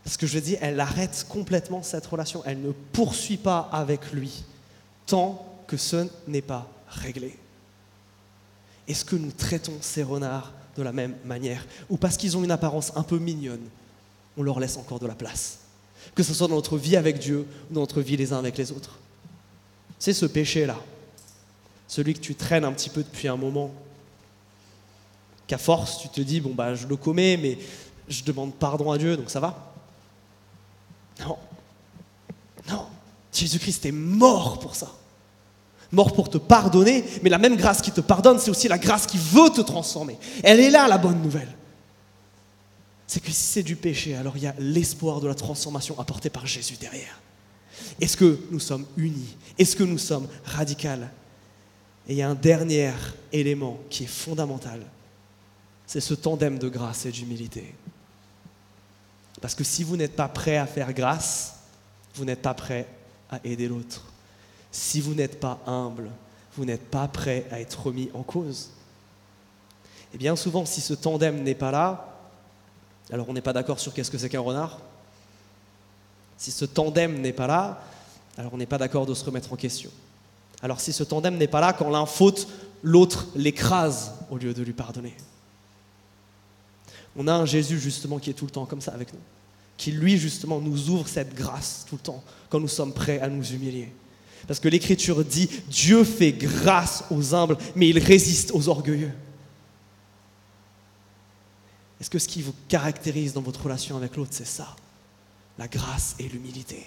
Parce 0.03 0.15
que 0.15 0.25
je 0.25 0.39
dis, 0.39 0.55
elle 0.61 0.79
arrête 0.79 1.25
complètement 1.27 1.83
cette 1.83 2.05
relation. 2.07 2.41
Elle 2.45 2.61
ne 2.61 2.71
poursuit 2.71 3.37
pas 3.37 3.69
avec 3.73 4.13
lui 4.13 4.45
tant 5.05 5.45
que 5.67 5.75
ce 5.75 6.07
n'est 6.25 6.41
pas 6.41 6.65
réglé. 6.87 7.37
Est-ce 8.87 9.03
que 9.03 9.17
nous 9.17 9.31
traitons 9.31 9.73
ces 9.81 10.03
renards 10.03 10.53
de 10.77 10.83
la 10.83 10.93
même 10.93 11.15
manière? 11.25 11.65
Ou 11.89 11.97
parce 11.97 12.15
qu'ils 12.15 12.37
ont 12.37 12.43
une 12.45 12.51
apparence 12.51 12.93
un 12.95 13.03
peu 13.03 13.19
mignonne, 13.19 13.67
on 14.37 14.43
leur 14.43 14.61
laisse 14.61 14.77
encore 14.77 14.99
de 14.99 15.07
la 15.07 15.15
place? 15.15 15.59
Que 16.15 16.23
ce 16.23 16.33
soit 16.33 16.47
dans 16.47 16.55
notre 16.55 16.77
vie 16.77 16.95
avec 16.95 17.19
Dieu 17.19 17.45
ou 17.69 17.73
dans 17.73 17.81
notre 17.81 18.01
vie 18.01 18.15
les 18.15 18.31
uns 18.31 18.39
avec 18.39 18.57
les 18.57 18.71
autres. 18.71 18.97
C'est 19.99 20.13
ce 20.13 20.25
péché-là, 20.25 20.77
celui 21.89 22.13
que 22.13 22.21
tu 22.21 22.35
traînes 22.35 22.63
un 22.63 22.71
petit 22.71 22.89
peu 22.89 23.03
depuis 23.03 23.27
un 23.27 23.35
moment, 23.35 23.73
qu'à 25.47 25.57
force 25.57 26.01
tu 26.01 26.09
te 26.09 26.21
dis, 26.21 26.41
bon 26.41 26.53
bah 26.53 26.75
je 26.75 26.85
le 26.85 26.95
commets, 26.95 27.37
mais 27.37 27.57
je 28.07 28.23
demande 28.23 28.53
pardon 28.53 28.91
à 28.91 28.97
Dieu, 28.97 29.17
donc 29.17 29.29
ça 29.29 29.39
va 29.39 29.73
Non. 31.25 31.37
Non. 32.69 32.85
Jésus-Christ 33.33 33.85
est 33.85 33.91
mort 33.91 34.59
pour 34.59 34.75
ça. 34.75 34.91
Mort 35.91 36.13
pour 36.13 36.29
te 36.29 36.37
pardonner, 36.37 37.03
mais 37.23 37.29
la 37.29 37.37
même 37.37 37.55
grâce 37.55 37.81
qui 37.81 37.91
te 37.91 38.01
pardonne, 38.01 38.39
c'est 38.39 38.51
aussi 38.51 38.67
la 38.67 38.77
grâce 38.77 39.07
qui 39.07 39.17
veut 39.17 39.49
te 39.49 39.61
transformer. 39.61 40.17
Elle 40.43 40.59
est 40.59 40.69
là, 40.69 40.87
la 40.87 40.97
bonne 40.97 41.21
nouvelle. 41.21 41.53
C'est 43.05 43.21
que 43.21 43.31
si 43.31 43.35
c'est 43.35 43.63
du 43.63 43.77
péché, 43.77 44.15
alors 44.15 44.35
il 44.35 44.43
y 44.43 44.47
a 44.47 44.55
l'espoir 44.59 45.21
de 45.21 45.27
la 45.27 45.35
transformation 45.35 45.97
apportée 45.97 46.29
par 46.29 46.45
Jésus 46.45 46.75
derrière. 46.75 47.21
Est-ce 48.01 48.17
que 48.17 48.39
nous 48.51 48.59
sommes 48.59 48.85
unis? 48.97 49.37
Est-ce 49.57 49.77
que 49.77 49.83
nous 49.83 49.97
sommes 49.97 50.27
radicales? 50.43 51.09
Et 52.09 52.13
il 52.13 52.17
y 52.17 52.21
a 52.21 52.29
un 52.29 52.35
dernier 52.35 52.91
élément 53.31 53.79
qui 53.89 54.03
est 54.03 54.07
fondamental. 54.07 54.81
C'est 55.87 56.01
ce 56.01 56.13
tandem 56.13 56.59
de 56.59 56.69
grâce 56.69 57.05
et 57.05 57.11
d'humilité. 57.11 57.73
Parce 59.41 59.55
que 59.55 59.63
si 59.63 59.83
vous 59.83 59.95
n'êtes 59.95 60.15
pas 60.15 60.27
prêt 60.27 60.57
à 60.57 60.67
faire 60.67 60.93
grâce, 60.93 61.55
vous 62.15 62.25
n'êtes 62.25 62.41
pas 62.41 62.53
prêt 62.53 62.87
à 63.31 63.39
aider 63.43 63.67
l'autre. 63.67 64.03
Si 64.71 64.99
vous 64.99 65.13
n'êtes 65.13 65.39
pas 65.39 65.59
humble, 65.65 66.09
vous 66.55 66.65
n'êtes 66.65 66.89
pas 66.89 67.07
prêt 67.07 67.45
à 67.51 67.61
être 67.61 67.87
remis 67.87 68.09
en 68.13 68.23
cause. 68.23 68.71
Et 70.13 70.17
bien 70.17 70.35
souvent, 70.35 70.65
si 70.65 70.81
ce 70.81 70.93
tandem 70.93 71.43
n'est 71.43 71.55
pas 71.55 71.71
là, 71.71 72.17
alors 73.11 73.29
on 73.29 73.33
n'est 73.33 73.41
pas 73.41 73.53
d'accord 73.53 73.79
sur 73.79 73.93
qu'est-ce 73.93 74.11
que 74.11 74.17
c'est 74.17 74.29
qu'un 74.29 74.41
renard, 74.41 74.79
si 76.37 76.51
ce 76.51 76.65
tandem 76.65 77.21
n'est 77.21 77.33
pas 77.33 77.47
là, 77.47 77.81
alors 78.37 78.53
on 78.53 78.57
n'est 78.57 78.65
pas 78.65 78.77
d'accord 78.77 79.05
de 79.05 79.13
se 79.13 79.23
remettre 79.23 79.53
en 79.53 79.55
question. 79.55 79.89
Alors 80.61 80.79
si 80.79 80.91
ce 80.91 81.03
tandem 81.03 81.37
n'est 81.37 81.47
pas 81.47 81.61
là, 81.61 81.73
quand 81.73 81.89
l'un 81.89 82.05
faute, 82.05 82.47
l'autre 82.83 83.27
l'écrase 83.35 84.13
au 84.29 84.37
lieu 84.37 84.53
de 84.53 84.63
lui 84.63 84.73
pardonner. 84.73 85.15
On 87.17 87.27
a 87.27 87.33
un 87.33 87.45
Jésus 87.45 87.79
justement 87.79 88.19
qui 88.19 88.29
est 88.29 88.33
tout 88.33 88.45
le 88.45 88.51
temps 88.51 88.65
comme 88.65 88.81
ça 88.81 88.93
avec 88.93 89.11
nous, 89.11 89.19
qui 89.75 89.91
lui 89.91 90.17
justement 90.17 90.61
nous 90.61 90.89
ouvre 90.89 91.07
cette 91.07 91.33
grâce 91.33 91.85
tout 91.89 91.95
le 91.95 92.01
temps 92.01 92.23
quand 92.49 92.59
nous 92.59 92.67
sommes 92.67 92.93
prêts 92.93 93.19
à 93.19 93.27
nous 93.27 93.43
humilier. 93.43 93.91
Parce 94.45 94.59
que 94.59 94.69
l'Écriture 94.69 95.25
dit, 95.25 95.49
Dieu 95.67 96.03
fait 96.03 96.31
grâce 96.31 97.03
aux 97.09 97.33
humbles, 97.33 97.57
mais 97.75 97.89
il 97.89 97.99
résiste 97.99 98.51
aux 98.53 98.69
orgueilleux. 98.69 99.11
Est-ce 101.99 102.11
que 102.11 102.19
ce 102.19 102.27
qui 102.27 102.43
vous 102.43 102.53
caractérise 102.67 103.33
dans 103.33 103.41
votre 103.41 103.63
relation 103.63 103.97
avec 103.97 104.15
l'autre, 104.15 104.31
c'est 104.31 104.45
ça? 104.45 104.75
La 105.57 105.67
grâce 105.67 106.15
et 106.19 106.29
l'humilité. 106.29 106.85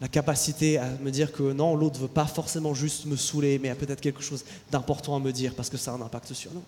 La 0.00 0.08
capacité 0.08 0.78
à 0.78 0.88
me 1.02 1.10
dire 1.10 1.30
que 1.32 1.52
non, 1.52 1.76
l'autre 1.76 1.96
ne 1.96 2.02
veut 2.02 2.08
pas 2.08 2.26
forcément 2.26 2.72
juste 2.72 3.04
me 3.04 3.16
saouler, 3.16 3.58
mais 3.58 3.68
a 3.68 3.74
peut-être 3.74 4.00
quelque 4.00 4.22
chose 4.22 4.44
d'important 4.70 5.16
à 5.16 5.18
me 5.18 5.32
dire 5.32 5.54
parce 5.54 5.68
que 5.68 5.76
ça 5.76 5.92
a 5.92 5.94
un 5.94 6.00
impact 6.00 6.32
sur 6.32 6.54
nous. 6.54 6.62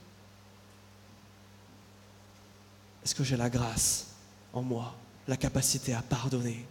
Est-ce 3.05 3.15
que 3.15 3.25
j'ai 3.25 3.37
la 3.37 3.51
grâce 3.51 4.07
en 4.53 4.63
moi, 4.63 4.95
la 5.29 5.37
capacité 5.37 5.95
à 5.95 6.03
pardonner, 6.03 6.67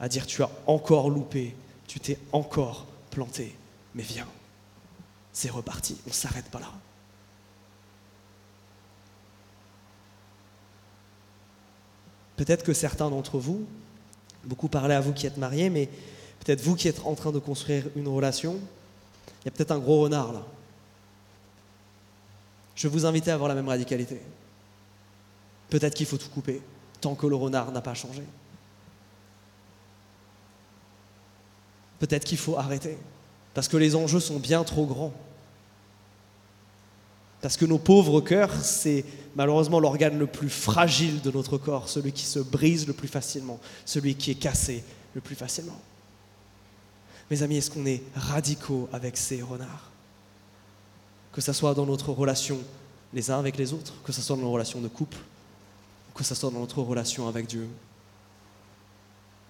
à 0.00 0.08
dire 0.08 0.26
tu 0.26 0.42
as 0.42 0.50
encore 0.66 1.08
loupé, 1.08 1.54
tu 1.86 2.00
t'es 2.00 2.18
encore 2.32 2.86
planté, 3.10 3.56
mais 3.94 4.02
viens, 4.02 4.28
c'est 5.32 5.50
reparti, 5.50 5.96
on 6.06 6.10
ne 6.10 6.14
s'arrête 6.14 6.50
pas 6.50 6.60
là. 6.60 6.72
Peut-être 12.36 12.64
que 12.64 12.72
certains 12.72 13.08
d'entre 13.08 13.38
vous, 13.38 13.66
beaucoup 14.44 14.68
parlé 14.68 14.94
à 14.94 15.00
vous 15.00 15.12
qui 15.12 15.26
êtes 15.26 15.36
mariés, 15.36 15.70
mais 15.70 15.88
peut-être 16.40 16.60
vous 16.60 16.74
qui 16.74 16.88
êtes 16.88 17.00
en 17.04 17.14
train 17.14 17.30
de 17.30 17.38
construire 17.38 17.84
une 17.94 18.08
relation, 18.08 18.58
il 19.42 19.44
y 19.44 19.48
a 19.48 19.50
peut-être 19.52 19.70
un 19.70 19.78
gros 19.78 20.00
renard 20.00 20.32
là. 20.32 20.44
Je 22.74 22.88
vous 22.88 23.06
inviter 23.06 23.30
à 23.30 23.34
avoir 23.34 23.48
la 23.48 23.54
même 23.54 23.68
radicalité. 23.68 24.20
Peut-être 25.72 25.94
qu'il 25.94 26.04
faut 26.04 26.18
tout 26.18 26.28
couper 26.28 26.60
tant 27.00 27.14
que 27.14 27.26
le 27.26 27.34
renard 27.34 27.72
n'a 27.72 27.80
pas 27.80 27.94
changé. 27.94 28.22
Peut-être 31.98 32.24
qu'il 32.24 32.36
faut 32.36 32.58
arrêter 32.58 32.98
parce 33.54 33.68
que 33.68 33.78
les 33.78 33.96
enjeux 33.96 34.20
sont 34.20 34.38
bien 34.38 34.64
trop 34.64 34.84
grands. 34.84 35.14
Parce 37.40 37.56
que 37.56 37.64
nos 37.64 37.78
pauvres 37.78 38.20
cœurs, 38.20 38.54
c'est 38.62 39.06
malheureusement 39.34 39.80
l'organe 39.80 40.18
le 40.18 40.26
plus 40.26 40.50
fragile 40.50 41.22
de 41.22 41.30
notre 41.30 41.56
corps, 41.56 41.88
celui 41.88 42.12
qui 42.12 42.26
se 42.26 42.38
brise 42.38 42.86
le 42.86 42.92
plus 42.92 43.08
facilement, 43.08 43.58
celui 43.86 44.14
qui 44.14 44.30
est 44.30 44.34
cassé 44.34 44.84
le 45.14 45.22
plus 45.22 45.36
facilement. 45.36 45.80
Mes 47.30 47.42
amis, 47.42 47.56
est-ce 47.56 47.70
qu'on 47.70 47.86
est 47.86 48.02
radicaux 48.14 48.90
avec 48.92 49.16
ces 49.16 49.40
renards? 49.40 49.90
Que 51.32 51.40
ce 51.40 51.54
soit 51.54 51.72
dans 51.72 51.86
notre 51.86 52.10
relation 52.10 52.58
les 53.14 53.30
uns 53.30 53.38
avec 53.38 53.56
les 53.56 53.72
autres, 53.72 53.94
que 54.04 54.12
ce 54.12 54.20
soit 54.20 54.36
dans 54.36 54.42
nos 54.42 54.52
relations 54.52 54.82
de 54.82 54.88
couple, 54.88 55.16
que 56.14 56.24
ce 56.24 56.34
soit 56.34 56.50
dans 56.50 56.60
notre 56.60 56.82
relation 56.82 57.28
avec 57.28 57.46
Dieu. 57.46 57.68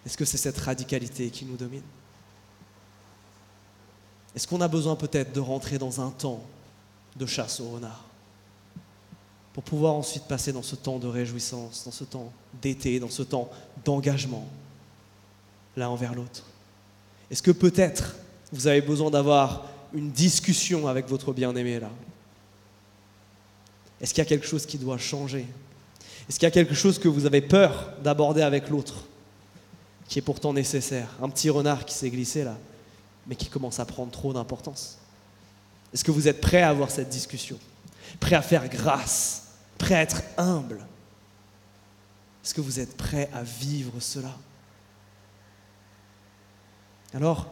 Est-ce 0.06 0.16
que 0.16 0.24
c'est 0.24 0.36
cette 0.36 0.58
radicalité 0.58 1.30
qui 1.30 1.44
nous 1.44 1.56
domine? 1.56 1.82
Est-ce 4.34 4.46
qu'on 4.46 4.60
a 4.60 4.68
besoin 4.68 4.96
peut-être 4.96 5.32
de 5.32 5.40
rentrer 5.40 5.78
dans 5.78 6.00
un 6.00 6.10
temps 6.10 6.42
de 7.16 7.26
chasse 7.26 7.60
au 7.60 7.70
renard. 7.70 8.04
Pour 9.52 9.62
pouvoir 9.62 9.94
ensuite 9.94 10.24
passer 10.24 10.52
dans 10.52 10.62
ce 10.62 10.76
temps 10.76 10.98
de 10.98 11.06
réjouissance, 11.06 11.84
dans 11.84 11.90
ce 11.90 12.04
temps 12.04 12.32
d'été, 12.60 12.98
dans 12.98 13.10
ce 13.10 13.22
temps 13.22 13.50
d'engagement, 13.84 14.48
l'un 15.76 15.88
envers 15.88 16.14
l'autre? 16.14 16.44
Est-ce 17.30 17.42
que 17.42 17.50
peut-être 17.50 18.16
vous 18.52 18.66
avez 18.66 18.80
besoin 18.80 19.10
d'avoir 19.10 19.66
une 19.92 20.10
discussion 20.10 20.88
avec 20.88 21.06
votre 21.08 21.32
bien-aimé 21.32 21.80
là? 21.80 21.90
Est-ce 24.00 24.14
qu'il 24.14 24.22
y 24.22 24.26
a 24.26 24.28
quelque 24.28 24.46
chose 24.46 24.66
qui 24.66 24.78
doit 24.78 24.98
changer? 24.98 25.46
Est-ce 26.28 26.38
qu'il 26.38 26.46
y 26.46 26.48
a 26.48 26.52
quelque 26.52 26.74
chose 26.74 26.98
que 26.98 27.08
vous 27.08 27.26
avez 27.26 27.40
peur 27.40 27.92
d'aborder 28.02 28.42
avec 28.42 28.68
l'autre, 28.68 29.04
qui 30.08 30.18
est 30.18 30.22
pourtant 30.22 30.52
nécessaire? 30.52 31.08
Un 31.22 31.28
petit 31.28 31.50
renard 31.50 31.84
qui 31.84 31.94
s'est 31.94 32.10
glissé 32.10 32.44
là, 32.44 32.56
mais 33.26 33.36
qui 33.36 33.48
commence 33.48 33.80
à 33.80 33.84
prendre 33.84 34.10
trop 34.10 34.32
d'importance. 34.32 34.98
Est-ce 35.92 36.04
que 36.04 36.10
vous 36.10 36.28
êtes 36.28 36.40
prêt 36.40 36.62
à 36.62 36.70
avoir 36.70 36.90
cette 36.90 37.08
discussion? 37.08 37.58
Prêt 38.20 38.36
à 38.36 38.42
faire 38.42 38.68
grâce? 38.68 39.48
Prêt 39.78 39.94
à 39.94 40.02
être 40.02 40.22
humble? 40.38 40.86
Est-ce 42.44 42.54
que 42.54 42.60
vous 42.60 42.80
êtes 42.80 42.96
prêt 42.96 43.28
à 43.32 43.42
vivre 43.42 44.00
cela? 44.00 44.34
Alors, 47.14 47.46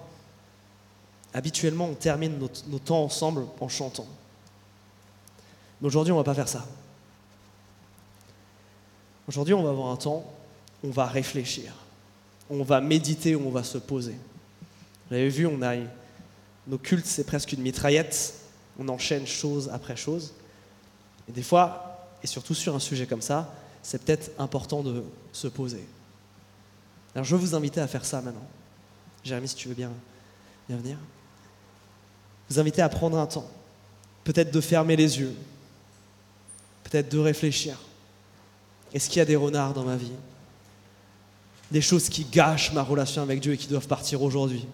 habituellement, 1.34 1.86
on 1.86 1.94
termine 1.94 2.38
nos, 2.38 2.78
temps 2.78 3.04
ensemble 3.04 3.46
en 3.60 3.68
chantant. 3.68 4.06
Mais 5.80 5.86
aujourd'hui, 5.86 6.12
on 6.12 6.16
ne 6.16 6.20
va 6.20 6.24
pas 6.24 6.34
faire 6.34 6.48
ça. 6.48 6.66
Aujourd'hui, 9.30 9.54
on 9.54 9.62
va 9.62 9.70
avoir 9.70 9.92
un 9.92 9.96
temps, 9.96 10.24
on 10.82 10.90
va 10.90 11.06
réfléchir, 11.06 11.72
on 12.50 12.64
va 12.64 12.80
méditer, 12.80 13.36
on 13.36 13.50
va 13.50 13.62
se 13.62 13.78
poser. 13.78 14.16
Vous 15.06 15.14
avez 15.14 15.28
vu, 15.28 15.46
on 15.46 15.62
a 15.62 15.76
nos 16.66 16.78
cultes, 16.78 17.06
c'est 17.06 17.22
presque 17.22 17.52
une 17.52 17.60
mitraillette. 17.62 18.34
On 18.76 18.88
enchaîne 18.88 19.28
chose 19.28 19.70
après 19.72 19.94
chose. 19.94 20.32
Et 21.28 21.32
des 21.32 21.44
fois, 21.44 22.08
et 22.24 22.26
surtout 22.26 22.54
sur 22.54 22.74
un 22.74 22.80
sujet 22.80 23.06
comme 23.06 23.22
ça, 23.22 23.54
c'est 23.84 24.02
peut-être 24.02 24.32
important 24.36 24.82
de 24.82 25.04
se 25.32 25.46
poser. 25.46 25.86
Alors 27.14 27.24
je 27.24 27.36
veux 27.36 27.40
vous 27.40 27.54
inviter 27.54 27.80
à 27.80 27.86
faire 27.86 28.04
ça 28.04 28.20
maintenant. 28.20 28.48
Jérémy, 29.22 29.46
si 29.46 29.54
tu 29.54 29.68
veux 29.68 29.74
bien, 29.74 29.92
bien 30.68 30.76
venir. 30.76 30.96
Vous 32.48 32.58
inviter 32.58 32.82
à 32.82 32.88
prendre 32.88 33.16
un 33.16 33.26
temps. 33.26 33.48
Peut-être 34.24 34.50
de 34.50 34.60
fermer 34.60 34.96
les 34.96 35.20
yeux. 35.20 35.36
Peut-être 36.82 37.12
de 37.12 37.18
réfléchir. 37.18 37.78
Est-ce 38.93 39.09
qu'il 39.09 39.18
y 39.18 39.22
a 39.22 39.26
des 39.26 39.36
renards 39.36 39.74
dans 39.74 39.84
ma 39.84 39.97
vie? 39.97 40.12
Des 41.70 41.80
choses 41.80 42.09
qui 42.09 42.24
gâchent 42.24 42.72
ma 42.72 42.82
relation 42.82 43.22
avec 43.22 43.41
Dieu 43.41 43.53
et 43.53 43.57
qui 43.57 43.68
doivent 43.68 43.86
partir 43.86 44.22
aujourd'hui? 44.22 44.66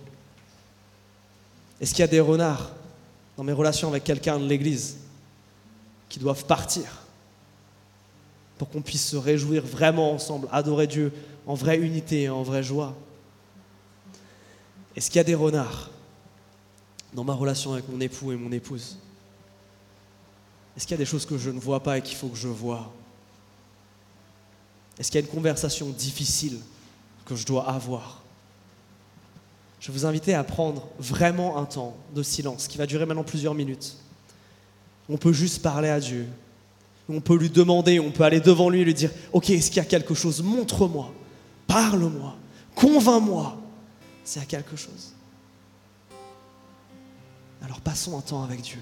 Est-ce 1.80 1.90
qu'il 1.90 2.00
y 2.00 2.04
a 2.04 2.08
des 2.08 2.20
renards 2.20 2.70
dans 3.36 3.44
mes 3.44 3.52
relations 3.52 3.88
avec 3.88 4.04
quelqu'un 4.04 4.38
de 4.38 4.46
l'Église 4.46 4.96
qui 6.08 6.18
doivent 6.18 6.46
partir 6.46 6.84
pour 8.56 8.70
qu'on 8.70 8.80
puisse 8.80 9.06
se 9.06 9.16
réjouir 9.16 9.62
vraiment 9.66 10.12
ensemble, 10.12 10.48
adorer 10.50 10.86
Dieu 10.86 11.12
en 11.46 11.54
vraie 11.54 11.78
unité 11.78 12.22
et 12.22 12.28
en 12.30 12.42
vraie 12.42 12.62
joie? 12.62 12.94
Est-ce 14.96 15.10
qu'il 15.10 15.18
y 15.18 15.20
a 15.20 15.24
des 15.24 15.34
renards 15.34 15.90
dans 17.12 17.24
ma 17.24 17.34
relation 17.34 17.74
avec 17.74 17.86
mon 17.90 18.00
époux 18.00 18.32
et 18.32 18.36
mon 18.36 18.50
épouse? 18.52 18.96
Est-ce 20.74 20.86
qu'il 20.86 20.92
y 20.92 20.94
a 20.94 20.98
des 20.98 21.04
choses 21.04 21.26
que 21.26 21.36
je 21.36 21.50
ne 21.50 21.60
vois 21.60 21.82
pas 21.82 21.98
et 21.98 22.02
qu'il 22.02 22.16
faut 22.16 22.28
que 22.28 22.36
je 22.36 22.48
vois? 22.48 22.90
Est-ce 24.98 25.10
qu'il 25.10 25.20
y 25.20 25.24
a 25.24 25.26
une 25.26 25.32
conversation 25.32 25.88
difficile 25.88 26.58
que 27.24 27.36
je 27.36 27.44
dois 27.44 27.68
avoir 27.68 28.22
je 29.78 29.92
vous 29.92 30.04
inviter 30.04 30.34
à 30.34 30.42
prendre 30.42 30.88
vraiment 30.98 31.58
un 31.58 31.64
temps 31.64 31.96
de 32.12 32.22
silence 32.22 32.66
qui 32.66 32.76
va 32.76 32.86
durer 32.86 33.06
maintenant 33.06 33.22
plusieurs 33.22 33.54
minutes. 33.54 33.96
On 35.08 35.16
peut 35.16 35.32
juste 35.32 35.62
parler 35.62 35.88
à 35.88 36.00
Dieu. 36.00 36.26
On 37.08 37.20
peut 37.20 37.36
lui 37.36 37.50
demander, 37.50 38.00
on 38.00 38.10
peut 38.10 38.24
aller 38.24 38.40
devant 38.40 38.68
lui 38.68 38.80
et 38.80 38.84
lui 38.84 38.94
dire, 38.94 39.12
ok, 39.32 39.50
est-ce 39.50 39.68
qu'il 39.68 39.76
y 39.76 39.86
a 39.86 39.88
quelque 39.88 40.14
chose? 40.14 40.42
Montre-moi, 40.42 41.12
parle-moi, 41.68 42.34
convainc-moi 42.74 43.56
y 44.34 44.38
a 44.40 44.44
quelque 44.44 44.74
chose. 44.74 45.12
Alors 47.62 47.80
passons 47.80 48.18
un 48.18 48.22
temps 48.22 48.42
avec 48.42 48.60
Dieu. 48.62 48.80